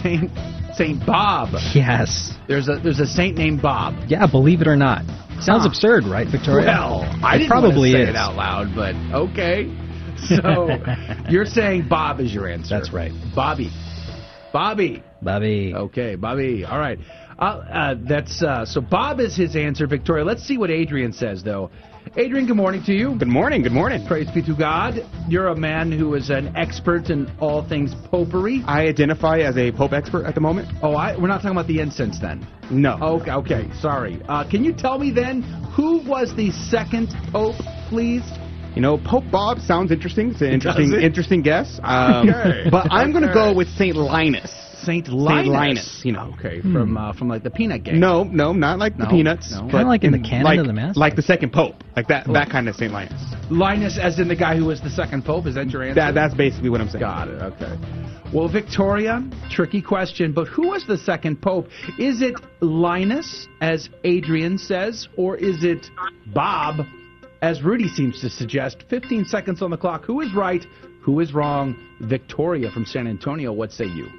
[0.04, 0.30] Saint
[0.78, 1.50] Saint Bob.
[1.74, 2.34] Yes.
[2.48, 3.96] There's a there's a saint named Bob.
[4.08, 5.06] Yeah, believe it or not.
[5.42, 5.70] Sounds Huh.
[5.70, 6.66] absurd, right, Victoria?
[6.68, 8.10] Well, I it didn't probably say is.
[8.10, 9.70] it out loud, but okay.
[10.28, 10.70] So
[11.30, 12.76] you're saying Bob is your answer.
[12.78, 13.12] That's right.
[13.36, 13.70] Bobby.
[14.54, 15.04] Bobby.
[15.22, 15.74] Bobby.
[15.76, 16.64] Okay, Bobby.
[16.66, 16.98] All right.
[17.38, 18.80] Uh, uh, that's uh, so.
[18.80, 19.88] Bob is his answer.
[19.88, 20.24] Victoria.
[20.24, 21.70] Let's see what Adrian says, though.
[22.18, 23.16] Adrian, good morning to you.
[23.16, 23.62] Good morning.
[23.62, 24.06] Good morning.
[24.08, 25.06] Praise be to God.
[25.28, 28.64] You're a man who is an expert in all things popery.
[28.66, 30.70] I identify as a Pope expert at the moment.
[30.82, 32.48] Oh, I, we're not talking about the incense then.
[32.72, 32.98] No.
[33.02, 33.70] Okay, okay.
[33.82, 34.22] Sorry.
[34.30, 35.42] Uh, can you tell me then
[35.76, 37.56] who was the second pope,
[37.90, 38.24] please?
[38.76, 40.32] You know, Pope Bob sounds interesting.
[40.32, 41.80] It's an interesting, interesting guess.
[41.84, 42.70] Um, Okay.
[42.70, 44.65] But I'm going to go with Saint Linus.
[44.86, 45.50] Saint Linus.
[45.50, 46.34] Linus, you know.
[46.38, 48.00] Okay, from uh, from like the Peanut Gang.
[48.00, 49.52] No, no, not like the Peanuts.
[49.52, 49.64] no.
[49.64, 50.96] but Kinda like in the canon like, of the Mass?
[50.96, 51.84] Like the second Pope.
[51.96, 52.92] Like that that kind of St.
[52.92, 53.36] Linus.
[53.50, 55.46] Linus, as in the guy who was the second pope.
[55.46, 55.96] Is that your answer?
[55.96, 57.02] That, that's basically what I'm saying.
[57.02, 57.42] Got it.
[57.42, 57.78] Okay.
[58.34, 61.68] Well, Victoria, tricky question, but who was the second pope?
[62.00, 65.88] Is it Linus, as Adrian says, or is it
[66.34, 66.86] Bob,
[67.42, 68.84] as Rudy seems to suggest?
[68.90, 70.06] 15 seconds on the clock.
[70.06, 70.66] Who is right?
[71.04, 71.78] Who is wrong?
[72.02, 74.10] Victoria from San Antonio, what say you?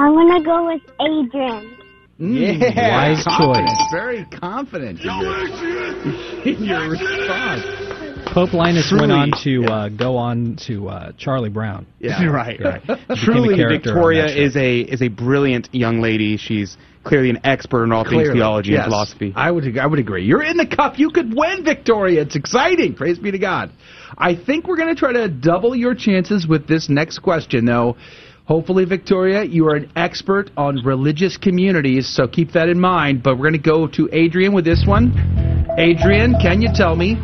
[0.00, 1.76] I'm gonna go with Adrian.
[2.18, 3.14] Mm, Yeah.
[3.14, 3.88] Wise confident, choice.
[3.92, 8.30] Very confident in your, in your response.
[8.32, 11.86] Pope Linus Truly- went on to uh, go on to uh, Charlie Brown.
[11.98, 12.82] Yeah, right, right.
[13.16, 16.38] Truly, Victoria is a is a brilliant young lady.
[16.38, 18.84] She's clearly an expert in all things theology yes.
[18.84, 19.32] and philosophy.
[19.36, 20.24] I would I would agree.
[20.24, 20.98] You're in the cup.
[20.98, 22.22] You could win, Victoria.
[22.22, 22.94] It's exciting.
[22.94, 23.70] Praise be to God.
[24.16, 27.96] I think we're going to try to double your chances with this next question, though.
[28.46, 33.22] Hopefully, Victoria, you are an expert on religious communities, so keep that in mind.
[33.22, 35.12] But we're going to go to Adrian with this one.
[35.78, 37.16] Adrian, can you tell me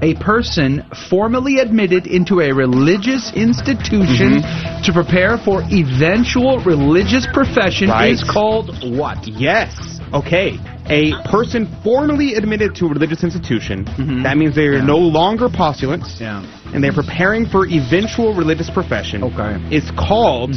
[0.00, 4.82] a person formally admitted into a religious institution Mm-hmm.
[4.84, 8.12] to prepare for eventual religious profession Right.
[8.12, 9.26] is called what?
[9.26, 9.97] Yes.
[10.12, 10.58] Okay.
[10.86, 13.84] A person formally admitted to a religious institution.
[14.22, 16.14] That means they are no longer postulants.
[16.14, 16.24] Mm-hmm.
[16.24, 16.72] Yeah.
[16.74, 19.22] And they're preparing for eventual religious profession.
[19.22, 19.56] Okay.
[19.70, 20.54] It's called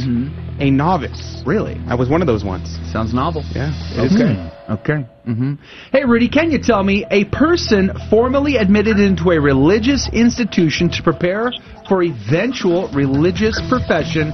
[0.58, 1.42] a novice.
[1.44, 1.80] Really?
[1.86, 2.78] I was one of those once.
[2.90, 3.42] Sounds novel.
[3.54, 3.72] Yeah.
[3.96, 4.52] it is Okay.
[4.70, 5.08] Okay.
[5.24, 5.54] hmm
[5.90, 11.02] Hey, Rudy, can you tell me a person formally admitted into a religious institution to
[11.02, 11.52] prepare
[11.88, 14.28] for eventual religious profession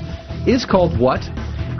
[0.46, 1.20] is called what?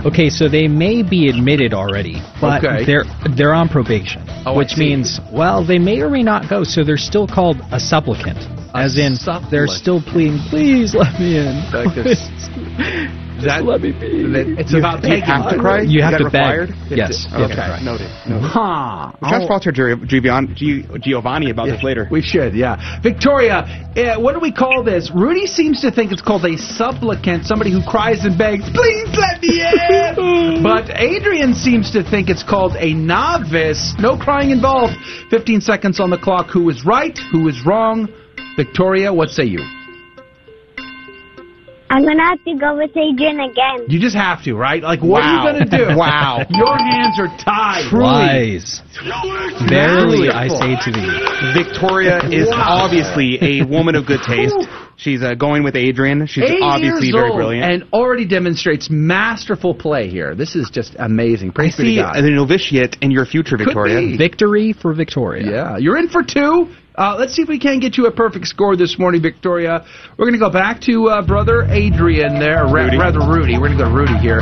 [0.07, 2.85] Okay, so they may be admitted already, but Okay.
[2.85, 3.05] they're
[3.37, 6.63] they're on probation, Oh, which means well they may or may not go.
[6.65, 8.39] So they're still called a supplicant,
[8.75, 9.51] A as in supplicant.
[9.51, 13.19] they're still pleading, please let me in.
[13.39, 14.23] Like this- Just that- let me be.
[14.33, 15.81] that- It's You- about do you taking have to cry?
[15.83, 16.75] You Is have to required?
[16.89, 16.99] beg.
[16.99, 17.27] Yes.
[17.27, 17.55] to Okay.
[17.55, 17.81] cry.
[17.83, 18.09] Noted.
[18.27, 18.43] Noted.
[18.51, 19.11] Huh.
[19.23, 22.09] We should talk to Gi- Giovanni, Gi- Giovanni about this later.
[22.11, 22.77] We should, yeah.
[23.03, 23.65] Victoria,
[23.97, 25.11] uh, what do we call this?
[25.13, 29.41] Rudy seems to think it's called a supplicant, somebody who cries and begs, please let
[29.43, 30.63] me in.
[30.63, 33.95] but Adrian seems to think it's called a novice.
[33.99, 34.95] No crying involved.
[35.31, 36.51] 15 seconds on the clock.
[36.51, 37.17] Who is right?
[37.31, 38.09] Who is wrong?
[38.57, 39.61] Victoria, what say you?
[41.91, 43.87] I'm gonna have to go with Adrian again.
[43.89, 44.83] You just have to, right?
[44.83, 45.47] Like, what Wow.
[45.47, 45.85] are you going to do?
[45.97, 46.45] Wow.
[46.51, 47.91] Your hands are tied.
[47.93, 48.83] Wise.
[49.69, 51.55] Verily, I say to thee.
[51.55, 52.85] Victoria is Wow.
[52.85, 54.55] obviously a woman of good taste.
[54.97, 56.27] She's uh, going with Adrian.
[56.27, 57.73] She's Eight obviously years very brilliant.
[57.73, 60.35] and already demonstrates masterful play here.
[60.35, 61.51] This is just amazing.
[61.51, 62.17] I Praise be to see God.
[62.17, 64.01] the novitiate in your future, Could Victoria.
[64.01, 64.17] be.
[64.17, 65.49] Victory for Victoria.
[65.51, 66.69] Yeah, you're in for two.
[66.99, 69.85] Uh, let's see if we can get you a perfect score this morning, Victoria.
[70.19, 72.99] We're going to go back to uh, brother Adrian there, ra- Rudy.
[72.99, 73.55] rather Rudy.
[73.57, 74.41] We're going to go to Rudy here.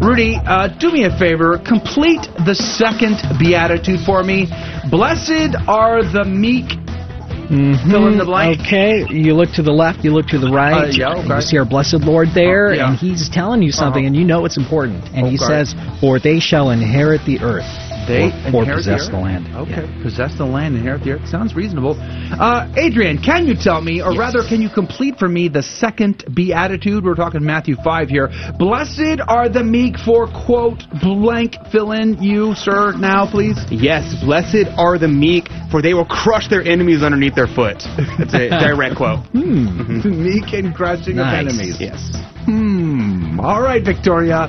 [0.00, 1.58] Rudy, uh, do me a favor.
[1.58, 4.46] Complete the second beatitude for me.
[4.90, 6.64] Blessed are the meek.
[7.50, 7.90] Mhm.
[7.90, 8.60] Fill in the blank.
[8.60, 10.84] Okay, you look to the left, you look to the right.
[10.88, 11.34] Uh, yeah, okay.
[11.36, 12.88] You see our blessed Lord there, Oh, yeah.
[12.90, 14.08] and He's telling you something, Uh-huh.
[14.08, 15.02] and you know it's important.
[15.14, 17.64] And He says, "For they shall inherit the earth."
[18.08, 19.54] They or, or possess the, the, land.
[19.54, 21.28] Okay, possess the land, inherit the earth.
[21.28, 21.94] Sounds reasonable.
[22.00, 26.24] Uh, Adrian, can you tell me, or rather, can you complete for me the second
[26.34, 27.04] beatitude?
[27.04, 28.30] We're talking Matthew 5 here.
[28.58, 33.58] Blessed are the meek for, quote, blank, fill in you, sir, now, please.
[33.70, 37.82] Yes, blessed are the meek, for they will crush their enemies underneath their foot.
[38.18, 39.26] That's a direct quote.
[39.36, 40.24] Hmm.
[40.24, 41.42] meek and crushing Nice.
[41.42, 41.76] of enemies.
[41.78, 42.10] Yes.
[42.46, 43.38] Hmm.
[43.40, 44.48] All right, Victoria.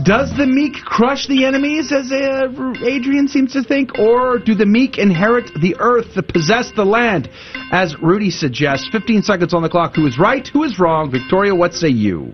[0.00, 2.48] Does the meek crush the enemies, as uh,
[2.82, 7.28] Adrian seems to think, or do the meek inherit the earth, the possess the land,
[7.70, 8.88] as Rudy suggests?
[8.90, 9.94] 15 seconds on the clock.
[9.94, 10.48] Who is right?
[10.48, 11.10] Who is wrong?
[11.10, 12.32] Victoria, what say you?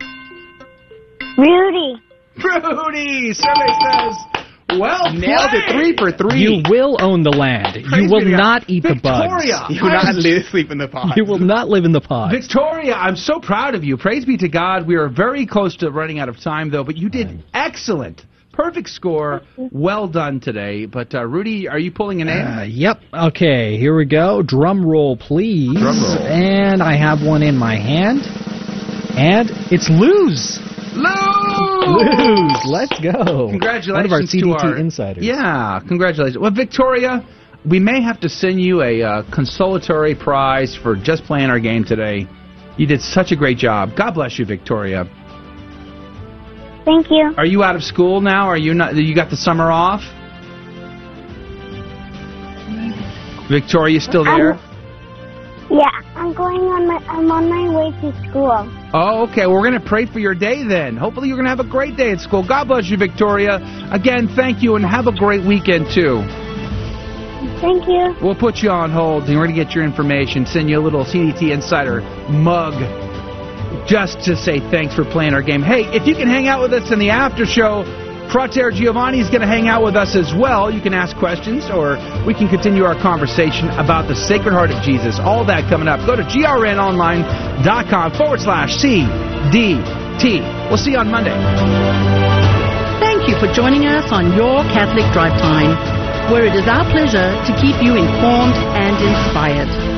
[1.37, 2.01] Rudy.
[2.39, 3.35] Rudy!
[3.35, 4.15] Survey says,
[4.77, 5.73] well Nailed it.
[5.73, 6.41] Three for three.
[6.41, 7.85] You will own the land.
[7.85, 9.65] Praise you will be not eat the Victoria!
[9.69, 9.75] bugs.
[9.75, 11.17] You will not live, sleep in the pot.
[11.17, 12.33] You will not live in the pod.
[12.33, 13.97] Victoria, I'm so proud of you.
[13.97, 14.87] Praise be to God.
[14.87, 18.23] We are very close to running out of time, though, but you did excellent.
[18.53, 19.43] Perfect score.
[19.57, 20.87] Well done today.
[20.87, 23.01] But, uh, Rudy, are you pulling an Uh, yep.
[23.15, 24.43] Okay, here we go.
[24.43, 25.73] Drum roll, please.
[25.79, 26.27] Drum roll.
[26.27, 28.23] And I have one in my hand.
[29.17, 30.59] And it's lose.
[30.99, 31.79] Lose!
[31.89, 32.65] Lose.
[32.67, 33.49] Let's go.
[33.51, 35.25] Congratulations One of our to CDT our insiders.
[35.25, 36.39] Yeah, congratulations.
[36.39, 37.25] Well, Victoria,
[37.65, 41.85] we may have to send you a uh, consolatory prize for just playing our game
[41.85, 42.27] today.
[42.77, 43.97] You did such a great job.
[43.97, 45.05] God bless you, Victoria.
[46.85, 47.35] Thank you.
[47.37, 48.47] Are you out of school now?
[48.47, 48.95] Are you not?
[48.95, 50.03] You got the summer off?
[53.51, 54.59] Victoria, you still there?
[55.71, 56.97] Yeah, I'm going on my.
[57.09, 58.51] I'm on my way to school.
[58.95, 59.47] Oh, okay.
[59.47, 60.97] Well, we're going to pray for your day then.
[60.97, 62.47] Hopefully, you're going to have a great day at school.
[62.47, 63.61] God bless you, Victoria.
[63.93, 66.25] Again, thank you, and have a great weekend too.
[67.61, 68.17] Thank you.
[68.23, 70.47] We'll put you on hold, and we're going to get your information.
[70.47, 72.01] Send you a little CDT Insider
[72.31, 72.75] mug,
[73.87, 75.61] just to say thanks for playing our game.
[75.61, 77.85] Hey, if you can hang out with us in the after show.
[78.31, 80.71] Frater Giovanni is going to hang out with us as well.
[80.71, 81.97] You can ask questions, or
[82.29, 85.19] we can continue our conversation about the Sacred Heart of Jesus.
[85.19, 86.05] All that coming up.
[86.05, 90.45] Go to grnonline.com forward slash CDT.
[90.69, 91.33] We'll see you on Monday.
[93.01, 95.73] Thank you for joining us on Your Catholic Drive Time,
[96.31, 99.98] where it is our pleasure to keep you informed and inspired.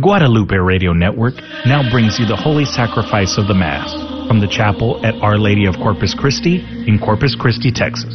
[0.00, 1.34] Guadalupe Radio Network
[1.66, 3.92] now brings you the Holy Sacrifice of the Mass
[4.28, 8.14] from the chapel at Our Lady of Corpus Christi in Corpus Christi, Texas.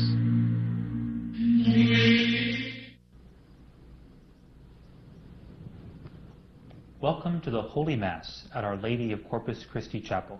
[7.00, 10.40] Welcome to the Holy Mass at Our Lady of Corpus Christi Chapel.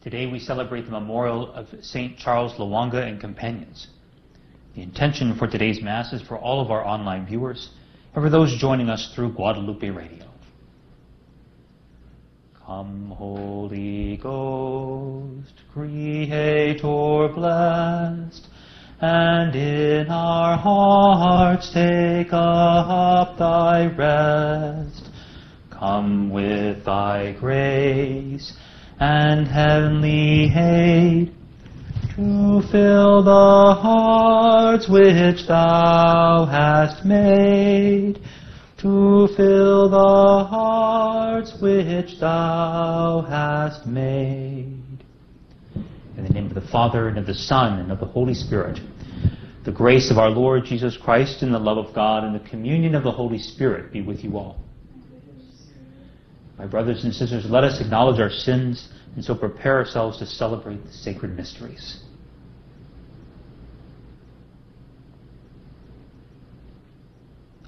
[0.00, 2.16] Today we celebrate the memorial of St.
[2.16, 3.88] Charles Lwanga and companions.
[4.74, 7.68] The intention for today's Mass is for all of our online viewers
[8.14, 10.31] and for those joining us through Guadalupe Radio.
[12.72, 18.48] Come, Holy Ghost, Creator blessed,
[18.98, 25.10] and in our hearts take up thy rest.
[25.68, 28.54] Come with thy grace
[28.98, 31.30] and heavenly aid
[32.16, 38.18] to fill the hearts which thou hast made,
[38.82, 44.76] to fill the hearts which thou hast made.
[46.16, 48.80] In the name of the Father, and of the Son, and of the Holy Spirit,
[49.64, 52.96] the grace of our Lord Jesus Christ, and the love of God, and the communion
[52.96, 54.58] of the Holy Spirit be with you all.
[56.58, 60.84] My brothers and sisters, let us acknowledge our sins and so prepare ourselves to celebrate
[60.84, 62.00] the sacred mysteries.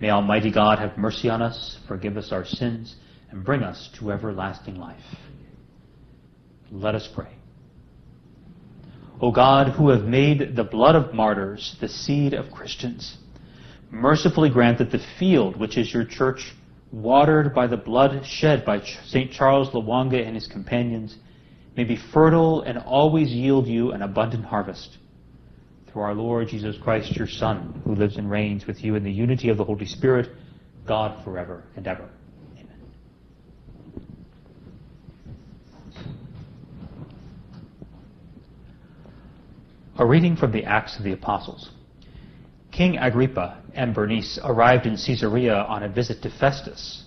[0.00, 2.94] May Almighty God have mercy on us, forgive us our sins,
[3.30, 5.02] and bring us to everlasting life.
[6.70, 7.34] Let us pray.
[9.20, 13.16] O God, who have made the blood of martyrs the seed of Christians,
[13.90, 16.54] mercifully grant that the field which is your church,
[16.92, 19.32] watered by the blood shed by St.
[19.32, 21.16] Charles Lwanga and his companions,
[21.76, 24.98] may be fertile and always yield you an abundant harvest.
[25.92, 29.12] Through our Lord Jesus Christ, your Son, who lives and reigns with you in the
[29.12, 30.30] unity of the Holy Spirit,
[30.86, 32.08] God forever and ever.
[32.58, 32.80] Amen.
[39.98, 41.70] A reading from the Acts of the Apostles.
[42.70, 47.04] King Agrippa and Bernice arrived in Caesarea on a visit to Festus.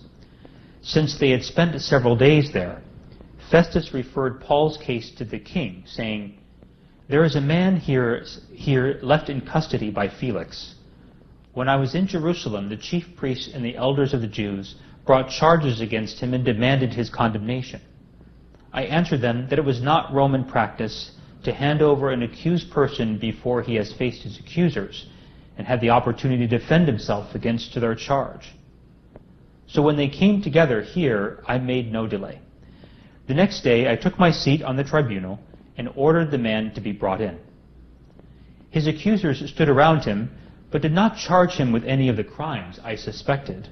[0.82, 2.82] Since they had spent several days there,
[3.50, 6.38] Festus referred Paul's case to the king, saying,
[7.08, 10.74] There is a man here, here left in custody by Felix.
[11.52, 15.28] When I was in Jerusalem, the chief priests and the elders of the Jews brought
[15.28, 17.80] charges against him and demanded his condemnation.
[18.72, 21.10] I answered them that it was not Roman practice
[21.44, 25.06] to hand over an accused person before he has faced his accusers
[25.58, 28.54] and had the opportunity to defend himself against their charge.
[29.66, 32.40] So when they came together here, I made no delay.
[33.26, 35.40] The next day I took my seat on the tribunal
[35.76, 37.38] and ordered the man to be brought in.
[38.70, 40.30] His accusers stood around him,
[40.70, 43.68] but did not charge him with any of the crimes I suspected.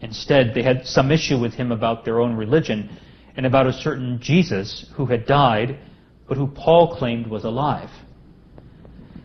[0.00, 2.88] Instead, they had some issue with him about their own religion
[3.36, 5.78] and about a certain Jesus who had died,
[6.26, 7.90] but who Paul claimed was alive.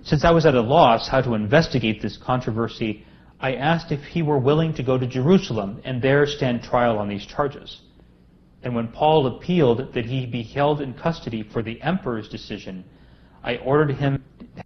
[0.04, 3.06] Since I was at a loss how to investigate this controversy,
[3.40, 7.08] I asked if he were willing to go to Jerusalem and there stand trial on
[7.08, 7.82] these charges.
[8.64, 12.85] And when Paul appealed that he be held in custody for the emperor's decision,
[13.44, 14.23] I ordered him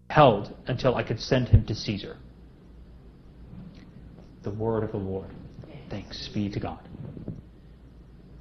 [0.10, 2.18] held until I could send him to Caesar.
[4.44, 5.30] The word of the Lord.
[5.90, 6.80] Thanks be to God.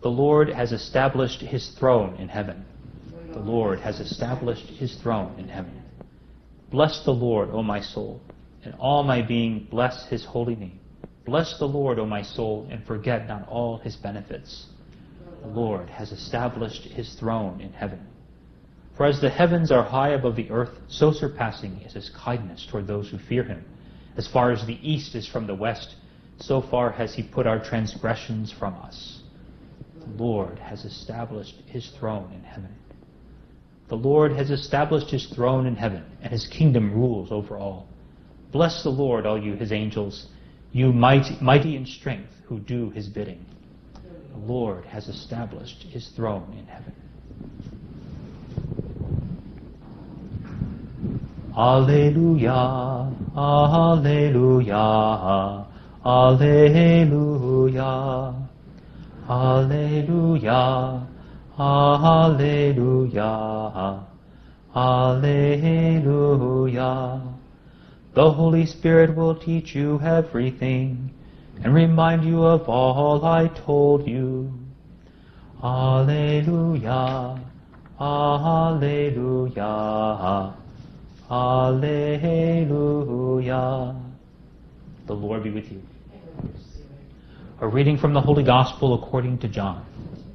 [0.03, 2.65] The Lord has established his throne in heaven.
[3.33, 5.83] The Lord has established his throne in heaven.
[6.71, 8.21] Bless the Lord, O my soul,
[8.65, 10.79] and all my being bless his holy name.
[11.25, 14.67] Bless the Lord, O my soul, and forget not all his benefits.
[15.43, 18.07] The Lord has established his throne in heaven.
[18.97, 22.87] For as the heavens are high above the earth, so surpassing is his kindness toward
[22.87, 23.65] those who fear him.
[24.17, 25.97] As far as the east is from the west,
[26.39, 29.21] so far has he put our transgressions from us.
[30.01, 32.75] The Lord has established his throne in heaven.
[33.89, 37.87] The Lord has established his throne in heaven, and his kingdom rules over all.
[38.53, 40.27] Bless the Lord, all you his angels,
[40.73, 43.45] you mighty, mighty in strength who do his bidding.
[44.37, 46.93] The Lord has established his throne in heaven.
[51.57, 54.77] Alleluia, Alleluia,
[56.05, 57.35] Alleluia,
[59.29, 61.07] Alleluia,
[61.59, 63.23] Alleluia,
[64.77, 65.63] Alleluia.
[68.13, 71.06] The Holy Spirit will teach you everything
[71.63, 74.53] and remind you of all I told you.
[75.63, 77.41] Alleluia,
[77.99, 79.65] Alleluia,
[81.31, 82.77] Alleluia.
[85.07, 85.83] The Lord be with you.
[87.61, 89.87] A reading from the Holy Gospel according to John.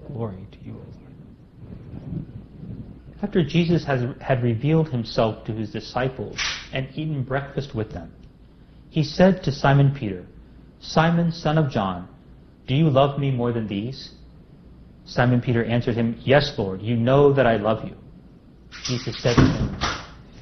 [0.08, 0.88] Glory to you, Lord.
[3.22, 6.40] After Jesus has, had revealed himself to his disciples
[6.74, 8.12] and eaten breakfast with them,
[8.90, 10.26] he said to Simon Peter,
[10.82, 12.08] Simon, son of John,
[12.68, 14.12] do you love me more than these?
[15.06, 17.96] Simon Peter answered him, Yes, Lord, you know that I love you.
[18.84, 19.76] Jesus said to him,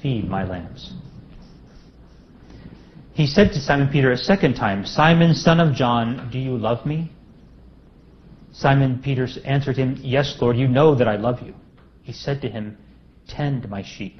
[0.02, 0.94] Feed my lambs.
[3.14, 6.86] He said to Simon Peter a second time, Simon, son of John, do you love
[6.86, 7.12] me?
[8.54, 11.54] Simon Peter answered him, Yes, Lord, you know that I love you.
[12.02, 12.78] He said to him,
[13.28, 14.20] Tend my sheep.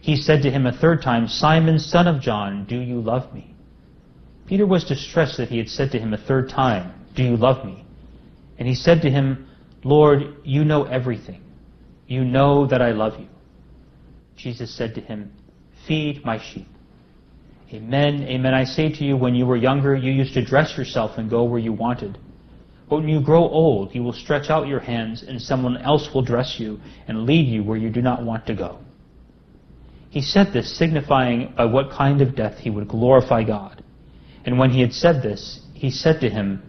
[0.00, 3.55] He said to him a third time, Simon, son of John, do you love me?
[4.46, 7.64] Peter was distressed that he had said to him a third time, Do you love
[7.64, 7.84] me?
[8.58, 9.48] And he said to him,
[9.84, 11.42] Lord, you know everything.
[12.06, 13.28] You know that I love you.
[14.36, 15.32] Jesus said to him,
[15.86, 16.68] Feed my sheep.
[17.72, 18.54] Amen, amen.
[18.54, 21.42] I say to you, when you were younger, you used to dress yourself and go
[21.42, 22.16] where you wanted.
[22.88, 26.22] But when you grow old, you will stretch out your hands, and someone else will
[26.22, 26.78] dress you
[27.08, 28.78] and lead you where you do not want to go.
[30.10, 33.75] He said this, signifying by what kind of death he would glorify God.
[34.46, 36.62] And when he had said this, he said to him,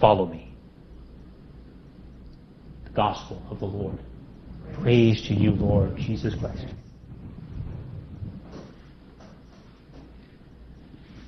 [0.00, 0.54] Follow me.
[2.84, 3.98] The Gospel of the Lord.
[4.80, 6.66] Praise to you, Lord Jesus Christ.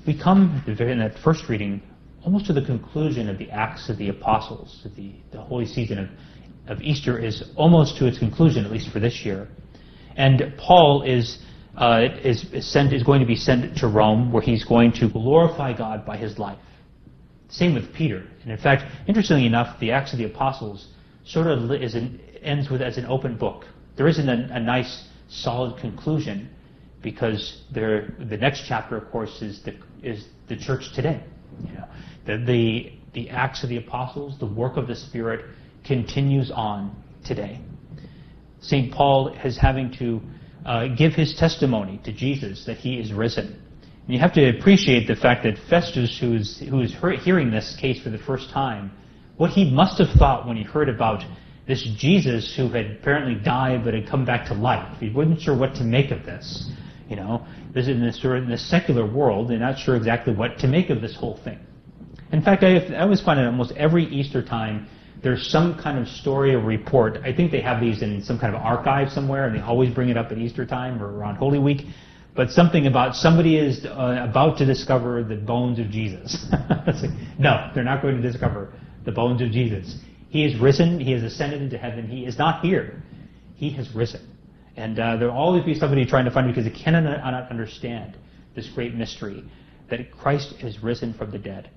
[0.07, 1.83] We come in that first reading
[2.25, 4.87] almost to the conclusion of the Acts of the Apostles.
[4.97, 6.09] The, the holy season of,
[6.79, 9.49] of Easter is almost to its conclusion, at least for this year.
[10.17, 11.39] And Paul is,
[11.79, 15.77] uh, is, sent, is going to be sent to Rome, where he's going to glorify
[15.77, 16.59] God by his life.
[17.49, 18.27] Same with Peter.
[18.43, 20.89] And in fact, interestingly enough, the Acts of the Apostles
[21.25, 23.65] sort of is an, ends with as an open book.
[23.97, 26.51] There isn't a, a nice, solid conclusion
[27.01, 31.23] because there, the next chapter, of course, is the, is the church today.
[31.65, 31.89] You know,
[32.27, 35.45] the, the, the Acts of the Apostles, the work of the Spirit
[35.85, 37.61] continues on today.
[38.61, 38.93] St.
[38.93, 40.21] Paul is having to
[40.65, 43.47] uh, give his testimony to Jesus that he is risen.
[43.47, 47.77] And you have to appreciate the fact that Festus, who is, who is hearing this
[47.81, 48.91] case for the first time,
[49.37, 51.23] what he must have thought when he heard about
[51.67, 54.99] this Jesus who had apparently died but had come back to life.
[54.99, 56.71] He wasn't sure what to make of this.
[57.09, 60.59] You know, this is in this, in the secular world, they're not sure exactly what
[60.61, 61.59] to make of this whole thing.
[62.33, 64.89] In fact, I, I always find that almost every Easter time,
[65.23, 67.19] there's some kind of story or report.
[67.25, 70.09] I think they have these in some kind of archive somewhere, and they always bring
[70.09, 71.87] it up at Easter time or around Holy Week.
[72.37, 76.47] But something about somebody is uh, about to discover the bones of Jesus.
[77.39, 78.73] no, they're not going to discover
[79.05, 79.97] the bones of Jesus.
[80.29, 81.01] He is risen.
[81.01, 82.07] He has ascended into heaven.
[82.07, 83.03] He is not here.
[83.57, 84.21] He has risen.
[84.77, 88.17] And uh, there will always be somebody trying to find it because they cannot understand
[88.55, 89.43] this great mystery
[89.91, 91.71] that Christ is risen from the dead.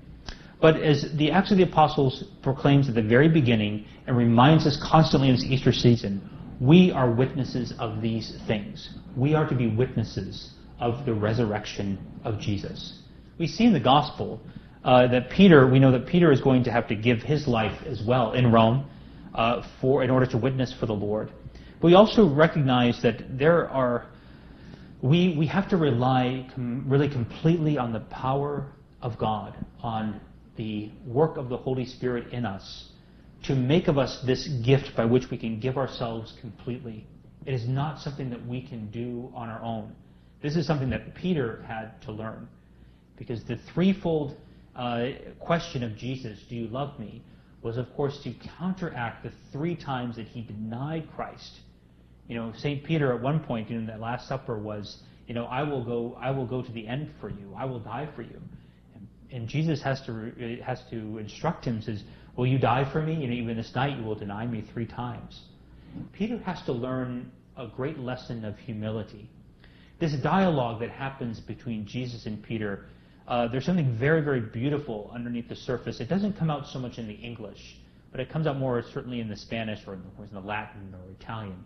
[0.62, 4.78] But as the Acts of the Apostles proclaims at the very beginning and reminds us
[4.82, 6.22] constantly in this Easter season,
[6.60, 8.94] we are witnesses of these things.
[9.18, 13.00] We are to be witnesses of the resurrection of Jesus.
[13.40, 14.40] We see in the gospel
[14.84, 17.82] uh, that Peter, we know that Peter is going to have to give his life
[17.88, 18.86] as well in Rome
[19.34, 21.32] uh, for in order to witness for the Lord.
[21.80, 24.06] But we also recognize that there are
[25.02, 28.68] we we have to rely com- really completely on the power
[29.02, 30.22] of God, on
[30.56, 32.90] the work of the Holy Spirit in us
[33.44, 37.06] to make of us this gift by which we can give ourselves completely.
[37.46, 39.96] It is not something that we can do on our own.
[40.42, 42.48] This is something that Peter had to learn.
[43.18, 44.36] Because the threefold
[44.76, 45.10] uh,
[45.40, 47.24] question of Jesus, do you love me,
[47.62, 51.60] was of course to counteract the three times that he denied Christ.
[52.28, 52.84] You know, St.
[52.84, 54.98] Peter at one point in that Last Supper was,
[55.28, 57.54] you know, I will go, I will go to the end for you.
[57.56, 58.42] I will die for you.
[59.32, 61.82] And, Jesus has to has to instruct him.
[61.82, 62.04] Says,
[62.36, 63.14] Will you die for me?
[63.16, 65.42] You know, even this night you will deny me three times.
[66.14, 69.30] Peter has to learn a great lesson of humility.
[70.00, 72.86] This dialogue that happens between Jesus and Peter,
[73.28, 76.00] uh, there's something very, very beautiful underneath the surface.
[76.00, 77.78] It doesn't come out so much in the English,
[78.12, 80.40] but it comes out more certainly in the Spanish or in the, or in the
[80.40, 81.64] Latin or Italian.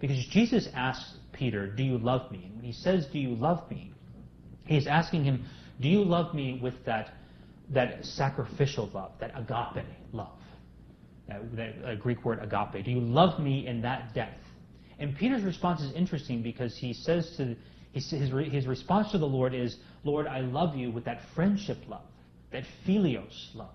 [0.00, 2.44] Because Jesus asks Peter, Do you love me?
[2.44, 3.92] And when he says, Do you love me?
[4.66, 5.46] He's asking him,
[5.80, 7.14] Do you love me with that
[7.70, 10.38] that sacrificial love, that agape love,
[11.28, 12.84] that, that Greek word agape.
[12.84, 14.42] Do you love me in that depth?
[14.98, 17.56] And Peter's response is interesting because he says to
[17.92, 22.06] his, his response to the Lord is, Lord, I love you with that friendship love,
[22.52, 23.74] that philios love.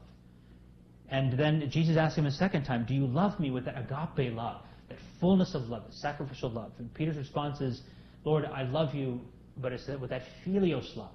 [1.10, 4.34] And then Jesus asks him a second time, Do you love me with that agape
[4.34, 6.72] love, that fullness of love, that sacrificial love?
[6.80, 7.82] And Peter's response is,
[8.24, 9.22] Lord, I love you,
[9.58, 11.12] but it's with that philios love,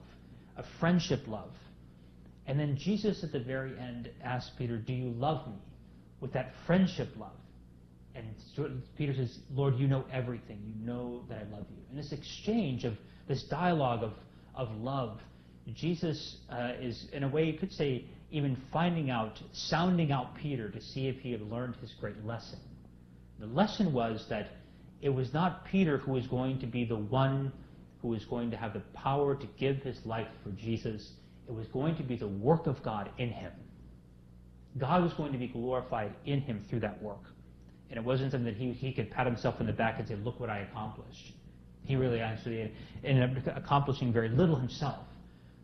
[0.59, 1.53] a friendship love.
[2.47, 5.57] And then Jesus at the very end asks Peter, Do you love me?
[6.21, 7.37] With that friendship love.
[8.15, 8.27] And
[8.97, 10.59] Peter says, Lord, you know everything.
[10.67, 11.77] You know that I love you.
[11.89, 12.95] And this exchange of
[13.29, 14.13] this dialogue of,
[14.55, 15.21] of love,
[15.73, 20.71] Jesus uh, is, in a way, you could say, even finding out, sounding out Peter
[20.71, 22.59] to see if he had learned his great lesson.
[23.39, 24.49] The lesson was that
[25.01, 27.53] it was not Peter who was going to be the one
[28.03, 31.13] who was going to have the power to give his life for Jesus.
[31.49, 33.53] It was going to be the work of God in him.
[34.77, 37.23] God was going to be glorified in him through that work.
[37.91, 40.15] And it wasn't something that he, he could pat himself on the back and say,
[40.17, 41.33] look what I accomplished.
[41.85, 42.71] He really actually
[43.03, 45.07] ended up accomplishing very little himself.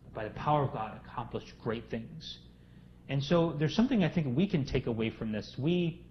[0.05, 2.39] But by the power of God, accomplished great things.
[3.07, 5.55] And so there's something I think we can take away from this.
[5.57, 6.01] We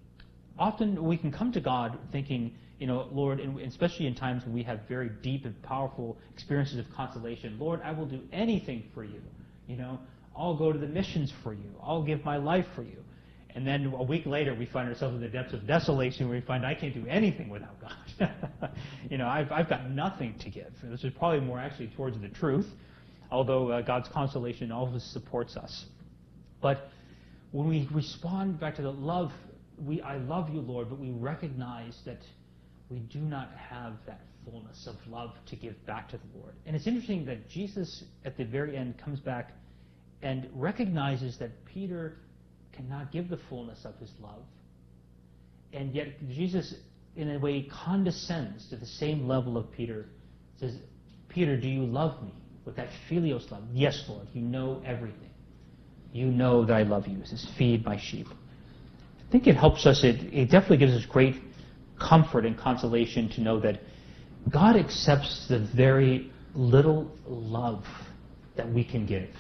[0.57, 4.53] often we can come to God thinking, you know, Lord, and especially in times when
[4.53, 9.05] we have very deep and powerful experiences of consolation, Lord, I will do anything for
[9.05, 9.21] you.
[9.67, 9.99] You know,
[10.37, 11.71] I'll go to the missions for you.
[11.83, 12.99] I'll give my life for you.
[13.55, 16.45] And then a week later, we find ourselves in the depths of desolation where we
[16.45, 18.71] find I can't do anything without God.
[19.11, 20.73] you know, I've, I've got nothing to give.
[20.83, 22.67] This is probably more actually towards the truth,
[23.31, 25.85] although uh, God's consolation always supports us.
[26.61, 26.89] But
[27.53, 29.31] when we respond back to the love,
[29.79, 32.19] we, I love you, Lord, but we recognize that
[32.95, 36.55] we do not have that fullness of love to give back to the Lord.
[36.65, 39.51] And it's interesting that Jesus, at the very end, comes back
[40.23, 42.19] and recognizes that Peter
[42.73, 44.43] cannot give the fullness of his love.
[45.73, 46.73] And yet, Jesus,
[47.17, 50.07] in a way, condescends to the same level of Peter.
[50.61, 50.77] Says,
[51.29, 52.33] Peter, do you love me?
[52.65, 53.65] With that philios love.
[53.73, 55.31] Yes, Lord, you know everything.
[56.13, 57.19] You know that I love you.
[57.19, 58.29] He says, feed my sheep.
[58.29, 61.35] I think it helps us, it, it definitely gives us great
[61.99, 63.81] comfort and consolation to know that
[64.51, 67.85] God accepts the very little love
[68.57, 69.31] that we can give.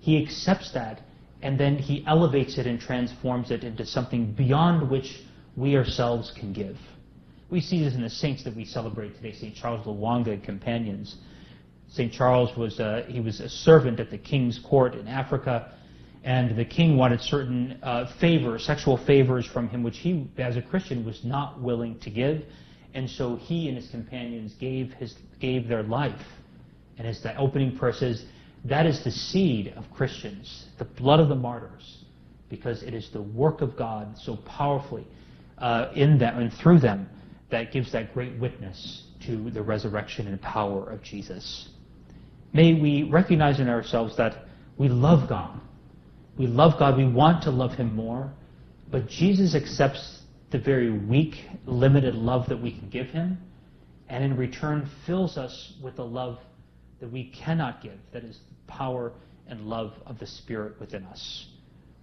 [0.00, 1.02] He accepts that
[1.42, 5.22] and then he elevates it and transforms it into something beyond which
[5.56, 6.76] we ourselves can give.
[7.50, 9.54] We see this in the saints that we celebrate today, St.
[9.54, 11.16] Charles Lwanga and companions.
[11.88, 12.12] St.
[12.12, 15.72] Charles was a, he was a servant at the king's court in Africa,
[16.26, 20.62] and the king wanted certain uh, favors, sexual favors from him, which he, as a
[20.62, 22.42] Christian, was not willing to give.
[22.94, 26.20] And so he and his companions gave, his, gave their life.
[26.98, 28.24] And as the opening prayer says,
[28.64, 32.02] that is the seed of Christians, the blood of the martyrs,
[32.48, 35.06] because it is the work of God so powerfully
[35.58, 37.08] uh, in them and through them
[37.50, 41.68] that gives that great witness to the resurrection and power of Jesus.
[42.52, 44.46] May we recognize in ourselves that
[44.76, 45.60] we love God.
[46.38, 46.96] We love God.
[46.96, 48.32] We want to love Him more.
[48.90, 51.34] But Jesus accepts the very weak,
[51.66, 53.38] limited love that we can give him,
[54.08, 56.38] and in return fills us with the love
[57.00, 59.12] that we cannot give, that is the power
[59.48, 61.46] and love of the Spirit within us.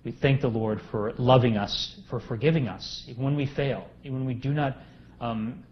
[0.04, 4.20] We thank the Lord for loving us, for forgiving us, even when we fail, even
[4.20, 4.78] when we do not
[5.22, 5.64] um,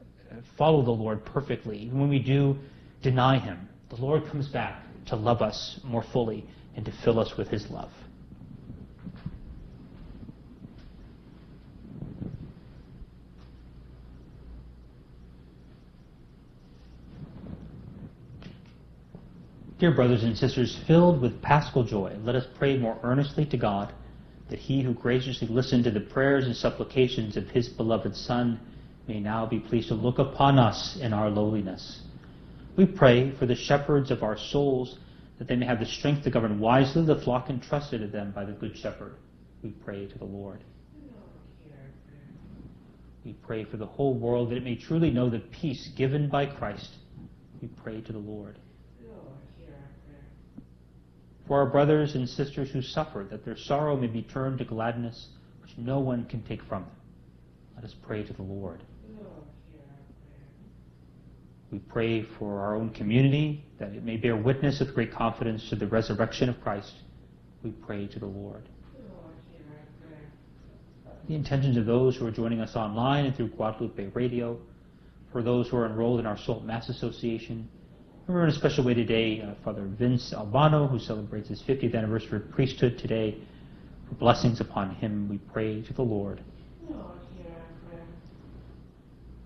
[0.57, 2.55] follow the Lord perfectly, even when we do
[3.03, 3.67] deny Him.
[3.89, 7.69] The Lord comes back to love us more fully and to fill us with his
[7.69, 7.91] love.
[19.81, 23.91] Dear brothers and sisters, filled with paschal joy, let us pray more earnestly to God
[24.47, 28.59] that he who graciously listened to the prayers and supplications of his beloved Son
[29.07, 32.03] may now be pleased to look upon us in our lowliness.
[32.77, 34.99] We pray for the shepherds of our souls
[35.39, 38.45] that they may have the strength to govern wisely the flock entrusted to them by
[38.45, 39.15] the Good Shepherd.
[39.63, 40.63] We pray to the Lord.
[43.25, 46.45] We pray for the whole world that it may truly know the peace given by
[46.45, 46.97] Christ.
[47.63, 48.59] We pray to the Lord
[51.51, 55.27] for our brothers and sisters who suffer, that their sorrow may be turned to gladness,
[55.61, 56.91] which no one can take from them.
[57.75, 58.81] Let us pray to the Lord.
[61.69, 65.75] We pray for our own community, that it may bear witness with great confidence to
[65.75, 66.93] the resurrection of Christ.
[67.63, 68.69] We pray to the Lord.
[71.27, 74.57] The intentions of those who are joining us online and through Guadalupe Radio,
[75.33, 77.67] for those who are enrolled in our Salt Mass Association,
[78.27, 82.37] Remember in a special way today uh, Father Vince Albano, who celebrates his 50th anniversary
[82.37, 83.37] of priesthood today.
[84.07, 86.41] For blessings upon him, we pray to the Lord.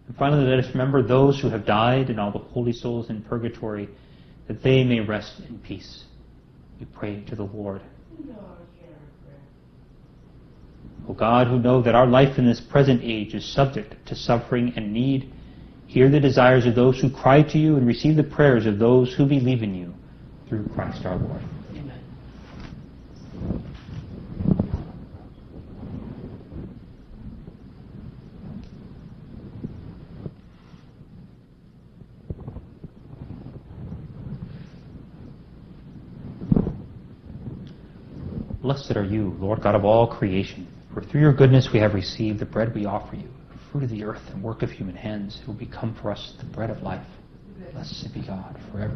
[0.07, 3.23] And finally, let us remember those who have died and all the holy souls in
[3.23, 3.89] purgatory,
[4.47, 6.03] that they may rest in peace.
[6.79, 7.81] We pray to the Lord.
[11.07, 14.73] O God, who know that our life in this present age is subject to suffering
[14.75, 15.31] and need,
[15.87, 19.13] Hear the desires of those who cry to you and receive the prayers of those
[19.13, 19.93] who believe in you
[20.49, 21.41] through Christ our Lord.
[21.71, 22.01] Amen.
[38.61, 42.39] Blessed are you, Lord God of all creation, for through your goodness we have received
[42.39, 43.29] the bread we offer you
[43.75, 46.45] fruit of the earth and work of human hands, It will become for us the
[46.45, 47.05] bread of life.
[47.73, 48.95] Blessed be God forever.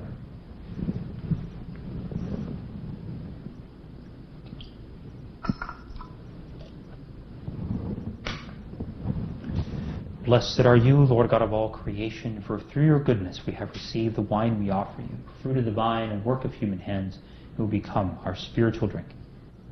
[10.23, 14.15] Blessed are you, Lord God of all creation, for through your goodness we have received
[14.15, 17.17] the wine we offer you, fruit of the vine and work of human hands,
[17.57, 19.07] who will become our spiritual drink.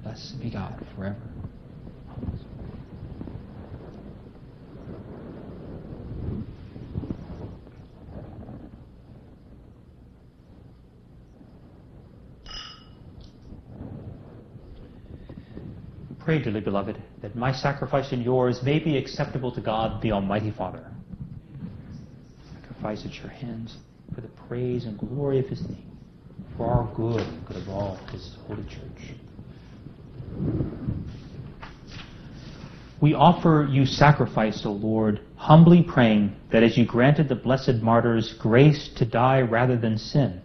[0.03, 1.21] Blessed be God forever.
[16.27, 20.51] Pray, dearly beloved, that my sacrifice and yours may be acceptable to God, the Almighty
[20.51, 20.85] Father.
[22.51, 23.77] Sacrifice at your hands
[24.13, 25.97] for the praise and glory of his name,
[26.57, 29.15] for our good and good of all his holy church.
[32.99, 38.33] We offer you sacrifice, O Lord, humbly praying that as you granted the blessed martyrs
[38.33, 40.41] grace to die rather than sin,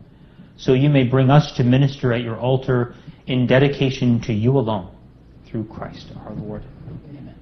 [0.56, 2.94] so you may bring us to minister at your altar
[3.26, 4.96] in dedication to you alone
[5.52, 6.62] through Christ our Lord.
[7.10, 7.34] Amen.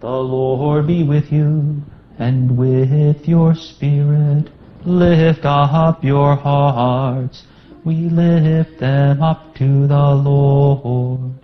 [0.00, 1.82] The Lord be with you
[2.18, 4.48] and with your spirit.
[4.84, 7.44] Lift up your hearts.
[7.84, 11.34] We lift them up to the Lord.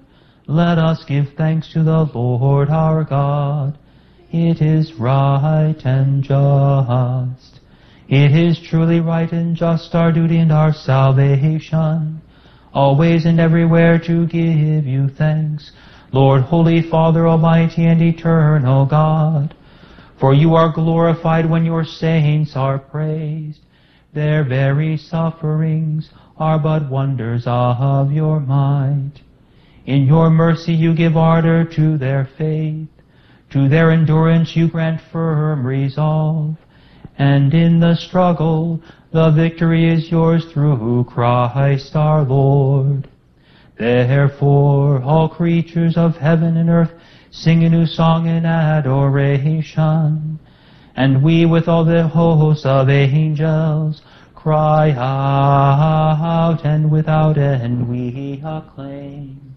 [0.47, 3.79] Let us give thanks to the Lord our God.
[4.33, 7.61] It is right and just.
[8.09, 12.23] It is truly right and just our duty and our salvation
[12.79, 15.73] always and everywhere to give you thanks,
[16.13, 19.53] Lord, Holy Father, Almighty and Eternal God.
[20.21, 23.59] For you are glorified when your saints are praised.
[24.15, 29.15] Their very sufferings are but wonders of your might.
[29.85, 32.87] In your mercy you give ardor to their faith.
[33.51, 36.57] To their endurance you grant firm resolve.
[37.19, 38.81] And in the struggle
[39.13, 43.09] the victory is yours through Christ our Lord.
[43.79, 46.93] Therefore, all creatures of heaven and earth
[47.31, 50.39] sing a new song in adoration.
[50.97, 54.03] And we with all the hosts of angels
[54.35, 59.55] cry out, and without end we acclaim.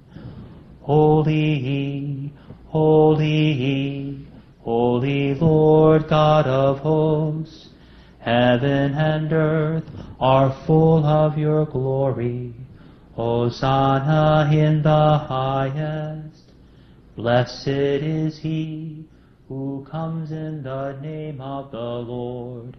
[0.82, 2.34] Holy,
[2.68, 4.28] holy,
[4.60, 7.61] holy Lord God of hosts,
[8.22, 9.90] Heaven and earth
[10.20, 12.54] are full of your glory.
[13.14, 16.52] Hosanna in the highest.
[17.16, 19.06] Blessed is he
[19.48, 22.78] who comes in the name of the Lord.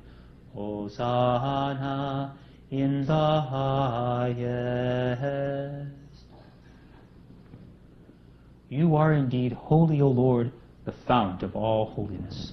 [0.54, 2.36] Hosanna
[2.70, 4.32] in the highest.
[8.68, 10.52] You are indeed holy, O Lord,
[10.84, 12.52] the fount of all holiness.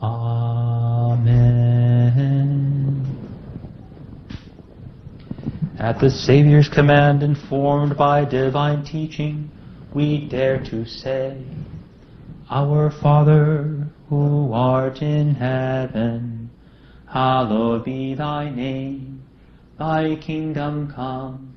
[0.00, 1.58] Amen.
[5.78, 9.50] At the Savior's command, informed by divine teaching,
[9.92, 11.42] we dare to say,
[12.48, 16.50] Our Father, who art in heaven,
[17.08, 19.22] hallowed be thy name.
[19.78, 21.56] Thy kingdom come,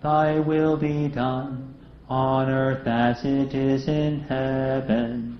[0.00, 1.74] thy will be done,
[2.08, 5.39] on earth as it is in heaven.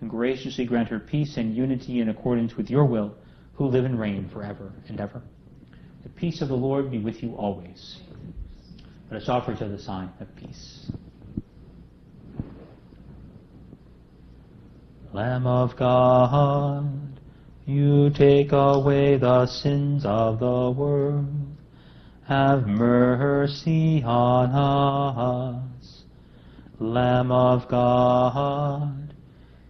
[0.00, 3.14] and graciously grant her peace and unity in accordance with your will,
[3.54, 5.22] who live and reign forever and ever.
[6.02, 7.98] The peace of the Lord be with you always.
[9.10, 10.90] Let us offer other the sign of peace.
[15.12, 17.20] Lamb of God,
[17.64, 21.56] you take away the sins of the world.
[22.28, 26.02] Have mercy on us.
[26.78, 29.05] Lamb of God,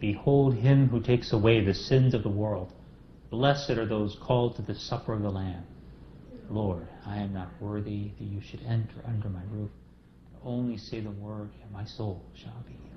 [0.00, 2.72] Behold him who takes away the sins of the world.
[3.30, 5.64] Blessed are those called to the supper of the Lamb.
[6.48, 9.70] Lord, I am not worthy that you should enter under my roof.
[10.42, 12.90] Only say the word, and my soul shall be healed.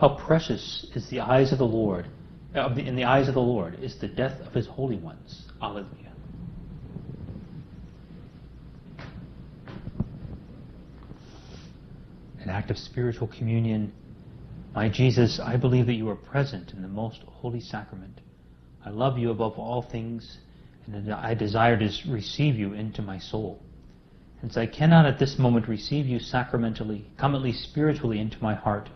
[0.00, 2.06] How precious is the eyes of the Lord,
[2.54, 5.46] uh, in the eyes of the Lord is the death of his holy ones.
[5.60, 6.12] Alleluia.
[12.40, 13.92] An act of spiritual communion.
[14.72, 18.20] My Jesus, I believe that you are present in the most holy sacrament.
[18.86, 20.38] I love you above all things,
[20.86, 23.60] and I desire to receive you into my soul.
[24.40, 28.54] Since I cannot at this moment receive you sacramentally, come at least spiritually into my
[28.54, 28.88] heart.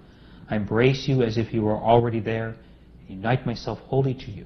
[0.52, 2.56] I embrace you as if you were already there,
[3.08, 4.44] unite myself wholly to you.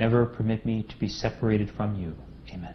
[0.00, 2.16] Never permit me to be separated from you.
[2.54, 2.74] Amen.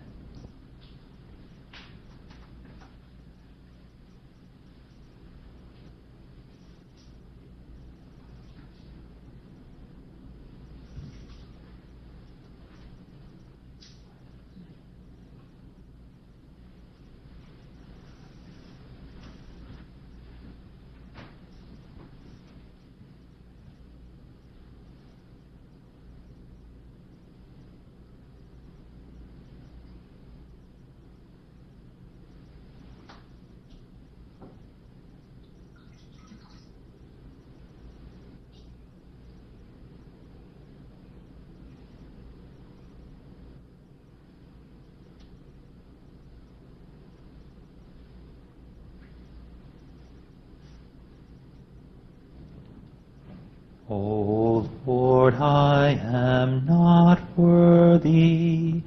[53.90, 58.82] O Lord, I am not worthy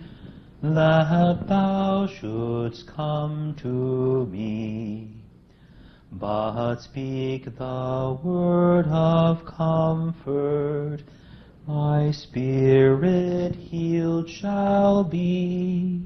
[0.62, 5.08] that thou shouldst come to me,
[6.12, 10.98] but speak the word of comfort,
[11.66, 16.02] my spirit healed shall be.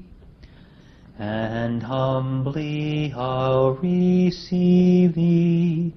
[1.17, 5.93] And humbly I'll receive thee,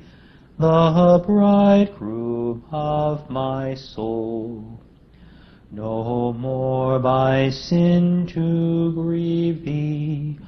[0.58, 4.80] the bridegroom of my soul.
[5.70, 10.38] No more by sin to grieve thee,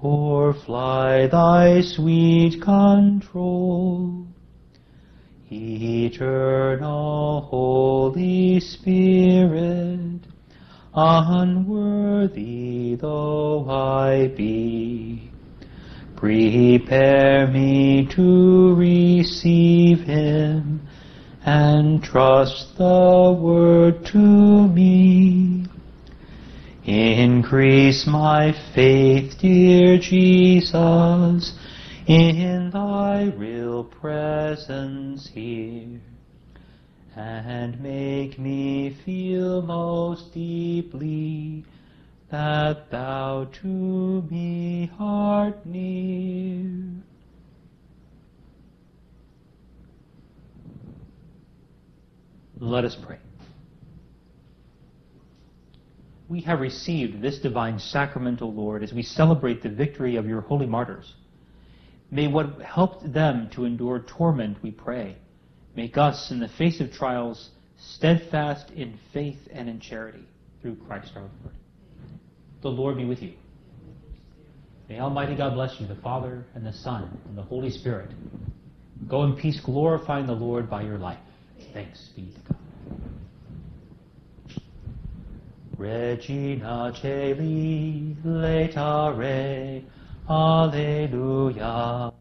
[0.00, 4.26] or fly thy sweet control.
[5.50, 10.17] Eternal Holy Spirit,
[11.00, 15.30] unworthy though I be,
[16.16, 20.80] Prepare me to receive him
[21.44, 25.66] and trust the word to me.
[26.84, 31.54] Increase my faith, dear Jesus,
[32.08, 36.00] in thy real presence here,
[37.18, 41.64] and make me feel most deeply
[42.30, 43.66] that thou to
[44.30, 47.02] me art near.
[52.60, 53.18] Let us pray.
[56.28, 60.42] We have received this divine sacrament, O Lord, as we celebrate the victory of your
[60.42, 61.14] holy martyrs.
[62.10, 65.16] May what helped them to endure torment, we pray,
[65.76, 70.24] make us, in the face of trials, steadfast in faith and in charity,
[70.60, 71.54] through Christ our Lord.
[72.62, 73.34] The Lord be with you.
[74.88, 78.10] May Almighty God bless you, the Father, and the Son, and the Holy Spirit.
[79.06, 81.18] Go in peace, glorifying the Lord by your life.
[81.72, 82.56] Thanks be to God.
[85.76, 89.84] Regina Caeli, letare,
[90.28, 92.12] Alleluia.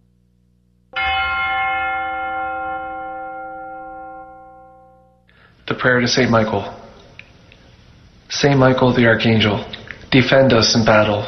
[5.68, 6.64] The prayer to Saint Michael.
[8.30, 9.70] Saint Michael the Archangel,
[10.12, 11.28] defend us in battle.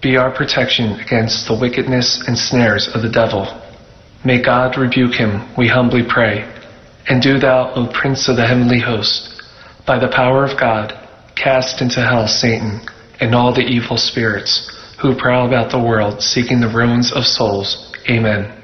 [0.00, 3.46] Be our protection against the wickedness and snares of the devil.
[4.24, 6.48] May God rebuke him, we humbly pray.
[7.08, 9.42] And do thou, O Prince of the heavenly host,
[9.84, 10.92] by the power of God,
[11.34, 12.80] cast into hell Satan
[13.18, 14.70] and all the evil spirits
[15.02, 17.92] who prowl about the world seeking the ruins of souls.
[18.08, 18.63] Amen.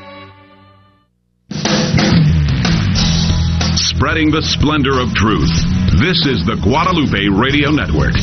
[3.77, 5.51] Spreading the splendor of truth.
[5.99, 8.13] This is the Guadalupe Radio Network.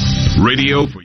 [0.43, 1.03] Radio for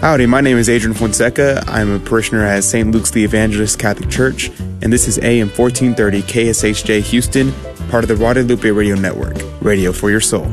[0.00, 1.64] Howdy, my name is Adrian Fonseca.
[1.66, 2.92] I'm a parishioner at St.
[2.92, 4.50] Luke's the Evangelist Catholic Church,
[4.82, 7.52] and this is AM 1430 KSHJ Houston,
[7.88, 9.36] part of the Guadalupe Radio Network.
[9.60, 10.46] Radio for your soul.